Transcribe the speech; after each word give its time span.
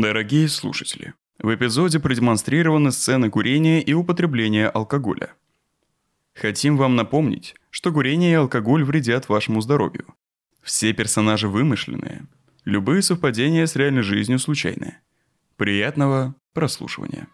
Дорогие 0.00 0.48
слушатели, 0.48 1.12
в 1.38 1.54
эпизоде 1.54 2.00
продемонстрированы 2.00 2.90
сцены 2.90 3.28
курения 3.28 3.82
и 3.82 3.92
употребления 3.92 4.66
алкоголя. 4.66 5.34
Хотим 6.32 6.78
вам 6.78 6.96
напомнить, 6.96 7.54
что 7.68 7.92
курение 7.92 8.32
и 8.32 8.36
алкоголь 8.36 8.82
вредят 8.82 9.28
вашему 9.28 9.60
здоровью. 9.60 10.06
Все 10.62 10.94
персонажи 10.94 11.48
вымышленные. 11.48 12.22
Любые 12.64 13.02
совпадения 13.02 13.66
с 13.66 13.76
реальной 13.76 14.00
жизнью 14.00 14.38
случайны. 14.38 14.96
Приятного 15.58 16.34
прослушивания. 16.54 17.28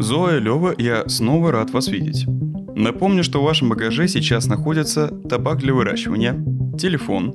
Зоя, 0.00 0.38
Лева, 0.38 0.74
я 0.78 1.06
снова 1.08 1.52
рад 1.52 1.72
вас 1.72 1.88
видеть. 1.88 2.26
Напомню, 2.74 3.22
что 3.22 3.42
в 3.42 3.44
вашем 3.44 3.68
багаже 3.68 4.08
сейчас 4.08 4.46
находятся 4.46 5.08
табак 5.28 5.58
для 5.58 5.74
выращивания, 5.74 6.42
телефон, 6.78 7.34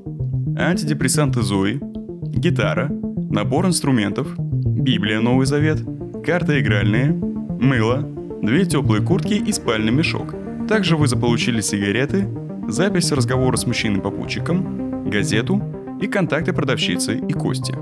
антидепрессанты 0.57 1.43
Зои, 1.43 1.79
гитара, 2.23 2.89
набор 3.29 3.67
инструментов, 3.67 4.33
Библия 4.37 5.19
Новый 5.19 5.45
Завет, 5.45 5.83
карты 6.25 6.59
игральные, 6.59 7.11
мыло, 7.11 7.99
две 8.41 8.65
теплые 8.65 9.03
куртки 9.03 9.35
и 9.35 9.51
спальный 9.51 9.91
мешок. 9.91 10.33
Также 10.67 10.97
вы 10.97 11.07
заполучили 11.07 11.61
сигареты, 11.61 12.27
запись 12.67 13.11
разговора 13.11 13.57
с 13.57 13.67
мужчиной-попутчиком, 13.67 15.11
газету 15.11 15.61
и 16.01 16.07
контакты 16.07 16.51
продавщицы 16.51 17.15
и 17.15 17.33
Кости. 17.33 17.75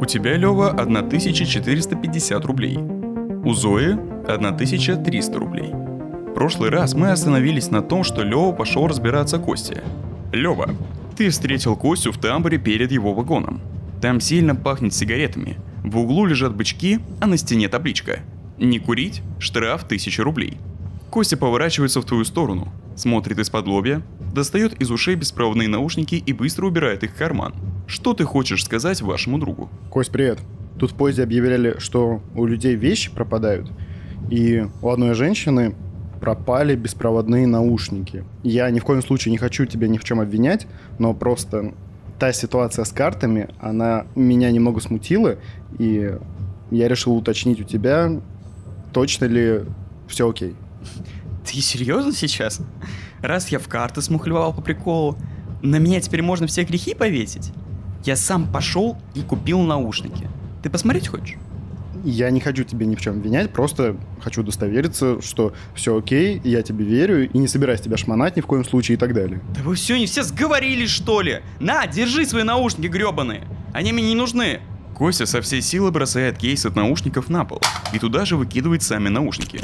У 0.00 0.06
тебя, 0.06 0.34
Лева, 0.38 0.70
1450 0.70 2.44
рублей. 2.46 2.78
У 3.44 3.52
Зои 3.52 3.98
1300 4.34 5.38
рублей. 5.38 5.70
В 5.72 6.34
прошлый 6.34 6.70
раз 6.70 6.94
мы 6.94 7.10
остановились 7.10 7.70
на 7.70 7.82
том, 7.82 8.04
что 8.04 8.22
Лева 8.22 8.52
пошел 8.52 8.86
разбираться 8.86 9.38
Косте. 9.38 9.82
Лева, 10.32 10.70
ты 11.16 11.28
встретил 11.30 11.76
Костю 11.76 12.12
в 12.12 12.18
тамбуре 12.18 12.58
перед 12.58 12.92
его 12.92 13.12
вагоном. 13.12 13.60
Там 14.00 14.20
сильно 14.20 14.54
пахнет 14.54 14.94
сигаретами. 14.94 15.58
В 15.84 15.98
углу 15.98 16.24
лежат 16.26 16.54
бычки, 16.54 17.00
а 17.20 17.26
на 17.26 17.36
стене 17.36 17.68
табличка. 17.68 18.20
Не 18.58 18.78
курить, 18.78 19.22
штраф 19.38 19.84
1000 19.84 20.22
рублей. 20.22 20.58
Костя 21.10 21.36
поворачивается 21.36 22.00
в 22.00 22.04
твою 22.04 22.24
сторону, 22.24 22.72
смотрит 22.94 23.38
из-под 23.40 23.66
лобья, 23.66 24.02
достает 24.32 24.80
из 24.80 24.90
ушей 24.90 25.16
беспроводные 25.16 25.68
наушники 25.68 26.14
и 26.14 26.32
быстро 26.32 26.66
убирает 26.66 27.02
их 27.02 27.10
в 27.10 27.16
карман. 27.16 27.52
Что 27.86 28.14
ты 28.14 28.24
хочешь 28.24 28.64
сказать 28.64 29.02
вашему 29.02 29.38
другу? 29.38 29.68
Кость, 29.90 30.12
привет. 30.12 30.38
Тут 30.78 30.92
в 30.92 30.94
поезде 30.94 31.24
объявляли, 31.24 31.76
что 31.78 32.22
у 32.34 32.46
людей 32.46 32.76
вещи 32.76 33.10
пропадают, 33.10 33.70
и 34.30 34.66
у 34.80 34.88
одной 34.88 35.14
женщины 35.14 35.74
пропали 36.20 36.76
беспроводные 36.76 37.46
наушники. 37.46 38.24
Я 38.42 38.70
ни 38.70 38.78
в 38.78 38.84
коем 38.84 39.02
случае 39.02 39.32
не 39.32 39.38
хочу 39.38 39.66
тебя 39.66 39.88
ни 39.88 39.98
в 39.98 40.04
чем 40.04 40.20
обвинять, 40.20 40.66
но 40.98 41.14
просто 41.14 41.74
та 42.18 42.32
ситуация 42.32 42.84
с 42.84 42.92
картами, 42.92 43.48
она 43.58 44.06
меня 44.14 44.50
немного 44.50 44.80
смутила, 44.80 45.36
и 45.78 46.14
я 46.70 46.88
решил 46.88 47.16
уточнить 47.16 47.60
у 47.60 47.64
тебя, 47.64 48.20
точно 48.92 49.24
ли 49.24 49.62
все 50.06 50.28
окей. 50.28 50.54
Ты 51.44 51.60
серьезно 51.60 52.12
сейчас? 52.12 52.60
Раз 53.22 53.48
я 53.48 53.58
в 53.58 53.68
карты 53.68 54.02
смухлевал 54.02 54.52
по 54.52 54.60
приколу, 54.60 55.16
на 55.62 55.76
меня 55.76 56.00
теперь 56.00 56.22
можно 56.22 56.46
все 56.46 56.64
грехи 56.64 56.94
повесить? 56.94 57.52
Я 58.04 58.16
сам 58.16 58.50
пошел 58.50 58.96
и 59.14 59.22
купил 59.22 59.60
наушники. 59.60 60.28
Ты 60.62 60.70
посмотреть 60.70 61.08
хочешь? 61.08 61.36
Я 62.04 62.30
не 62.30 62.40
хочу 62.40 62.64
тебя 62.64 62.86
ни 62.86 62.94
в 62.94 63.00
чем 63.00 63.14
обвинять, 63.16 63.52
просто 63.52 63.96
хочу 64.20 64.40
удостовериться, 64.40 65.20
что 65.20 65.52
все 65.74 65.96
окей, 65.96 66.40
я 66.44 66.62
тебе 66.62 66.84
верю 66.84 67.28
и 67.30 67.38
не 67.38 67.48
собираюсь 67.48 67.80
тебя 67.80 67.96
шмонать 67.96 68.36
ни 68.36 68.40
в 68.40 68.46
коем 68.46 68.64
случае 68.64 68.96
и 68.96 68.98
так 68.98 69.14
далее. 69.14 69.40
Да 69.54 69.62
вы 69.62 69.74
все 69.74 69.98
не 69.98 70.06
все 70.06 70.22
сговорились, 70.22 70.90
что 70.90 71.20
ли? 71.20 71.40
На, 71.58 71.86
держи 71.86 72.24
свои 72.24 72.42
наушники 72.42 72.88
гребаные. 72.88 73.46
Они 73.72 73.92
мне 73.92 74.02
не 74.02 74.14
нужны. 74.14 74.60
Костя 74.94 75.26
со 75.26 75.40
всей 75.40 75.62
силы 75.62 75.90
бросает 75.90 76.38
кейс 76.38 76.66
от 76.66 76.76
наушников 76.76 77.28
на 77.30 77.44
пол 77.44 77.60
и 77.92 77.98
туда 77.98 78.24
же 78.24 78.36
выкидывает 78.36 78.82
сами 78.82 79.08
наушники. 79.08 79.62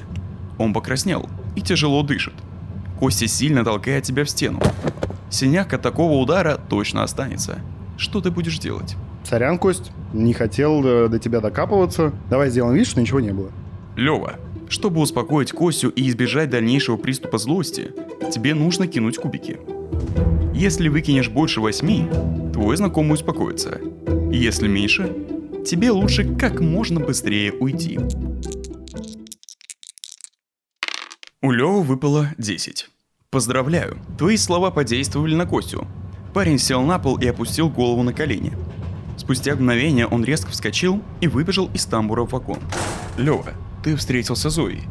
Он 0.58 0.72
покраснел 0.72 1.28
и 1.54 1.60
тяжело 1.60 2.02
дышит. 2.02 2.34
Костя 2.98 3.26
сильно 3.26 3.64
толкает 3.64 4.04
тебя 4.04 4.24
в 4.24 4.30
стену. 4.30 4.60
Синяк 5.28 5.72
от 5.74 5.82
такого 5.82 6.12
удара 6.12 6.58
точно 6.68 7.02
останется. 7.02 7.58
Что 7.98 8.20
ты 8.20 8.30
будешь 8.30 8.58
делать? 8.58 8.96
Сорян, 9.28 9.58
Кость, 9.58 9.90
не 10.12 10.32
хотел 10.32 10.86
э, 10.86 11.08
до 11.08 11.18
тебя 11.18 11.40
докапываться. 11.40 12.12
Давай 12.30 12.48
сделаем 12.48 12.76
вид, 12.76 12.86
что 12.86 13.00
ничего 13.00 13.18
не 13.18 13.32
было. 13.32 13.50
Лева, 13.96 14.38
чтобы 14.68 15.00
успокоить 15.00 15.50
Костю 15.50 15.88
и 15.88 16.08
избежать 16.08 16.48
дальнейшего 16.48 16.96
приступа 16.96 17.38
злости, 17.38 17.90
тебе 18.30 18.54
нужно 18.54 18.86
кинуть 18.86 19.18
кубики. 19.18 19.58
Если 20.54 20.88
выкинешь 20.88 21.28
больше 21.28 21.60
восьми, 21.60 22.08
твой 22.52 22.76
знакомый 22.76 23.14
успокоится. 23.14 23.80
Если 24.30 24.68
меньше, 24.68 25.12
тебе 25.66 25.90
лучше 25.90 26.36
как 26.36 26.60
можно 26.60 27.00
быстрее 27.00 27.50
уйти. 27.50 27.98
У 31.42 31.50
Лёвы 31.50 31.82
выпало 31.82 32.28
10. 32.38 32.88
Поздравляю, 33.30 33.98
твои 34.18 34.36
слова 34.36 34.70
подействовали 34.70 35.34
на 35.34 35.46
Костю. 35.46 35.84
Парень 36.32 36.60
сел 36.60 36.82
на 36.82 37.00
пол 37.00 37.18
и 37.18 37.26
опустил 37.26 37.68
голову 37.68 38.04
на 38.04 38.12
колени. 38.12 38.52
Спустя 39.16 39.54
мгновение 39.54 40.06
он 40.06 40.24
резко 40.24 40.50
вскочил 40.50 41.02
и 41.20 41.28
выбежал 41.28 41.70
из 41.74 41.84
тамбура 41.86 42.24
в 42.24 42.32
вагон. 42.32 42.58
Лёва, 43.16 43.52
ты 43.82 43.96
встретился 43.96 44.50
с 44.50 44.54
Зоей. 44.54 44.82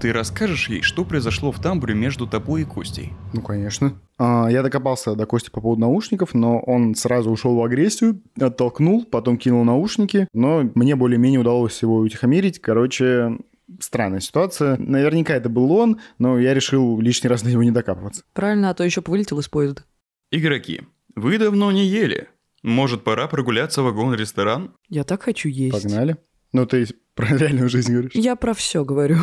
Ты 0.00 0.12
расскажешь 0.12 0.68
ей, 0.68 0.82
что 0.82 1.04
произошло 1.04 1.50
в 1.50 1.60
тамбуре 1.60 1.94
между 1.94 2.28
тобой 2.28 2.62
и 2.62 2.64
Костей? 2.64 3.12
Ну, 3.32 3.42
конечно. 3.42 3.94
А, 4.16 4.48
я 4.48 4.62
докопался 4.62 5.16
до 5.16 5.26
Кости 5.26 5.50
по 5.50 5.60
поводу 5.60 5.80
наушников, 5.80 6.34
но 6.34 6.60
он 6.60 6.94
сразу 6.94 7.30
ушел 7.30 7.56
в 7.56 7.64
агрессию, 7.64 8.22
оттолкнул, 8.40 9.04
потом 9.04 9.38
кинул 9.38 9.64
наушники, 9.64 10.28
но 10.32 10.70
мне 10.74 10.94
более-менее 10.94 11.40
удалось 11.40 11.82
его 11.82 11.96
утихомирить. 11.98 12.60
Короче, 12.60 13.38
странная 13.80 14.20
ситуация. 14.20 14.76
Наверняка 14.76 15.34
это 15.34 15.48
был 15.48 15.72
он, 15.72 16.00
но 16.18 16.38
я 16.38 16.54
решил 16.54 17.00
лишний 17.00 17.28
раз 17.28 17.42
до 17.42 17.50
него 17.50 17.64
не 17.64 17.72
докапываться. 17.72 18.22
Правильно, 18.34 18.70
а 18.70 18.74
то 18.74 18.84
еще 18.84 19.02
вылетел 19.04 19.40
из 19.40 19.48
поезда. 19.48 19.82
Игроки, 20.30 20.82
вы 21.16 21.38
давно 21.38 21.72
не 21.72 21.86
ели. 21.86 22.28
Может, 22.62 23.04
пора 23.04 23.28
прогуляться 23.28 23.82
в 23.82 23.84
вагон-ресторан? 23.86 24.74
Я 24.88 25.04
так 25.04 25.22
хочу 25.22 25.48
есть. 25.48 25.82
Погнали. 25.82 26.16
Ну, 26.52 26.66
ты 26.66 26.86
про 27.14 27.36
реальную 27.36 27.68
жизнь 27.68 27.92
говоришь. 27.92 28.12
Я 28.14 28.36
про 28.36 28.54
все 28.54 28.84
говорю. 28.84 29.18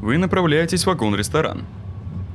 Вы 0.00 0.18
направляетесь 0.18 0.84
в 0.84 0.86
вагон-ресторан. 0.86 1.64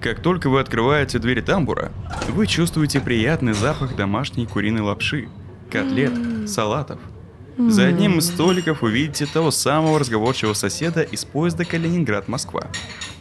Как 0.01 0.21
только 0.21 0.49
вы 0.49 0.61
открываете 0.61 1.19
дверь 1.19 1.41
тамбура, 1.41 1.91
вы 2.29 2.47
чувствуете 2.47 3.01
приятный 3.01 3.53
запах 3.53 3.97
домашней 3.97 4.45
куриной 4.45 4.81
лапши, 4.81 5.27
котлет, 5.69 6.13
салатов. 6.47 6.99
За 7.57 7.87
одним 7.87 8.19
из 8.19 8.27
столиков 8.27 8.81
вы 8.81 8.91
видите 8.91 9.25
того 9.25 9.51
самого 9.51 9.99
разговорчивого 9.99 10.53
соседа 10.53 11.01
из 11.01 11.25
поезда 11.25 11.65
Калининград-Москва. 11.65 12.67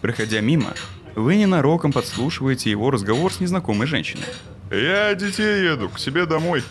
Проходя 0.01 0.41
мимо, 0.41 0.75
вы 1.17 1.35
ненароком 1.35 1.91
подслушиваете 1.91 2.71
его 2.71 2.93
разговор 2.93 3.33
с 3.33 3.41
незнакомой 3.41 3.89
женщиной. 3.89 4.27
Я 4.71 5.15
детей 5.15 5.65
еду, 5.65 5.89
к 5.89 5.99
себе 5.99 6.27
домой. 6.27 6.63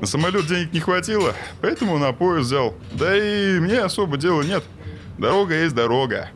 На 0.00 0.06
самолет 0.06 0.46
денег 0.46 0.72
не 0.72 0.80
хватило, 0.80 1.34
поэтому 1.60 1.98
на 1.98 2.12
поезд 2.12 2.46
взял. 2.46 2.74
Да 2.92 3.16
и 3.16 3.58
мне 3.58 3.80
особо 3.80 4.16
дела 4.18 4.42
нет. 4.42 4.62
Дорога 5.18 5.54
есть 5.54 5.74
дорога. 5.74 6.28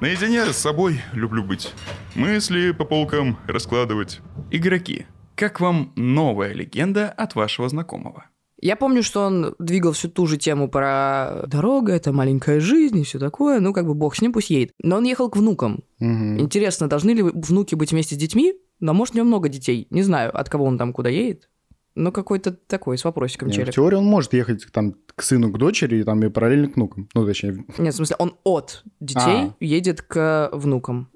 Наедине 0.00 0.46
с 0.46 0.56
собой 0.56 1.02
люблю 1.12 1.44
быть. 1.44 1.74
Мысли 2.14 2.72
по 2.72 2.84
полкам 2.84 3.38
раскладывать. 3.46 4.20
Игроки, 4.50 5.06
как 5.34 5.60
вам 5.60 5.92
новая 5.94 6.54
легенда 6.54 7.10
от 7.10 7.34
вашего 7.34 7.68
знакомого? 7.68 8.24
Я 8.62 8.76
помню, 8.76 9.02
что 9.02 9.22
он 9.22 9.54
двигал 9.58 9.92
всю 9.92 10.08
ту 10.08 10.26
же 10.26 10.36
тему 10.36 10.68
про 10.68 11.44
дорога, 11.46 11.92
это 11.92 12.12
маленькая 12.12 12.60
жизнь 12.60 12.98
и 12.98 13.04
все 13.04 13.18
такое. 13.18 13.60
Ну, 13.60 13.72
как 13.72 13.86
бы 13.86 13.94
бог 13.94 14.16
с 14.16 14.20
ним, 14.20 14.32
пусть 14.32 14.50
едет. 14.50 14.72
Но 14.82 14.96
он 14.96 15.04
ехал 15.04 15.30
к 15.30 15.36
внукам. 15.36 15.80
Мгм. 15.98 16.40
Интересно, 16.40 16.88
должны 16.88 17.10
ли 17.10 17.22
внуки 17.22 17.74
быть 17.74 17.92
вместе 17.92 18.14
с 18.14 18.18
детьми? 18.18 18.54
Но 18.80 18.94
может, 18.94 19.14
у 19.14 19.18
него 19.18 19.26
много 19.26 19.48
детей. 19.48 19.86
Не 19.90 20.02
знаю, 20.02 20.36
от 20.36 20.48
кого 20.48 20.64
он 20.64 20.78
там 20.78 20.92
куда 20.92 21.08
едет. 21.10 21.48
Но 21.94 22.12
какой-то 22.12 22.52
такой, 22.52 22.96
с 22.98 23.04
вопросиком 23.04 23.48
Не, 23.48 23.52
в 23.52 23.56
челик. 23.56 23.74
теории 23.74 23.96
он 23.96 24.04
может 24.06 24.32
ехать 24.32 24.66
там 24.72 24.94
к 25.14 25.22
сыну, 25.22 25.50
к 25.52 25.58
дочери 25.58 25.96
и 25.98 26.04
там 26.04 26.22
и 26.22 26.28
параллельно 26.30 26.68
к 26.70 26.76
внукам. 26.76 27.08
Ну, 27.14 27.26
точнее, 27.26 27.64
Нет, 27.78 27.92
в 27.92 27.96
смысле, 27.96 28.16
он 28.18 28.36
от 28.44 28.82
детей 29.00 29.50
А. 29.50 29.54
едет 29.60 30.00
к 30.02 30.50
внукам. 30.52 31.10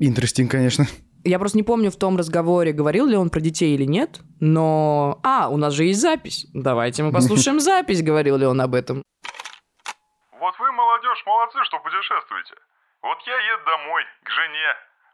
интересting, 0.00 0.48
конечно. 0.48 0.86
Я 1.24 1.38
просто 1.38 1.56
не 1.56 1.62
помню 1.62 1.90
в 1.90 1.96
том 1.96 2.16
разговоре, 2.18 2.72
говорил 2.72 3.06
ли 3.06 3.16
он 3.16 3.30
про 3.30 3.40
детей 3.40 3.74
или 3.74 3.84
нет, 3.84 4.20
но... 4.40 5.20
А, 5.22 5.48
у 5.48 5.56
нас 5.56 5.72
же 5.72 5.84
есть 5.84 6.00
запись. 6.00 6.46
Давайте 6.52 7.02
мы 7.02 7.12
послушаем 7.12 7.58
запись, 7.64 8.02
говорил 8.02 8.36
ли 8.36 8.44
он 8.44 8.60
об 8.60 8.74
этом. 8.74 9.02
Вот 10.38 10.54
вы, 10.58 10.70
молодежь, 10.72 11.22
молодцы, 11.24 11.58
что 11.64 11.78
путешествуете. 11.80 12.54
Вот 13.02 13.16
я 13.26 13.36
еду 13.40 13.64
домой, 13.64 14.02
к 14.22 14.28
жене. 14.28 14.68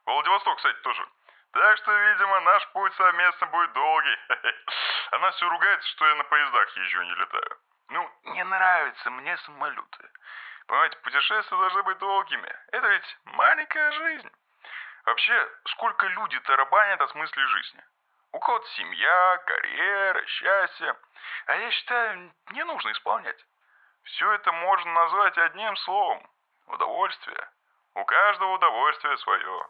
Владивосток, 0.07 0.57
кстати, 0.57 0.77
тоже. 0.83 1.03
Так 1.53 1.79
что, 1.79 1.93
видимо, 1.93 2.41
наш 2.41 2.69
путь 2.69 2.95
совместно 2.95 3.47
будет 3.49 3.73
долгий. 3.73 4.19
Она 5.11 5.31
все 5.33 5.49
ругается, 5.49 5.89
что 5.89 6.07
я 6.07 6.15
на 6.15 6.25
поездах 6.25 6.77
езжу, 6.77 7.03
не 7.03 7.15
летаю. 7.15 7.59
Ну, 7.89 8.11
не 8.25 8.45
нравятся 8.45 9.11
мне 9.11 9.37
самолеты. 9.39 10.11
Понимаете, 10.67 10.97
путешествия 10.99 11.57
должны 11.57 11.83
быть 11.83 11.99
долгими. 11.99 12.57
Это 12.71 12.87
ведь 12.87 13.17
маленькая 13.25 13.91
жизнь. 13.93 14.31
Вообще, 15.05 15.49
сколько 15.67 16.07
люди 16.07 16.39
тарабанят 16.41 17.01
о 17.01 17.09
смысле 17.09 17.47
жизни? 17.47 17.83
У 18.33 18.39
кого-то 18.39 18.69
семья, 18.69 19.39
карьера, 19.45 20.25
счастье. 20.27 20.97
А 21.47 21.57
я 21.57 21.71
считаю, 21.73 22.33
не 22.51 22.65
нужно 22.65 22.93
исполнять. 22.93 23.45
Все 24.05 24.33
это 24.33 24.53
можно 24.53 24.93
назвать 24.93 25.37
одним 25.39 25.77
словом. 25.79 26.31
Удовольствие. 26.67 27.51
У 27.95 28.05
каждого 28.05 28.53
удовольствие 28.53 29.19
свое. 29.19 29.67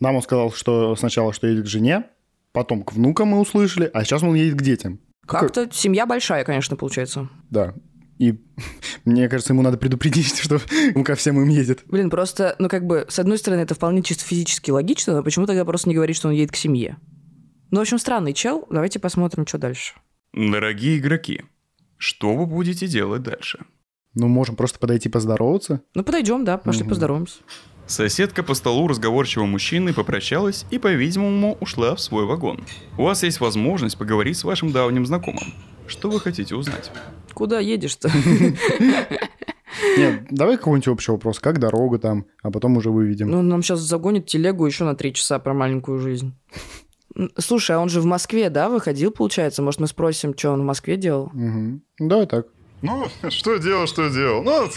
Нам 0.00 0.16
он 0.16 0.22
сказал, 0.22 0.52
что 0.52 0.94
сначала, 0.96 1.32
что 1.32 1.46
едет 1.46 1.64
к 1.64 1.68
жене, 1.68 2.04
потом 2.52 2.82
к 2.82 2.92
внукам 2.92 3.28
мы 3.28 3.40
услышали, 3.40 3.90
а 3.92 4.04
сейчас 4.04 4.22
он 4.22 4.34
едет 4.34 4.58
к 4.58 4.62
детям. 4.62 5.00
Как-то 5.26 5.68
семья 5.72 6.06
большая, 6.06 6.44
конечно, 6.44 6.76
получается. 6.76 7.28
Да. 7.50 7.74
И 8.18 8.34
мне 9.04 9.28
кажется, 9.28 9.52
ему 9.52 9.62
надо 9.62 9.76
предупредить, 9.76 10.36
что 10.42 10.60
он 10.94 11.04
ко 11.04 11.14
всем 11.14 11.40
им 11.40 11.48
едет. 11.48 11.82
Блин, 11.86 12.10
просто, 12.10 12.56
ну 12.58 12.68
как 12.68 12.86
бы, 12.86 13.06
с 13.08 13.18
одной 13.18 13.38
стороны, 13.38 13.60
это 13.60 13.74
вполне 13.74 14.02
чисто 14.02 14.24
физически 14.24 14.70
логично, 14.70 15.14
но 15.14 15.22
почему 15.22 15.46
тогда 15.46 15.64
просто 15.64 15.88
не 15.88 15.94
говорить, 15.94 16.16
что 16.16 16.28
он 16.28 16.34
едет 16.34 16.52
к 16.52 16.56
семье? 16.56 16.96
Ну, 17.70 17.78
в 17.78 17.82
общем, 17.82 17.98
странный 17.98 18.32
чел. 18.32 18.66
Давайте 18.70 18.98
посмотрим, 18.98 19.46
что 19.46 19.58
дальше. 19.58 19.94
Дорогие 20.32 20.98
игроки, 20.98 21.42
что 21.98 22.34
вы 22.34 22.46
будете 22.46 22.86
делать 22.86 23.22
дальше? 23.22 23.66
Ну, 24.14 24.26
можем 24.26 24.56
просто 24.56 24.78
подойти 24.78 25.08
поздороваться. 25.10 25.82
Ну, 25.94 26.02
подойдем, 26.02 26.44
да, 26.44 26.56
пошли 26.56 26.82
Мгм. 26.82 26.88
поздороваемся. 26.88 27.40
Соседка 27.88 28.42
по 28.42 28.52
столу 28.52 28.86
разговорчивого 28.86 29.46
мужчины 29.46 29.94
попрощалась 29.94 30.66
и, 30.70 30.78
по-видимому, 30.78 31.56
ушла 31.58 31.94
в 31.94 32.00
свой 32.00 32.26
вагон. 32.26 32.60
У 32.98 33.04
вас 33.04 33.22
есть 33.22 33.40
возможность 33.40 33.96
поговорить 33.96 34.36
с 34.36 34.44
вашим 34.44 34.72
давним 34.72 35.06
знакомым. 35.06 35.54
Что 35.86 36.10
вы 36.10 36.20
хотите 36.20 36.54
узнать? 36.54 36.90
Куда 37.32 37.60
едешь-то? 37.60 38.10
Нет, 39.96 40.26
давай 40.30 40.58
какой-нибудь 40.58 40.88
общий 40.88 41.12
вопрос. 41.12 41.40
Как 41.40 41.58
дорога 41.60 41.98
там, 41.98 42.26
а 42.42 42.50
потом 42.50 42.76
уже 42.76 42.90
выведем. 42.90 43.30
Ну, 43.30 43.40
нам 43.40 43.62
сейчас 43.62 43.80
загонит 43.80 44.26
телегу 44.26 44.66
еще 44.66 44.84
на 44.84 44.94
три 44.94 45.14
часа 45.14 45.38
про 45.38 45.54
маленькую 45.54 45.98
жизнь. 45.98 46.34
Слушай, 47.38 47.76
а 47.76 47.80
он 47.80 47.88
же 47.88 48.02
в 48.02 48.04
Москве, 48.04 48.50
да, 48.50 48.68
выходил, 48.68 49.12
получается? 49.12 49.62
Может, 49.62 49.80
мы 49.80 49.86
спросим, 49.86 50.36
что 50.36 50.50
он 50.50 50.60
в 50.60 50.64
Москве 50.64 50.98
делал? 50.98 51.30
Ну, 51.32 51.80
Давай 51.98 52.26
так. 52.26 52.48
Ну, 52.82 53.06
что 53.30 53.56
делал, 53.56 53.86
что 53.86 54.08
делал? 54.10 54.42
Ну, 54.42 54.62
вот, 54.62 54.72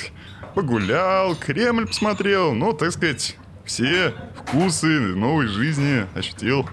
погулял, 0.53 1.35
Кремль 1.35 1.87
посмотрел, 1.87 2.53
ну, 2.53 2.73
так 2.73 2.91
сказать, 2.91 3.37
все 3.65 4.13
вкусы 4.35 4.99
новой 5.15 5.47
жизни 5.47 6.05
ощутил. 6.15 6.65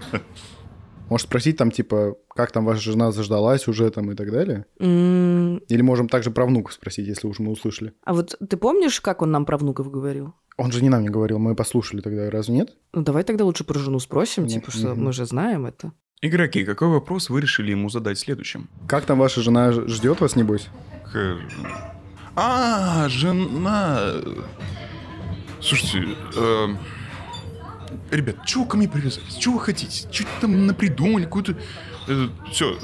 Может 1.08 1.26
спросить 1.26 1.56
там, 1.56 1.70
типа, 1.70 2.16
как 2.34 2.52
там 2.52 2.64
ваша 2.66 2.82
жена 2.82 3.12
заждалась 3.12 3.66
уже 3.66 3.90
там 3.90 4.10
и 4.12 4.14
так 4.14 4.30
далее? 4.30 4.66
М, 4.78 5.56
Или 5.68 5.80
можем 5.80 6.08
также 6.08 6.30
про 6.30 6.44
внуков 6.44 6.74
спросить, 6.74 7.06
если 7.06 7.26
уж 7.26 7.38
мы 7.38 7.50
услышали. 7.50 7.94
А 8.04 8.12
вот 8.12 8.36
ты 8.46 8.56
помнишь, 8.58 9.00
как 9.00 9.22
он 9.22 9.30
нам 9.30 9.46
про 9.46 9.56
внуков 9.56 9.90
говорил? 9.90 10.34
Он 10.58 10.70
же 10.70 10.82
не 10.82 10.90
нам 10.90 11.02
не 11.02 11.08
говорил, 11.08 11.38
мы 11.38 11.54
послушали 11.54 12.00
тогда, 12.02 12.30
разве 12.30 12.54
нет? 12.56 12.76
Ну, 12.92 13.02
давай 13.02 13.22
тогда 13.24 13.44
лучше 13.44 13.64
про 13.64 13.78
жену 13.78 13.98
спросим, 14.00 14.42
Ну, 14.42 14.48
типа, 14.50 14.70
что 14.70 14.88
мгм. 14.88 15.04
мы 15.04 15.12
же 15.12 15.24
знаем 15.24 15.64
это. 15.66 15.92
Игроки, 16.20 16.64
какой 16.64 16.88
вопрос 16.88 17.30
вы 17.30 17.40
решили 17.40 17.70
ему 17.70 17.88
задать 17.88 18.18
следующим? 18.18 18.68
Как 18.88 19.04
там 19.06 19.18
ваша 19.20 19.40
жена 19.40 19.70
ждет 19.72 20.20
вас, 20.20 20.34
небось? 20.36 20.66
Жена? 21.12 21.38
А, 22.40 23.08
жена. 23.08 24.12
Слушайте, 25.60 26.16
э, 26.36 26.68
ребят, 28.12 28.36
чего 28.46 28.64
ко 28.64 28.76
мне 28.76 28.88
привязались? 28.88 29.34
Чего 29.34 29.54
вы 29.54 29.60
хотите? 29.60 30.06
Что 30.12 30.24
там 30.42 30.68
напридумали? 30.68 31.24
Какую-то... 31.24 31.56
все. 32.52 32.78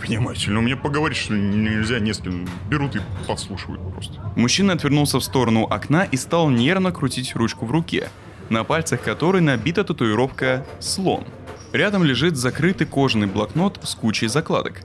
понимаете, 0.00 0.52
ну 0.52 0.60
мне 0.60 0.76
поговорить, 0.76 1.18
что 1.18 1.34
нельзя 1.34 1.98
не 1.98 2.14
с 2.14 2.18
кем. 2.18 2.46
Берут 2.70 2.94
и 2.94 3.00
подслушивают 3.26 3.82
просто. 3.92 4.14
Мужчина 4.36 4.74
отвернулся 4.74 5.18
в 5.18 5.24
сторону 5.24 5.64
окна 5.64 6.04
и 6.04 6.16
стал 6.16 6.48
нервно 6.48 6.92
крутить 6.92 7.34
ручку 7.34 7.66
в 7.66 7.72
руке, 7.72 8.08
на 8.50 8.62
пальцах 8.62 9.02
которой 9.02 9.42
набита 9.42 9.82
татуировка 9.82 10.64
«Слон». 10.78 11.24
Рядом 11.72 12.04
лежит 12.04 12.36
закрытый 12.36 12.86
кожаный 12.86 13.26
блокнот 13.26 13.80
с 13.82 13.96
кучей 13.96 14.28
закладок. 14.28 14.82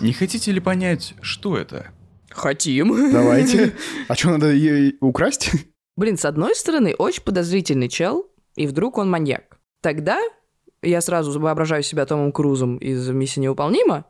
Не 0.00 0.12
хотите 0.12 0.50
ли 0.52 0.60
понять, 0.60 1.14
что 1.20 1.56
это? 1.56 1.90
Хотим. 2.30 3.12
Давайте. 3.12 3.74
А 4.08 4.14
что, 4.14 4.30
надо 4.30 4.52
ее 4.52 4.94
украсть? 5.00 5.50
Блин, 5.96 6.16
с 6.16 6.24
одной 6.24 6.54
стороны, 6.54 6.94
очень 6.94 7.22
подозрительный 7.22 7.88
чел, 7.88 8.26
и 8.56 8.66
вдруг 8.66 8.98
он 8.98 9.10
маньяк. 9.10 9.58
Тогда 9.82 10.18
я 10.82 11.00
сразу 11.00 11.38
воображаю 11.38 11.82
себя 11.82 12.06
Томом 12.06 12.32
Крузом 12.32 12.78
из 12.78 13.08
«Миссия 13.10 13.40
невыполнима», 13.40 14.06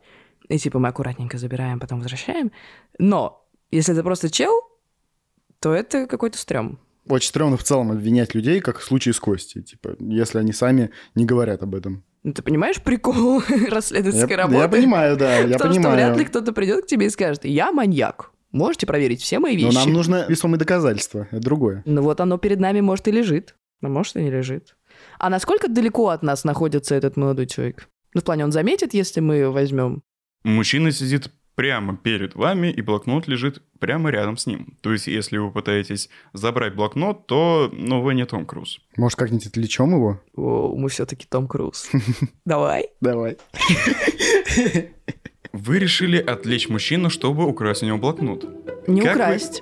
и 0.47 0.57
типа 0.57 0.79
мы 0.79 0.87
аккуратненько 0.87 1.37
забираем, 1.37 1.79
потом 1.79 1.99
возвращаем. 1.99 2.51
Но 2.97 3.45
если 3.71 3.93
это 3.93 4.03
просто 4.03 4.29
чел, 4.29 4.53
то 5.59 5.73
это 5.73 6.07
какой-то 6.07 6.37
стрём. 6.37 6.79
Очень 7.07 7.29
стрёмно 7.29 7.57
в 7.57 7.63
целом 7.63 7.91
обвинять 7.91 8.35
людей, 8.35 8.61
как 8.61 8.79
в 8.79 8.83
случае 8.83 9.13
с 9.13 9.19
Костей. 9.19 9.61
Типа, 9.61 9.95
если 9.99 10.39
они 10.39 10.53
сами 10.53 10.91
не 11.15 11.25
говорят 11.25 11.63
об 11.63 11.75
этом. 11.75 12.05
Ну, 12.23 12.33
ты 12.33 12.41
понимаешь 12.43 12.81
прикол 12.81 13.41
Я, 13.49 13.69
расследовательской 13.69 14.35
работы? 14.35 14.59
я 14.59 14.67
понимаю, 14.69 15.17
да, 15.17 15.39
я 15.39 15.45
в 15.57 15.61
том, 15.61 15.71
что 15.71 15.81
понимаю. 15.81 15.95
вряд 15.95 16.17
ли 16.17 16.25
кто-то 16.25 16.53
придет 16.53 16.85
к 16.85 16.87
тебе 16.87 17.07
и 17.07 17.09
скажет, 17.09 17.45
я 17.45 17.71
маньяк. 17.71 18.31
Можете 18.51 18.85
проверить 18.85 19.21
все 19.21 19.39
мои 19.39 19.57
Но 19.57 19.67
вещи. 19.69 19.75
нам 19.77 19.93
нужно 19.93 20.25
весомые 20.27 20.59
доказательства. 20.59 21.27
Это 21.31 21.41
другое. 21.41 21.83
Ну 21.85 22.01
вот 22.01 22.19
оно 22.19 22.37
перед 22.37 22.59
нами, 22.59 22.81
может, 22.81 23.07
и 23.07 23.11
лежит. 23.11 23.55
А 23.81 23.87
может, 23.87 24.15
и 24.17 24.21
не 24.21 24.29
лежит. 24.29 24.75
А 25.17 25.29
насколько 25.29 25.67
далеко 25.69 26.09
от 26.09 26.21
нас 26.21 26.43
находится 26.43 26.93
этот 26.93 27.15
молодой 27.17 27.47
человек? 27.47 27.87
Ну, 28.13 28.21
в 28.21 28.23
плане, 28.25 28.43
он 28.43 28.51
заметит, 28.51 28.93
если 28.93 29.21
мы 29.21 29.49
возьмем? 29.49 30.03
Мужчина 30.43 30.91
сидит 30.91 31.31
прямо 31.55 31.95
перед 31.97 32.35
вами, 32.35 32.67
и 32.67 32.81
блокнот 32.81 33.27
лежит 33.27 33.61
прямо 33.79 34.09
рядом 34.09 34.37
с 34.37 34.45
ним. 34.47 34.77
То 34.81 34.91
есть, 34.91 35.07
если 35.07 35.37
вы 35.37 35.51
пытаетесь 35.51 36.09
забрать 36.33 36.75
блокнот, 36.75 37.27
то, 37.27 37.69
ну, 37.73 38.01
вы 38.01 38.13
не 38.15 38.25
Том 38.25 38.45
Круз. 38.45 38.79
Может, 38.97 39.17
как-нибудь 39.19 39.47
отвлечем 39.47 39.91
его? 39.93 40.21
О, 40.35 40.75
мы 40.75 40.89
все-таки 40.89 41.25
Том 41.29 41.47
Круз. 41.47 41.89
Давай. 42.45 42.89
Давай. 43.01 43.37
Вы 45.53 45.79
решили 45.79 46.17
отвлечь 46.17 46.69
мужчину, 46.69 47.09
чтобы 47.09 47.45
украсть 47.45 47.83
у 47.83 47.85
него 47.85 47.97
блокнот. 47.97 48.45
Не 48.87 49.01
Как 49.01 49.15
вы- 49.17 49.21
украсть, 49.23 49.61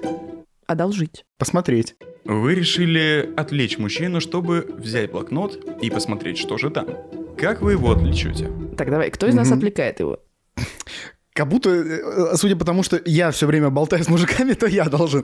одолжить. 0.67 1.25
Посмотреть. 1.39 1.95
Вы 2.25 2.53
решили 2.53 3.33
отвлечь 3.35 3.79
мужчину, 3.79 4.21
чтобы 4.21 4.67
взять 4.77 5.11
блокнот 5.11 5.55
и 5.81 5.89
посмотреть, 5.89 6.37
что 6.37 6.57
же 6.59 6.69
там. 6.69 6.87
Как 7.37 7.61
вы 7.61 7.71
его 7.71 7.91
отвлечете? 7.91 8.51
Так, 8.77 8.91
давай, 8.91 9.09
кто 9.09 9.25
из 9.25 9.33
нас 9.33 9.51
отвлекает 9.51 9.99
его? 9.99 10.19
Как 11.39 11.47
будто, 11.47 11.69
э, 11.69 12.35
судя 12.35 12.57
по 12.57 12.65
тому, 12.65 12.83
что 12.83 13.01
я 13.05 13.31
все 13.31 13.47
время 13.47 13.69
болтаю 13.69 14.03
с 14.03 14.09
мужиками, 14.09 14.51
то 14.55 14.67
я 14.67 14.89
должен. 14.89 15.23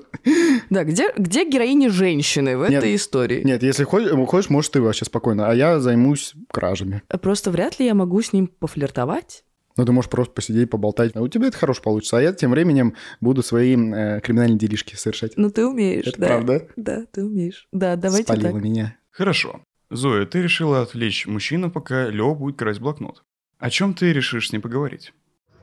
Да, 0.70 0.86
где, 0.86 1.12
где 1.18 1.44
героини 1.44 1.90
женщины 1.90 2.58
в 2.58 2.62
Нет. 2.70 2.82
этой 2.82 2.96
истории? 2.96 3.42
Нет, 3.44 3.64
если 3.64 3.84
хочешь, 3.84 4.12
хочешь, 4.30 4.50
можешь 4.50 4.70
ты 4.70 4.80
вообще 4.80 5.04
спокойно, 5.04 5.50
а 5.50 5.54
я 5.54 5.82
займусь 5.82 6.34
кражами. 6.54 7.04
Просто 7.22 7.52
вряд 7.52 7.82
ли 7.82 7.86
я 7.86 7.94
могу 7.94 8.22
с 8.22 8.32
ним 8.32 8.48
пофлиртовать. 8.48 9.44
Ну, 9.76 9.86
ты 9.86 9.92
можешь 9.92 10.10
просто 10.10 10.34
посидеть, 10.34 10.70
поболтать. 10.70 11.12
А 11.16 11.22
у 11.22 11.28
тебя 11.28 11.48
это 11.48 11.58
хорошо 11.58 11.82
получится. 11.82 12.18
А 12.18 12.22
я 12.22 12.32
тем 12.32 12.52
временем 12.52 12.96
буду 13.20 13.44
свои 13.44 13.76
э, 13.76 14.22
криминальные 14.22 14.58
делишки 14.58 14.96
совершать. 14.96 15.34
Ну, 15.36 15.50
ты 15.50 15.68
умеешь, 15.68 16.08
Это 16.08 16.22
да. 16.22 16.28
правда? 16.28 16.68
Да, 16.78 17.04
ты 17.12 17.26
умеешь. 17.26 17.68
Да, 17.74 17.98
давайте 17.98 18.24
Спалила 18.32 18.54
так. 18.54 18.62
меня. 18.62 18.96
Хорошо. 19.12 19.60
Зоя, 19.90 20.26
ты 20.26 20.42
решила 20.42 20.82
отвлечь 20.82 21.28
мужчину, 21.28 21.70
пока 21.70 22.08
Лео 22.08 22.36
будет 22.36 22.56
красть 22.56 22.80
блокнот. 22.80 23.22
О 23.60 23.70
чем 23.70 23.94
ты 23.94 24.14
решишь 24.14 24.48
с 24.48 24.54
ним 24.54 24.62
поговорить? 24.62 25.12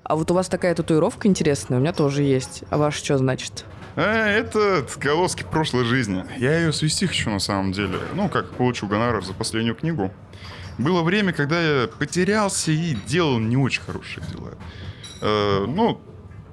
А 0.05 0.17
вот 0.17 0.31
у 0.31 0.35
вас 0.35 0.49
такая 0.49 0.75
татуировка 0.75 1.29
интересная, 1.29 1.79
у 1.79 1.81
меня 1.81 1.93
тоже 1.93 2.23
есть. 2.23 2.65
А 2.71 2.79
ваша 2.79 2.99
что 3.05 3.19
значит? 3.19 3.65
А, 3.95 4.27
это 4.27 4.85
колоски 4.99 5.45
прошлой 5.45 5.85
жизни. 5.85 6.25
Я 6.39 6.59
ее 6.59 6.73
свести 6.73 7.07
хочу 7.07 7.31
на 7.31 7.39
самом 7.39 7.73
деле. 7.73 7.99
Ну, 8.15 8.29
как 8.29 8.51
получу 8.53 8.87
гонорар 8.87 9.25
за 9.25 9.35
последнюю 9.35 9.75
книгу. 9.75 10.13
Было 10.79 11.03
время, 11.03 11.33
когда 11.33 11.61
я 11.61 11.89
потерялся 11.89 12.73
и 12.73 12.95
делал 13.07 13.39
не 13.39 13.57
очень 13.57 13.83
хорошие 13.83 14.25
дела. 14.33 14.53
Э, 15.21 15.67
ну, 15.69 16.01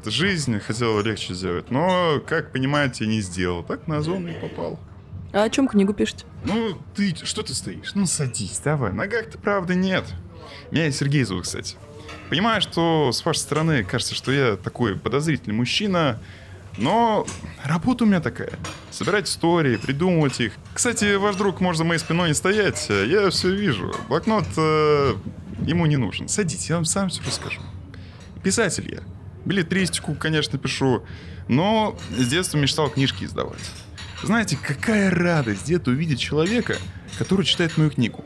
жизнь 0.05 0.59
хотела 0.59 1.01
легче 1.01 1.33
сделать, 1.33 1.71
но, 1.71 2.21
как 2.27 2.51
понимаете, 2.51 3.07
не 3.07 3.21
сделал. 3.21 3.63
Так 3.63 3.87
на 3.87 4.01
зону 4.01 4.27
и 4.27 4.33
попал. 4.33 4.79
А 5.31 5.43
о 5.43 5.49
чем 5.49 5.67
книгу 5.67 5.93
пишете? 5.93 6.25
Ну, 6.43 6.77
ты, 6.95 7.15
что 7.23 7.43
ты 7.43 7.53
стоишь? 7.53 7.93
Ну, 7.95 8.05
садись, 8.05 8.59
давай. 8.63 8.91
Ногах-то 8.91 9.37
правда 9.37 9.75
нет. 9.75 10.03
Меня 10.71 10.91
Сергей 10.91 11.23
зовут, 11.23 11.43
кстати. 11.43 11.77
Понимаю, 12.29 12.61
что 12.61 13.11
с 13.11 13.25
вашей 13.25 13.39
стороны 13.39 13.83
кажется, 13.83 14.13
что 14.13 14.31
я 14.31 14.55
такой 14.55 14.95
подозрительный 14.95 15.55
мужчина, 15.55 16.19
но 16.77 17.25
работа 17.63 18.03
у 18.03 18.07
меня 18.07 18.21
такая. 18.21 18.51
Собирать 18.91 19.27
истории, 19.27 19.77
придумывать 19.77 20.39
их. 20.39 20.53
Кстати, 20.73 21.15
ваш 21.15 21.35
друг 21.35 21.59
может 21.59 21.79
за 21.79 21.85
моей 21.85 21.99
спиной 21.99 22.29
не 22.29 22.35
стоять, 22.35 22.85
а 22.89 23.03
я 23.03 23.31
все 23.31 23.53
вижу. 23.53 23.93
Блокнот 24.07 24.45
э, 24.57 25.15
ему 25.65 25.87
не 25.87 25.97
нужен. 25.97 26.27
Садитесь, 26.27 26.69
я 26.69 26.75
вам 26.75 26.85
сам 26.85 27.09
все 27.09 27.23
расскажу. 27.23 27.61
Писатель 28.43 28.89
я. 28.93 29.01
Билетристику, 29.45 30.13
конечно, 30.13 30.59
пишу, 30.59 31.03
но 31.47 31.97
с 32.15 32.27
детства 32.27 32.57
мечтал 32.57 32.89
книжки 32.89 33.23
издавать. 33.23 33.71
Знаете, 34.21 34.57
какая 34.61 35.09
радость 35.09 35.63
где-то 35.63 35.91
увидеть 35.91 36.19
человека, 36.19 36.77
который 37.17 37.45
читает 37.45 37.77
мою 37.77 37.89
книгу. 37.89 38.23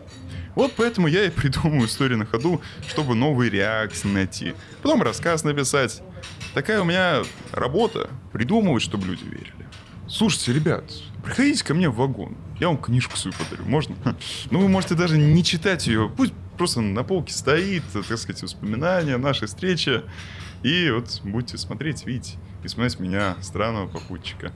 Вот 0.55 0.74
поэтому 0.75 1.07
я 1.07 1.25
и 1.25 1.29
придумываю 1.29 1.88
истории 1.88 2.15
на 2.15 2.25
ходу, 2.25 2.62
чтобы 2.88 3.15
новые 3.15 3.50
реакции 3.50 4.07
найти. 4.07 4.53
Потом 4.81 5.01
рассказ 5.01 5.43
написать. 5.43 6.01
Такая 6.53 6.81
у 6.81 6.86
меня 6.86 7.24
работа. 7.51 8.10
Придумывать, 8.31 8.83
чтобы 8.83 9.07
люди 9.07 9.24
верили. 9.24 9.67
Слушайте, 10.07 10.53
ребят, 10.53 10.83
приходите 11.24 11.63
ко 11.63 11.74
мне 11.74 11.89
в 11.89 11.95
вагон. 11.95 12.38
Я 12.60 12.67
вам 12.67 12.77
книжку 12.77 13.17
свою 13.17 13.36
подарю. 13.38 13.65
Можно? 13.65 13.95
Ну, 14.51 14.60
вы 14.60 14.67
можете 14.67 14.95
даже 14.95 15.17
не 15.17 15.43
читать 15.43 15.88
ее. 15.88 16.12
Пусть 16.15 16.33
просто 16.57 16.81
на 16.81 17.03
полке 17.03 17.33
стоит, 17.33 17.83
так 17.91 18.17
сказать, 18.17 18.43
воспоминания 18.43 19.17
нашей 19.17 19.48
встречи. 19.48 20.01
И 20.62 20.91
вот 20.91 21.22
будете 21.24 21.57
смотреть, 21.57 22.05
видеть 22.05 22.36
и 22.63 22.67
вспоминать 22.67 23.00
меня, 23.00 23.38
странного 23.41 23.88
попутчика. 23.88 24.53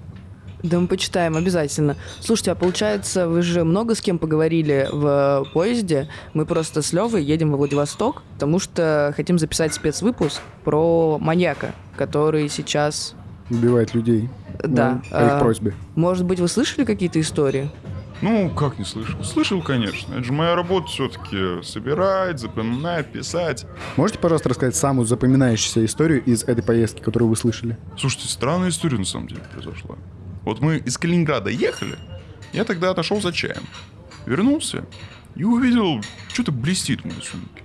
Да 0.64 0.80
мы 0.80 0.88
почитаем 0.88 1.38
обязательно. 1.38 1.96
Слушайте, 2.20 2.52
а 2.52 2.56
получается, 2.56 3.28
вы 3.28 3.42
же 3.42 3.64
много 3.64 3.96
с 3.96 4.02
кем 4.02 4.18
поговорили 4.18 4.90
в 4.92 5.48
поезде. 5.54 6.10
Мы 6.34 6.46
просто 6.46 6.82
с 6.82 6.94
Левой 6.94 7.24
едем 7.24 7.52
во 7.52 7.58
Владивосток, 7.58 8.24
потому 8.34 8.60
что 8.60 9.14
хотим 9.16 9.38
записать 9.38 9.74
спецвыпуск 9.74 10.42
про 10.64 11.18
маньяка, 11.20 11.74
который 11.96 12.50
сейчас... 12.50 13.16
Убивает 13.50 13.94
людей. 13.94 14.30
Да. 14.64 14.94
Ну, 14.94 15.00
по 15.00 15.26
их 15.26 15.32
а, 15.32 15.40
просьбе. 15.40 15.74
Может 15.96 16.26
быть, 16.26 16.40
вы 16.40 16.48
слышали 16.48 16.86
какие-то 16.86 17.22
истории? 17.22 17.70
Ну, 18.22 18.50
как 18.50 18.80
не 18.80 18.86
слышал? 18.86 19.24
Слышал, 19.24 19.62
конечно. 19.62 20.16
Это 20.16 20.24
же 20.24 20.34
моя 20.34 20.56
работа 20.56 20.88
все-таки 20.88 21.62
собирать, 21.64 22.40
запоминать, 22.40 23.12
писать. 23.12 23.66
Можете, 23.96 24.20
пожалуйста, 24.20 24.50
рассказать 24.50 24.76
самую 24.76 25.06
запоминающуюся 25.06 25.86
историю 25.86 26.24
из 26.24 26.44
этой 26.44 26.64
поездки, 26.64 27.02
которую 27.02 27.30
вы 27.30 27.36
слышали? 27.36 27.78
Слушайте, 27.98 28.28
странная 28.28 28.70
история 28.70 28.98
на 28.98 29.06
самом 29.06 29.28
деле 29.28 29.42
произошла. 29.54 29.96
Вот 30.48 30.62
мы 30.62 30.78
из 30.78 30.98
Калининграда 30.98 31.50
ехали, 31.50 31.98
я 32.54 32.64
тогда 32.64 32.92
отошел 32.92 33.20
за 33.20 33.34
чаем. 33.34 33.64
Вернулся 34.26 34.86
и 35.36 35.44
увидел, 35.44 36.02
что-то 36.32 36.54
блестит 36.54 37.02
в 37.02 37.06
моей 37.06 37.22
сумке. 37.22 37.64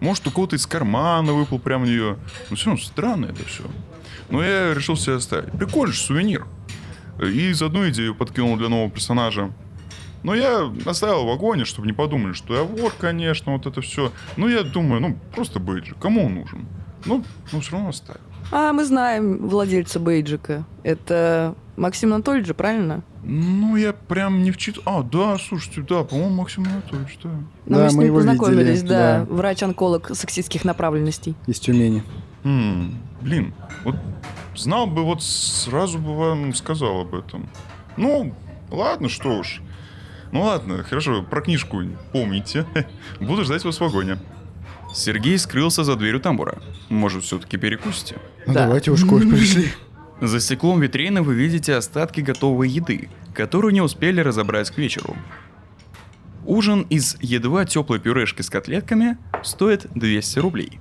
Может, 0.00 0.26
у 0.26 0.32
кого-то 0.32 0.56
из 0.56 0.66
кармана 0.66 1.32
выпал 1.32 1.60
прямо 1.60 1.84
в 1.84 1.86
нее. 1.86 2.16
Но 2.50 2.56
все 2.56 2.70
равно 2.70 2.82
странно 2.82 3.26
это 3.26 3.44
все. 3.44 3.62
Но 4.28 4.42
я 4.42 4.74
решил 4.74 4.96
себе 4.96 5.14
оставить. 5.14 5.52
Прикольный 5.52 5.94
же 5.94 6.00
сувенир. 6.00 6.48
И 7.22 7.52
заодно 7.52 7.88
идею 7.90 8.16
подкинул 8.16 8.56
для 8.56 8.68
нового 8.68 8.90
персонажа. 8.90 9.52
Но 10.24 10.34
я 10.34 10.68
оставил 10.86 11.22
в 11.22 11.28
вагоне, 11.28 11.64
чтобы 11.64 11.86
не 11.86 11.92
подумали, 11.92 12.32
что 12.32 12.56
я 12.56 12.64
вор, 12.64 12.92
конечно, 12.98 13.52
вот 13.52 13.66
это 13.66 13.82
все. 13.82 14.10
Но 14.36 14.48
я 14.48 14.64
думаю, 14.64 15.00
ну, 15.00 15.18
просто 15.32 15.60
бейджик. 15.60 16.00
Кому 16.00 16.26
он 16.26 16.34
нужен? 16.34 16.66
Ну, 17.04 17.24
ну 17.52 17.60
все 17.60 17.70
равно 17.70 17.90
оставил. 17.90 18.20
А, 18.52 18.72
мы 18.72 18.84
знаем 18.84 19.46
владельца 19.48 20.00
бейджика. 20.00 20.64
Это 20.82 21.54
Максим 21.76 22.12
Анатольевич 22.12 22.48
же, 22.48 22.54
правильно? 22.54 23.02
Ну, 23.22 23.76
я 23.76 23.92
прям 23.92 24.42
не 24.42 24.50
вчит... 24.50 24.78
А, 24.86 25.02
да, 25.02 25.36
слушайте, 25.38 25.82
да, 25.82 26.04
по-моему, 26.04 26.36
Максим 26.36 26.64
Анатольевич, 26.64 27.18
да. 27.22 27.30
Ну, 27.66 27.76
Да, 27.76 27.84
мы 27.84 27.90
с 27.90 27.94
мы 27.94 27.98
ним 28.04 28.06
его 28.08 28.16
познакомились, 28.18 28.78
видели, 28.80 28.88
да. 28.88 29.18
да. 29.20 29.34
Врач-онколог 29.34 30.10
сексистских 30.14 30.64
направленностей. 30.64 31.34
Из 31.46 31.60
Тюмени. 31.60 32.02
М, 32.44 32.96
блин, 33.20 33.52
вот 33.84 33.96
знал 34.56 34.86
бы, 34.86 35.04
вот 35.04 35.22
сразу 35.22 35.98
бы 35.98 36.16
вам 36.16 36.54
сказал 36.54 37.02
об 37.02 37.14
этом. 37.14 37.48
Ну, 37.96 38.34
ладно, 38.70 39.08
что 39.08 39.38
уж. 39.38 39.60
Ну 40.32 40.42
ладно, 40.42 40.82
хорошо, 40.84 41.22
про 41.22 41.40
книжку 41.42 41.82
помните. 42.12 42.64
Буду 43.20 43.44
ждать 43.44 43.64
вас 43.64 43.76
в 43.76 43.80
вагоне. 43.80 44.18
Сергей 44.94 45.38
скрылся 45.38 45.84
за 45.84 45.96
дверью 45.96 46.20
тамбура. 46.20 46.60
Может, 46.88 47.24
все-таки 47.24 47.56
перекусите? 47.56 48.16
Ну, 48.46 48.52
Да. 48.54 48.66
давайте 48.66 48.90
уж 48.90 49.04
кофе 49.04 49.28
пришли. 49.28 49.68
За 50.20 50.38
стеклом 50.38 50.80
витрины 50.80 51.22
вы 51.22 51.34
видите 51.34 51.74
остатки 51.74 52.20
готовой 52.20 52.68
еды, 52.68 53.08
которую 53.34 53.72
не 53.72 53.80
успели 53.80 54.20
разобрать 54.20 54.70
к 54.70 54.76
вечеру. 54.76 55.16
Ужин 56.44 56.82
из 56.90 57.16
едва 57.22 57.64
теплой 57.64 58.00
пюрешки 58.00 58.42
с 58.42 58.50
котлетками 58.50 59.16
стоит 59.42 59.86
200 59.94 60.38
рублей. 60.40 60.78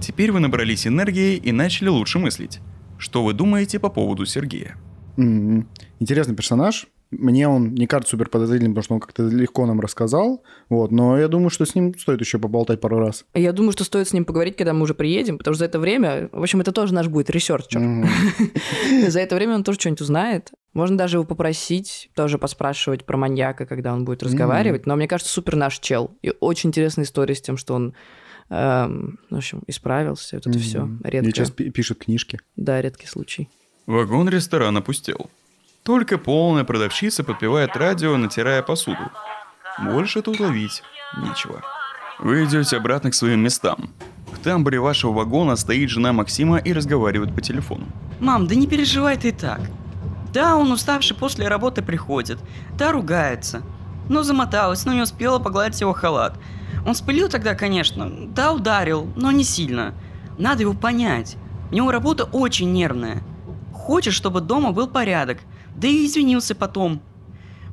Теперь 0.00 0.32
вы 0.32 0.40
набрались 0.40 0.86
энергии 0.86 1.36
и 1.36 1.52
начали 1.52 1.88
лучше 1.88 2.18
мыслить. 2.18 2.60
Что 2.98 3.22
вы 3.24 3.34
думаете 3.34 3.78
по 3.78 3.90
поводу 3.90 4.24
Сергея? 4.24 4.76
М, 5.18 5.68
Интересный 6.00 6.34
персонаж. 6.34 6.86
Мне 7.18 7.48
он 7.48 7.74
не 7.74 7.86
кажется 7.86 8.12
супер 8.12 8.28
подозрительным, 8.28 8.72
потому 8.74 8.84
что 8.84 8.94
он 8.94 9.00
как-то 9.00 9.22
легко 9.24 9.66
нам 9.66 9.80
рассказал. 9.80 10.42
Вот, 10.68 10.90
но 10.90 11.18
я 11.18 11.28
думаю, 11.28 11.50
что 11.50 11.64
с 11.64 11.74
ним 11.74 11.96
стоит 11.98 12.20
еще 12.20 12.38
поболтать 12.38 12.80
пару 12.80 12.98
раз. 12.98 13.24
Я 13.34 13.52
думаю, 13.52 13.72
что 13.72 13.84
стоит 13.84 14.08
с 14.08 14.12
ним 14.12 14.24
поговорить, 14.24 14.56
когда 14.56 14.72
мы 14.72 14.82
уже 14.82 14.94
приедем, 14.94 15.38
потому 15.38 15.54
что 15.54 15.60
за 15.60 15.64
это 15.66 15.78
время... 15.78 16.28
В 16.32 16.42
общем, 16.42 16.60
это 16.60 16.72
тоже 16.72 16.94
наш 16.94 17.08
будет 17.08 17.30
researcher. 17.30 17.80
За 19.08 19.20
это 19.20 19.34
время 19.36 19.54
он 19.54 19.64
тоже 19.64 19.78
что-нибудь 19.80 20.00
узнает. 20.00 20.50
Можно 20.72 20.98
даже 20.98 21.16
его 21.16 21.24
попросить, 21.24 22.10
тоже 22.14 22.38
поспрашивать 22.38 23.04
про 23.04 23.16
маньяка, 23.16 23.64
когда 23.66 23.94
он 23.94 24.04
будет 24.04 24.22
разговаривать. 24.22 24.86
Но 24.86 24.96
мне 24.96 25.08
кажется, 25.08 25.32
супер 25.32 25.56
наш 25.56 25.78
чел. 25.78 26.16
И 26.22 26.32
очень 26.40 26.68
интересная 26.68 27.04
история 27.04 27.34
с 27.34 27.40
тем, 27.40 27.56
что 27.56 27.74
он, 27.74 27.94
эм, 28.50 29.18
в 29.30 29.36
общем, 29.36 29.62
исправился. 29.66 30.36
Вот 30.36 30.46
это 30.46 30.58
все. 30.58 30.82
Мгм. 30.82 31.00
И 31.04 31.10
Редко. 31.10 31.30
сейчас 31.30 31.50
пи- 31.50 31.70
пишет 31.70 31.98
книжки. 31.98 32.40
Да, 32.56 32.82
редкий 32.82 33.06
случай. 33.06 33.48
Вагон 33.86 34.28
ресторана 34.28 34.82
пустел. 34.82 35.30
Только 35.86 36.18
полная 36.18 36.64
продавщица 36.64 37.22
подпевает 37.22 37.76
радио, 37.76 38.16
натирая 38.16 38.60
посуду. 38.60 39.12
Больше 39.80 40.20
тут 40.20 40.40
ловить 40.40 40.82
нечего. 41.16 41.62
Вы 42.18 42.44
идете 42.44 42.76
обратно 42.76 43.12
к 43.12 43.14
своим 43.14 43.38
местам. 43.38 43.90
В 44.32 44.40
тамбуре 44.40 44.80
вашего 44.80 45.12
вагона 45.12 45.54
стоит 45.54 45.88
жена 45.88 46.12
Максима 46.12 46.58
и 46.58 46.72
разговаривает 46.72 47.32
по 47.32 47.40
телефону. 47.40 47.86
Мам, 48.18 48.48
да 48.48 48.56
не 48.56 48.66
переживай 48.66 49.16
ты 49.16 49.30
так. 49.30 49.60
Да, 50.32 50.56
он 50.56 50.72
уставший 50.72 51.16
после 51.16 51.46
работы 51.46 51.82
приходит. 51.82 52.40
Да, 52.76 52.90
ругается. 52.90 53.62
Но 54.08 54.24
замоталась, 54.24 54.84
но 54.86 54.92
не 54.92 55.02
успела 55.02 55.38
погладить 55.38 55.80
его 55.80 55.92
халат. 55.92 56.36
Он 56.84 56.96
спылил 56.96 57.28
тогда, 57.28 57.54
конечно. 57.54 58.10
Да, 58.34 58.52
ударил, 58.52 59.08
но 59.14 59.30
не 59.30 59.44
сильно. 59.44 59.94
Надо 60.36 60.62
его 60.62 60.74
понять. 60.74 61.36
У 61.70 61.76
него 61.76 61.92
работа 61.92 62.24
очень 62.24 62.72
нервная. 62.72 63.22
Хочет, 63.72 64.14
чтобы 64.14 64.40
дома 64.40 64.72
был 64.72 64.88
порядок. 64.88 65.38
Да 65.76 65.88
и 65.88 66.06
извинился 66.06 66.54
потом. 66.54 67.02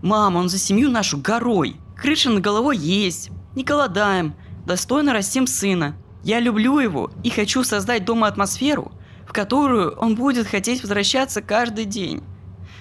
Мама, 0.01 0.39
он 0.39 0.49
за 0.49 0.57
семью 0.57 0.89
нашу 0.89 1.17
горой. 1.17 1.77
Крыша 1.95 2.29
над 2.29 2.43
головой 2.43 2.77
есть. 2.77 3.31
Не 3.55 3.63
голодаем. 3.63 4.35
Достойно 4.65 5.13
растим 5.13 5.47
сына. 5.47 5.95
Я 6.23 6.39
люблю 6.39 6.79
его 6.79 7.11
и 7.23 7.29
хочу 7.29 7.63
создать 7.63 8.05
дома 8.05 8.27
атмосферу, 8.27 8.91
в 9.27 9.33
которую 9.33 9.91
он 9.91 10.15
будет 10.15 10.47
хотеть 10.47 10.81
возвращаться 10.81 11.41
каждый 11.41 11.85
день. 11.85 12.23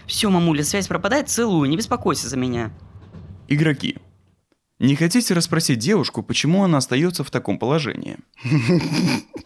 Все, 0.06 0.28
мамуля, 0.30 0.64
связь 0.64 0.88
пропадает, 0.88 1.28
целую, 1.28 1.68
не 1.68 1.76
беспокойся 1.76 2.28
за 2.28 2.36
меня. 2.36 2.72
Игроки. 3.48 3.98
Не 4.82 4.96
хотите 4.96 5.32
расспросить 5.32 5.78
девушку, 5.78 6.24
почему 6.24 6.64
она 6.64 6.78
остается 6.78 7.22
в 7.22 7.30
таком 7.30 7.56
положении? 7.56 8.16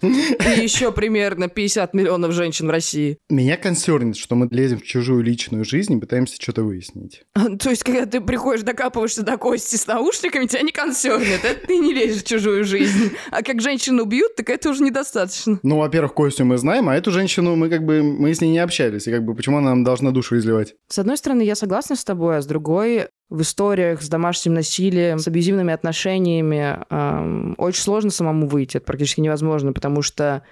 И 0.01 0.63
еще 0.63 0.93
примерно 0.93 1.49
50 1.49 1.93
миллионов 1.93 2.33
женщин 2.33 2.69
в 2.69 2.71
России. 2.71 3.19
Меня 3.29 3.59
консернит, 3.59 4.17
что 4.17 4.35
мы 4.35 4.49
лезем 4.51 4.79
в 4.79 4.83
чужую 4.83 5.23
личную 5.23 5.67
жизнь 5.67 5.93
и 5.93 6.01
пытаемся 6.01 6.37
что-то 6.41 6.63
выяснить. 6.63 7.25
То 7.35 7.69
есть, 7.69 7.85
когда 7.85 8.07
ты 8.07 8.23
приходишь, 8.23 8.63
докапываешься 8.63 9.23
до 9.23 9.37
кости 9.37 9.77
с 9.77 9.87
наушниками, 9.87 10.47
тебя 10.47 10.63
не 10.63 10.73
консернит. 10.73 11.45
Это 11.45 11.67
ты 11.67 11.77
не 11.81 11.93
лезешь 11.93 12.23
в 12.23 12.27
чужую 12.27 12.65
жизнь. 12.65 13.11
А 13.31 13.43
как 13.43 13.61
женщину 13.61 14.05
убьют, 14.05 14.37
так 14.37 14.49
это 14.49 14.71
уже 14.71 14.83
недостаточно. 14.83 15.61
Ну, 15.63 15.77
во-первых, 15.77 16.15
Костю 16.15 16.47
мы 16.47 16.57
знаем, 16.57 16.89
а 16.89 16.97
эту 16.97 17.11
женщину 17.11 17.57
мы 17.57 17.69
как 17.69 17.85
бы 17.85 18.03
мы 18.03 18.33
с 18.33 18.41
ней 18.41 18.53
не 18.53 18.59
общались. 18.59 19.07
И 19.07 19.11
как 19.11 19.23
бы 19.23 19.35
почему 19.35 19.59
она 19.59 19.71
нам 19.71 19.85
должна 19.85 20.13
душу 20.13 20.39
изливать? 20.39 20.77
С 20.89 20.99
одной 20.99 21.19
стороны, 21.19 21.43
я 21.43 21.55
согласна 21.57 21.95
с 21.95 22.05
тобой, 22.05 22.39
а 22.39 22.41
с 22.41 22.47
другой, 22.47 23.09
в 23.29 23.43
историях 23.43 24.03
с 24.03 24.09
домашним 24.09 24.55
насилием, 24.55 25.19
с 25.19 25.27
абьюзивными 25.27 25.73
отношениями 25.73 26.79
эм, 26.91 27.55
очень 27.59 27.83
сложно 27.83 28.11
самому 28.11 28.47
выйти. 28.47 28.77
Это 28.77 28.87
практически 28.87 29.21
невозможно, 29.21 29.73
потому 29.73 30.03
что 30.03 30.43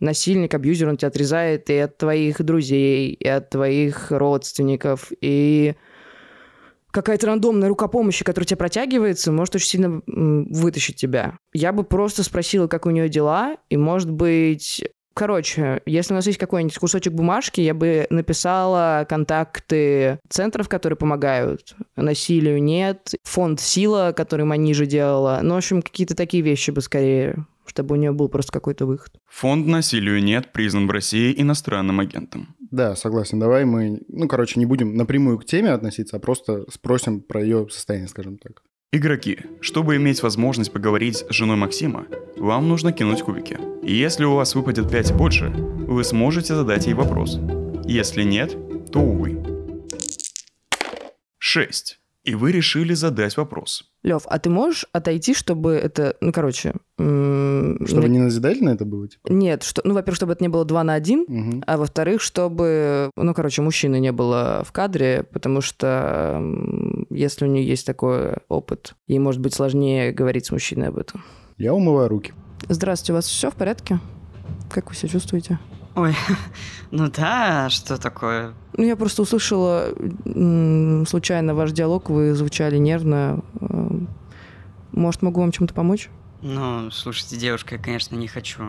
насильник, 0.00 0.54
абьюзер, 0.54 0.88
он 0.88 0.96
тебя 0.96 1.08
отрезает 1.08 1.68
и 1.70 1.76
от 1.76 1.98
твоих 1.98 2.42
друзей, 2.42 3.12
и 3.12 3.28
от 3.28 3.50
твоих 3.50 4.10
родственников, 4.10 5.12
и 5.20 5.74
какая-то 6.90 7.26
рандомная 7.26 7.68
рука 7.68 7.86
помощи, 7.88 8.24
которая 8.24 8.46
тебе 8.46 8.58
протягивается, 8.58 9.30
может 9.30 9.54
очень 9.54 9.68
сильно 9.68 10.02
вытащить 10.06 10.96
тебя. 10.96 11.38
Я 11.52 11.72
бы 11.72 11.84
просто 11.84 12.22
спросила, 12.22 12.66
как 12.66 12.86
у 12.86 12.90
нее 12.90 13.08
дела, 13.08 13.56
и, 13.68 13.76
может 13.76 14.10
быть, 14.10 14.84
Короче, 15.14 15.82
если 15.86 16.12
у 16.12 16.16
нас 16.16 16.26
есть 16.26 16.38
какой-нибудь 16.38 16.78
кусочек 16.78 17.12
бумажки, 17.12 17.60
я 17.60 17.74
бы 17.74 18.06
написала 18.10 19.06
контакты 19.08 20.18
центров, 20.28 20.68
которые 20.68 20.96
помогают. 20.96 21.74
Насилию 21.96 22.62
нет. 22.62 23.14
Фонд 23.24 23.60
«Сила», 23.60 24.12
который 24.16 24.44
Манижа 24.44 24.86
делала. 24.86 25.40
Ну, 25.42 25.54
в 25.54 25.58
общем, 25.58 25.82
какие-то 25.82 26.14
такие 26.14 26.42
вещи 26.42 26.70
бы 26.70 26.80
скорее, 26.80 27.46
чтобы 27.66 27.94
у 27.94 27.98
нее 27.98 28.12
был 28.12 28.28
просто 28.28 28.52
какой-то 28.52 28.86
выход. 28.86 29.12
Фонд 29.28 29.66
насилию 29.66 30.22
нет 30.22 30.52
признан 30.52 30.86
в 30.86 30.90
России 30.90 31.34
иностранным 31.36 32.00
агентом. 32.00 32.54
Да, 32.70 32.96
согласен. 32.96 33.38
Давай 33.38 33.64
мы, 33.64 34.00
ну, 34.08 34.28
короче, 34.28 34.58
не 34.58 34.66
будем 34.66 34.96
напрямую 34.96 35.38
к 35.38 35.44
теме 35.44 35.70
относиться, 35.70 36.16
а 36.16 36.20
просто 36.20 36.64
спросим 36.70 37.20
про 37.20 37.42
ее 37.42 37.68
состояние, 37.70 38.08
скажем 38.08 38.38
так. 38.38 38.62
Игроки, 38.94 39.38
чтобы 39.60 39.96
иметь 39.96 40.22
возможность 40.22 40.70
поговорить 40.70 41.16
с 41.16 41.32
женой 41.32 41.56
Максима, 41.56 42.04
вам 42.36 42.68
нужно 42.68 42.92
кинуть 42.92 43.22
кубики. 43.22 43.58
И 43.82 43.94
если 43.94 44.24
у 44.24 44.34
вас 44.34 44.54
выпадет 44.54 44.90
5 44.90 45.10
и 45.10 45.14
больше, 45.14 45.48
вы 45.48 46.04
сможете 46.04 46.54
задать 46.54 46.84
ей 46.86 46.92
вопрос. 46.94 47.38
Если 47.84 48.22
нет, 48.22 48.54
то 48.92 49.00
увы. 49.00 49.42
Шесть. 51.38 51.98
И 52.24 52.36
вы 52.36 52.52
решили 52.52 52.94
задать 52.94 53.36
вопрос. 53.36 53.90
Лев, 54.04 54.22
а 54.26 54.38
ты 54.38 54.48
можешь 54.48 54.86
отойти, 54.92 55.34
чтобы 55.34 55.72
это, 55.72 56.16
ну, 56.20 56.32
короче... 56.32 56.74
м, 56.98 57.84
Чтобы 57.84 58.08
не 58.08 58.20
назидательно 58.20 58.70
это 58.70 58.84
было, 58.84 59.08
типа? 59.08 59.26
Нет, 59.28 59.64
что, 59.64 59.80
ну, 59.84 59.94
во-первых, 59.94 60.16
чтобы 60.16 60.32
это 60.34 60.44
не 60.44 60.48
было 60.48 60.64
два 60.64 60.84
на 60.84 60.94
один, 60.94 61.24
Мгм. 61.26 61.64
а 61.66 61.76
во-вторых, 61.78 62.20
чтобы, 62.20 63.10
ну, 63.16 63.34
короче, 63.34 63.62
мужчины 63.62 63.98
не 63.98 64.12
было 64.12 64.62
в 64.64 64.70
кадре, 64.70 65.24
потому 65.32 65.60
что 65.62 66.34
м, 66.36 66.91
если 67.14 67.44
у 67.44 67.48
нее 67.48 67.66
есть 67.66 67.86
такой 67.86 68.34
опыт, 68.48 68.94
ей 69.06 69.18
может 69.18 69.40
быть 69.40 69.54
сложнее 69.54 70.12
говорить 70.12 70.46
с 70.46 70.50
мужчиной 70.50 70.88
об 70.88 70.98
этом. 70.98 71.24
Я 71.58 71.74
умываю 71.74 72.08
руки. 72.08 72.32
Здравствуйте, 72.68 73.12
у 73.12 73.16
вас 73.16 73.26
все 73.26 73.50
в 73.50 73.54
порядке? 73.54 73.98
Как 74.70 74.88
вы 74.88 74.94
себя 74.96 75.08
чувствуете? 75.08 75.58
Ой, 75.94 76.14
ну 76.90 77.10
да, 77.10 77.68
что 77.70 77.98
такое? 78.00 78.54
Ну, 78.76 78.84
я 78.84 78.96
просто 78.96 79.22
услышала 79.22 79.88
случайно 81.06 81.54
ваш 81.54 81.72
диалог, 81.72 82.08
вы 82.08 82.34
звучали 82.34 82.78
нервно. 82.78 83.42
Эм, 83.60 84.08
Может, 84.92 85.22
могу 85.22 85.40
вам 85.40 85.52
чем-то 85.52 85.74
помочь? 85.74 86.08
Ну, 86.40 86.90
слушайте, 86.90 87.36
девушка, 87.36 87.76
я, 87.76 87.80
конечно, 87.82 88.16
не 88.16 88.26
хочу 88.28 88.62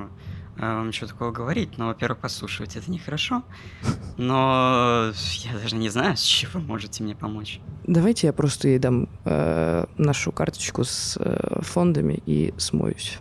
вам 0.57 0.87
ничего 0.87 1.07
такого 1.07 1.31
говорить, 1.31 1.77
но, 1.77 1.87
во-первых, 1.87 2.19
послушивать 2.19 2.75
это 2.75 2.89
нехорошо, 2.91 3.43
но 4.17 5.11
я 5.43 5.53
даже 5.53 5.75
не 5.75 5.89
знаю, 5.89 6.15
с 6.17 6.21
чего 6.21 6.59
вы 6.59 6.65
можете 6.65 7.03
мне 7.03 7.15
помочь. 7.15 7.59
Давайте 7.85 8.27
я 8.27 8.33
просто 8.33 8.67
ей 8.67 8.79
дам 8.79 9.09
э, 9.25 9.85
нашу 9.97 10.31
карточку 10.31 10.83
с 10.83 11.17
э, 11.19 11.61
фондами 11.61 12.21
и 12.25 12.53
смоюсь. 12.57 13.19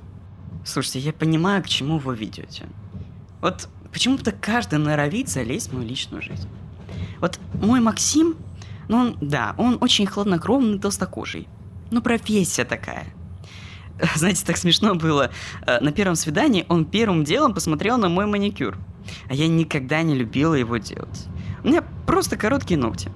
Слушайте, 0.65 1.01
я 1.01 1.12
понимаю, 1.12 1.62
к 1.62 1.69
чему 1.69 1.99
вы 1.99 2.15
ведете. 2.17 2.67
Вот 3.41 3.69
почему-то 3.93 4.33
каждый 4.33 4.79
норовит 4.79 5.29
залезть 5.29 5.71
в 5.71 5.75
мою 5.75 5.89
личную 5.89 6.23
жизнь. 6.23 6.49
Вот 7.21 7.41
мой 7.55 7.81
Максим, 7.81 8.37
ну, 8.89 8.99
он, 8.99 9.19
да, 9.21 9.55
он 9.59 9.79
очень 9.81 10.07
хладнокровный, 10.07 10.79
толстокожий. 10.79 11.49
Ну, 11.91 12.01
профессия 12.03 12.65
такая. 12.65 13.07
Знаете, 14.16 14.44
так 14.44 14.56
смешно 14.56 14.94
было. 14.94 15.30
Э, 15.66 15.80
На 15.80 15.92
первом 15.92 16.16
свидании 16.16 16.66
он 16.68 16.85
первым 16.85 17.25
делом 17.25 17.54
посмотрел 17.54 17.99
на 17.99 18.09
мой 18.09 18.26
маникюр. 18.26 18.76
А 19.28 19.35
я 19.35 19.49
никогда 19.49 20.02
не 20.02 20.14
любила 20.14 20.54
его 20.54 20.76
делать. 20.76 21.26
У 21.64 21.68
меня 21.68 21.82
просто 22.06 22.37
короткие 22.37 22.78
ногти. 22.78 23.11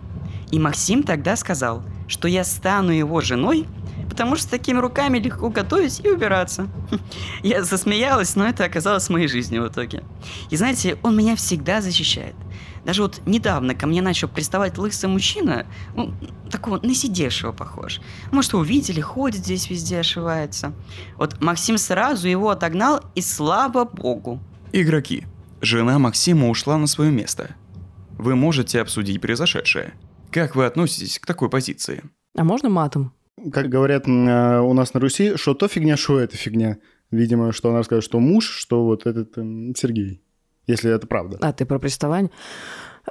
И 0.50 0.58
Максим 0.58 1.02
тогда 1.02 1.36
сказал, 1.36 1.82
что 2.06 2.28
я 2.28 2.44
стану 2.44 2.92
его 2.92 3.20
женой, 3.20 3.66
потому 4.08 4.36
что 4.36 4.44
с 4.44 4.48
такими 4.48 4.78
руками 4.78 5.18
легко 5.18 5.50
готовить 5.50 6.00
и 6.04 6.08
убираться. 6.08 6.68
Я 7.42 7.64
засмеялась, 7.64 8.36
но 8.36 8.46
это 8.46 8.64
оказалось 8.64 9.08
моей 9.10 9.26
жизнью 9.26 9.64
в 9.64 9.68
итоге. 9.68 10.04
И 10.50 10.56
знаете, 10.56 10.98
он 11.02 11.16
меня 11.16 11.34
всегда 11.34 11.80
защищает. 11.80 12.34
Даже 12.86 13.02
вот 13.02 13.20
недавно 13.26 13.74
ко 13.74 13.88
мне 13.88 14.00
начал 14.00 14.28
приставать 14.28 14.78
лысый 14.78 15.10
мужчина, 15.10 15.66
ну, 15.96 16.14
такого 16.48 16.78
насидевшего 16.80 17.50
похож. 17.50 18.00
Может, 18.30 18.54
увидели, 18.54 19.00
ходит 19.00 19.40
здесь 19.40 19.68
везде, 19.68 19.98
ошивается. 19.98 20.72
Вот 21.16 21.40
Максим 21.40 21.78
сразу 21.78 22.28
его 22.28 22.48
отогнал, 22.48 23.00
и 23.16 23.22
слава 23.22 23.84
богу. 23.84 24.40
Игроки. 24.72 25.26
Жена 25.60 25.98
Максима 25.98 26.48
ушла 26.48 26.78
на 26.78 26.86
свое 26.86 27.10
место. 27.10 27.56
Вы 28.18 28.36
можете 28.36 28.80
обсудить 28.80 29.20
произошедшее. 29.20 29.94
Как 30.30 30.54
вы 30.54 30.64
относитесь 30.64 31.18
к 31.18 31.26
такой 31.26 31.50
позиции? 31.50 32.04
А 32.38 32.44
можно 32.44 32.68
матом? 32.68 33.12
Как 33.52 33.68
говорят 33.68 34.06
э, 34.06 34.60
у 34.60 34.72
нас 34.74 34.94
на 34.94 35.00
Руси, 35.00 35.36
что 35.36 35.54
то 35.54 35.66
фигня, 35.66 35.96
что 35.96 36.20
это 36.20 36.36
фигня. 36.36 36.78
Видимо, 37.10 37.50
что 37.50 37.70
она 37.70 37.78
расскажет, 37.78 38.04
что 38.04 38.20
муж, 38.20 38.48
что 38.48 38.84
вот 38.84 39.06
этот 39.06 39.36
эм, 39.38 39.74
Сергей. 39.74 40.22
Если 40.66 40.92
это 40.92 41.06
правда. 41.06 41.38
А, 41.40 41.52
ты 41.52 41.64
про 41.64 41.78
приставание? 41.78 42.30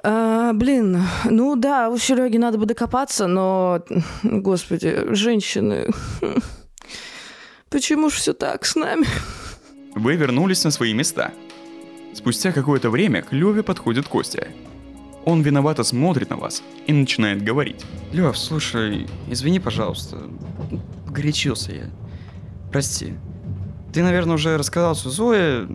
А, 0.03 0.51
блин, 0.53 1.01
ну 1.25 1.55
да, 1.55 1.89
у 1.89 1.97
Сереги 1.97 2.37
надо 2.37 2.57
бы 2.57 2.65
докопаться, 2.65 3.27
но, 3.27 3.83
господи, 4.23 5.13
женщины, 5.13 5.87
почему 7.69 8.09
ж 8.09 8.13
все 8.13 8.33
так 8.33 8.65
с 8.65 8.75
нами? 8.75 9.07
Вы 9.95 10.15
вернулись 10.15 10.63
на 10.65 10.71
свои 10.71 10.93
места. 10.93 11.31
Спустя 12.13 12.51
какое-то 12.51 12.89
время 12.89 13.21
к 13.21 13.31
Леве 13.31 13.63
подходит 13.63 14.07
Костя. 14.07 14.49
Он 15.23 15.41
виновато 15.41 15.83
смотрит 15.83 16.29
на 16.29 16.37
вас 16.37 16.61
и 16.87 16.93
начинает 16.93 17.41
говорить. 17.41 17.83
Лев, 18.11 18.37
слушай, 18.37 19.07
извини, 19.29 19.59
пожалуйста. 19.59 20.17
Горячился 21.07 21.71
я. 21.71 21.89
Прости. 22.71 23.13
Ты, 23.93 24.03
наверное, 24.03 24.35
уже 24.35 24.57
рассказал 24.57 24.93
все 24.93 25.09
Зое. 25.09 25.67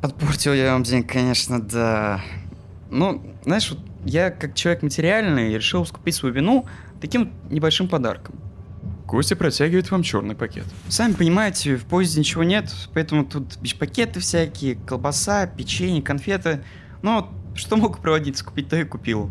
Подпортил 0.00 0.52
я 0.52 0.72
вам 0.72 0.84
день, 0.84 1.02
конечно, 1.02 1.60
да. 1.60 2.20
Ну, 2.90 3.20
знаешь, 3.44 3.70
вот 3.70 3.80
я 4.04 4.30
как 4.30 4.54
человек 4.54 4.82
материальный 4.82 5.54
решил 5.54 5.84
скупить 5.84 6.14
свою 6.14 6.34
вину 6.34 6.66
таким 7.00 7.32
небольшим 7.50 7.88
подарком. 7.88 8.36
Костя 9.08 9.34
протягивает 9.34 9.90
вам 9.90 10.02
черный 10.02 10.36
пакет. 10.36 10.66
Сами 10.88 11.14
понимаете, 11.14 11.76
в 11.76 11.84
поезде 11.84 12.20
ничего 12.20 12.44
нет, 12.44 12.72
поэтому 12.94 13.24
тут 13.24 13.58
пакеты 13.78 14.20
всякие, 14.20 14.76
колбаса, 14.76 15.46
печенье, 15.46 16.02
конфеты. 16.02 16.62
Ну, 17.02 17.26
что 17.54 17.76
мог 17.76 18.00
проводиться, 18.00 18.44
купить, 18.44 18.68
то 18.68 18.76
и 18.76 18.84
купил. 18.84 19.30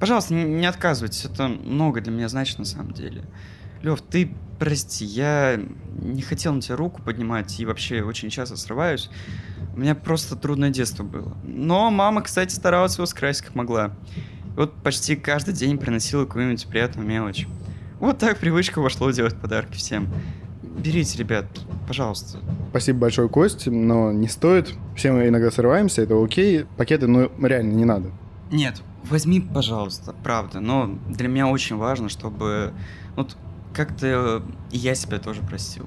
Пожалуйста, 0.00 0.34
не 0.34 0.66
отказывайтесь, 0.66 1.24
это 1.24 1.48
много 1.48 2.00
для 2.00 2.12
меня 2.12 2.28
значит 2.28 2.58
на 2.58 2.64
самом 2.64 2.92
деле. 2.92 3.24
Лев, 3.82 4.02
ты 4.02 4.34
прости, 4.58 5.04
я 5.04 5.60
не 5.96 6.22
хотел 6.22 6.52
на 6.52 6.60
тебя 6.60 6.76
руку 6.76 7.02
поднимать 7.02 7.58
и 7.60 7.66
вообще 7.66 8.02
очень 8.02 8.30
часто 8.30 8.56
срываюсь. 8.56 9.10
У 9.74 9.80
меня 9.80 9.96
просто 9.96 10.36
трудное 10.36 10.70
детство 10.70 11.02
было. 11.02 11.36
Но 11.42 11.90
мама, 11.90 12.22
кстати, 12.22 12.54
старалась 12.54 12.96
его 12.96 13.06
скрасить 13.06 13.44
как 13.44 13.56
могла. 13.56 13.86
И 13.86 14.56
Вот 14.56 14.72
почти 14.72 15.16
каждый 15.16 15.52
день 15.52 15.78
приносила 15.78 16.24
какую-нибудь 16.24 16.66
приятную 16.68 17.06
мелочь. 17.06 17.48
Вот 17.98 18.18
так 18.18 18.38
привычка 18.38 18.80
вошло 18.80 19.10
делать 19.10 19.36
подарки 19.36 19.76
всем. 19.76 20.08
Берите, 20.62 21.18
ребят, 21.18 21.46
пожалуйста. 21.88 22.38
Спасибо 22.70 23.00
большое, 23.00 23.28
Кость, 23.28 23.66
но 23.66 24.12
не 24.12 24.28
стоит. 24.28 24.72
Все 24.94 25.10
мы 25.10 25.26
иногда 25.26 25.50
срываемся, 25.50 26.02
это 26.02 26.22
окей. 26.22 26.66
Пакеты, 26.76 27.08
ну, 27.08 27.30
реально 27.42 27.72
не 27.72 27.84
надо. 27.84 28.10
Нет, 28.52 28.80
возьми, 29.04 29.40
пожалуйста, 29.40 30.14
правда. 30.22 30.60
Но 30.60 30.98
для 31.08 31.26
меня 31.26 31.48
очень 31.48 31.76
важно, 31.76 32.08
чтобы 32.08 32.72
вот 33.16 33.36
как-то 33.72 34.42
я 34.70 34.94
себя 34.94 35.18
тоже 35.18 35.40
простил. 35.42 35.86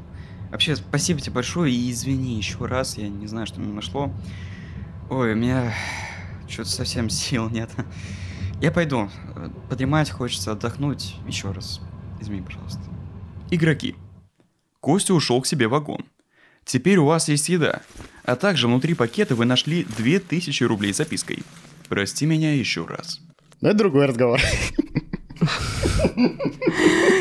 Вообще, 0.52 0.76
спасибо 0.76 1.20
тебе 1.20 1.34
большое 1.34 1.74
и 1.74 1.92
извини 1.92 2.36
еще 2.36 2.66
раз, 2.66 2.98
я 2.98 3.10
не 3.10 3.28
знаю, 3.28 3.48
что 3.48 3.60
меня 3.60 3.74
нашло. 3.74 4.12
Ой, 5.10 5.34
у 5.34 5.36
меня 5.36 5.74
что-то 6.48 6.70
совсем 6.70 7.10
сил 7.10 7.50
нет. 7.50 7.70
Я 8.62 8.72
пойду. 8.72 9.10
Подремать 9.70 10.10
хочется, 10.10 10.52
отдохнуть. 10.52 11.16
Еще 11.28 11.52
раз. 11.52 11.82
Извини, 12.20 12.42
пожалуйста. 12.42 12.82
Игроки. 13.52 13.96
Костя 14.80 15.14
ушел 15.14 15.42
к 15.42 15.48
себе 15.48 15.68
в 15.68 15.72
вагон. 15.72 16.06
Теперь 16.66 16.98
у 16.98 17.06
вас 17.06 17.30
есть 17.30 17.50
еда. 17.50 17.82
А 18.24 18.36
также 18.36 18.68
внутри 18.68 18.94
пакета 18.94 19.36
вы 19.36 19.46
нашли 19.46 19.86
2000 19.98 20.64
рублей 20.64 20.94
с 20.94 20.98
запиской. 20.98 21.44
Прости 21.88 22.26
меня 22.26 22.54
еще 22.54 22.86
раз. 22.86 23.22
Но 23.62 23.70
это 23.70 23.78
другой 23.78 24.08
разговор. 24.08 24.42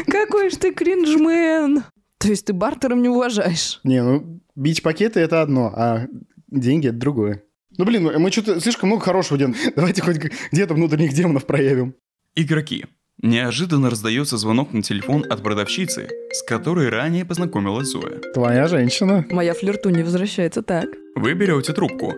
Какой 0.07 0.51
ж 0.51 0.57
ты 0.57 0.75
кринжмен! 0.75 1.85
То 2.19 2.29
есть 2.29 2.47
ты 2.47 2.53
бартером 2.53 3.03
не 3.03 3.09
уважаешь? 3.09 3.81
Не, 3.85 4.03
ну, 4.03 4.41
бить 4.55 4.83
пакеты 4.83 5.21
это 5.21 5.43
одно, 5.43 5.73
а 5.75 6.07
деньги 6.49 6.89
это 6.89 6.97
другое. 6.97 7.43
Ну, 7.79 7.85
блин, 7.85 8.05
ну, 8.05 8.19
мы 8.19 8.33
что-то 8.33 8.61
слишком 8.61 8.89
много 8.89 9.05
хорошего 9.05 9.39
делаем. 9.39 9.57
Давайте 9.77 10.03
хоть 10.03 10.17
где-то 10.17 10.75
внутренних 10.75 11.13
демонов 11.13 11.47
проявим. 11.47 11.95
Игроки. 12.35 12.87
Неожиданно 13.23 13.89
раздается 13.89 14.37
звонок 14.37 14.73
на 14.73 14.83
телефон 14.83 15.25
от 15.31 15.43
продавщицы, 15.43 16.09
с 16.33 16.43
которой 16.43 16.91
ранее 16.91 17.25
познакомилась 17.25 17.89
Зоя. 17.89 18.19
Твоя 18.35 18.67
женщина. 18.69 19.25
Моя 19.31 19.55
флирту 19.55 19.89
не 19.89 20.03
возвращается 20.03 20.63
так. 20.63 20.87
Вы 21.15 21.33
берете 21.33 21.73
трубку. 21.73 22.13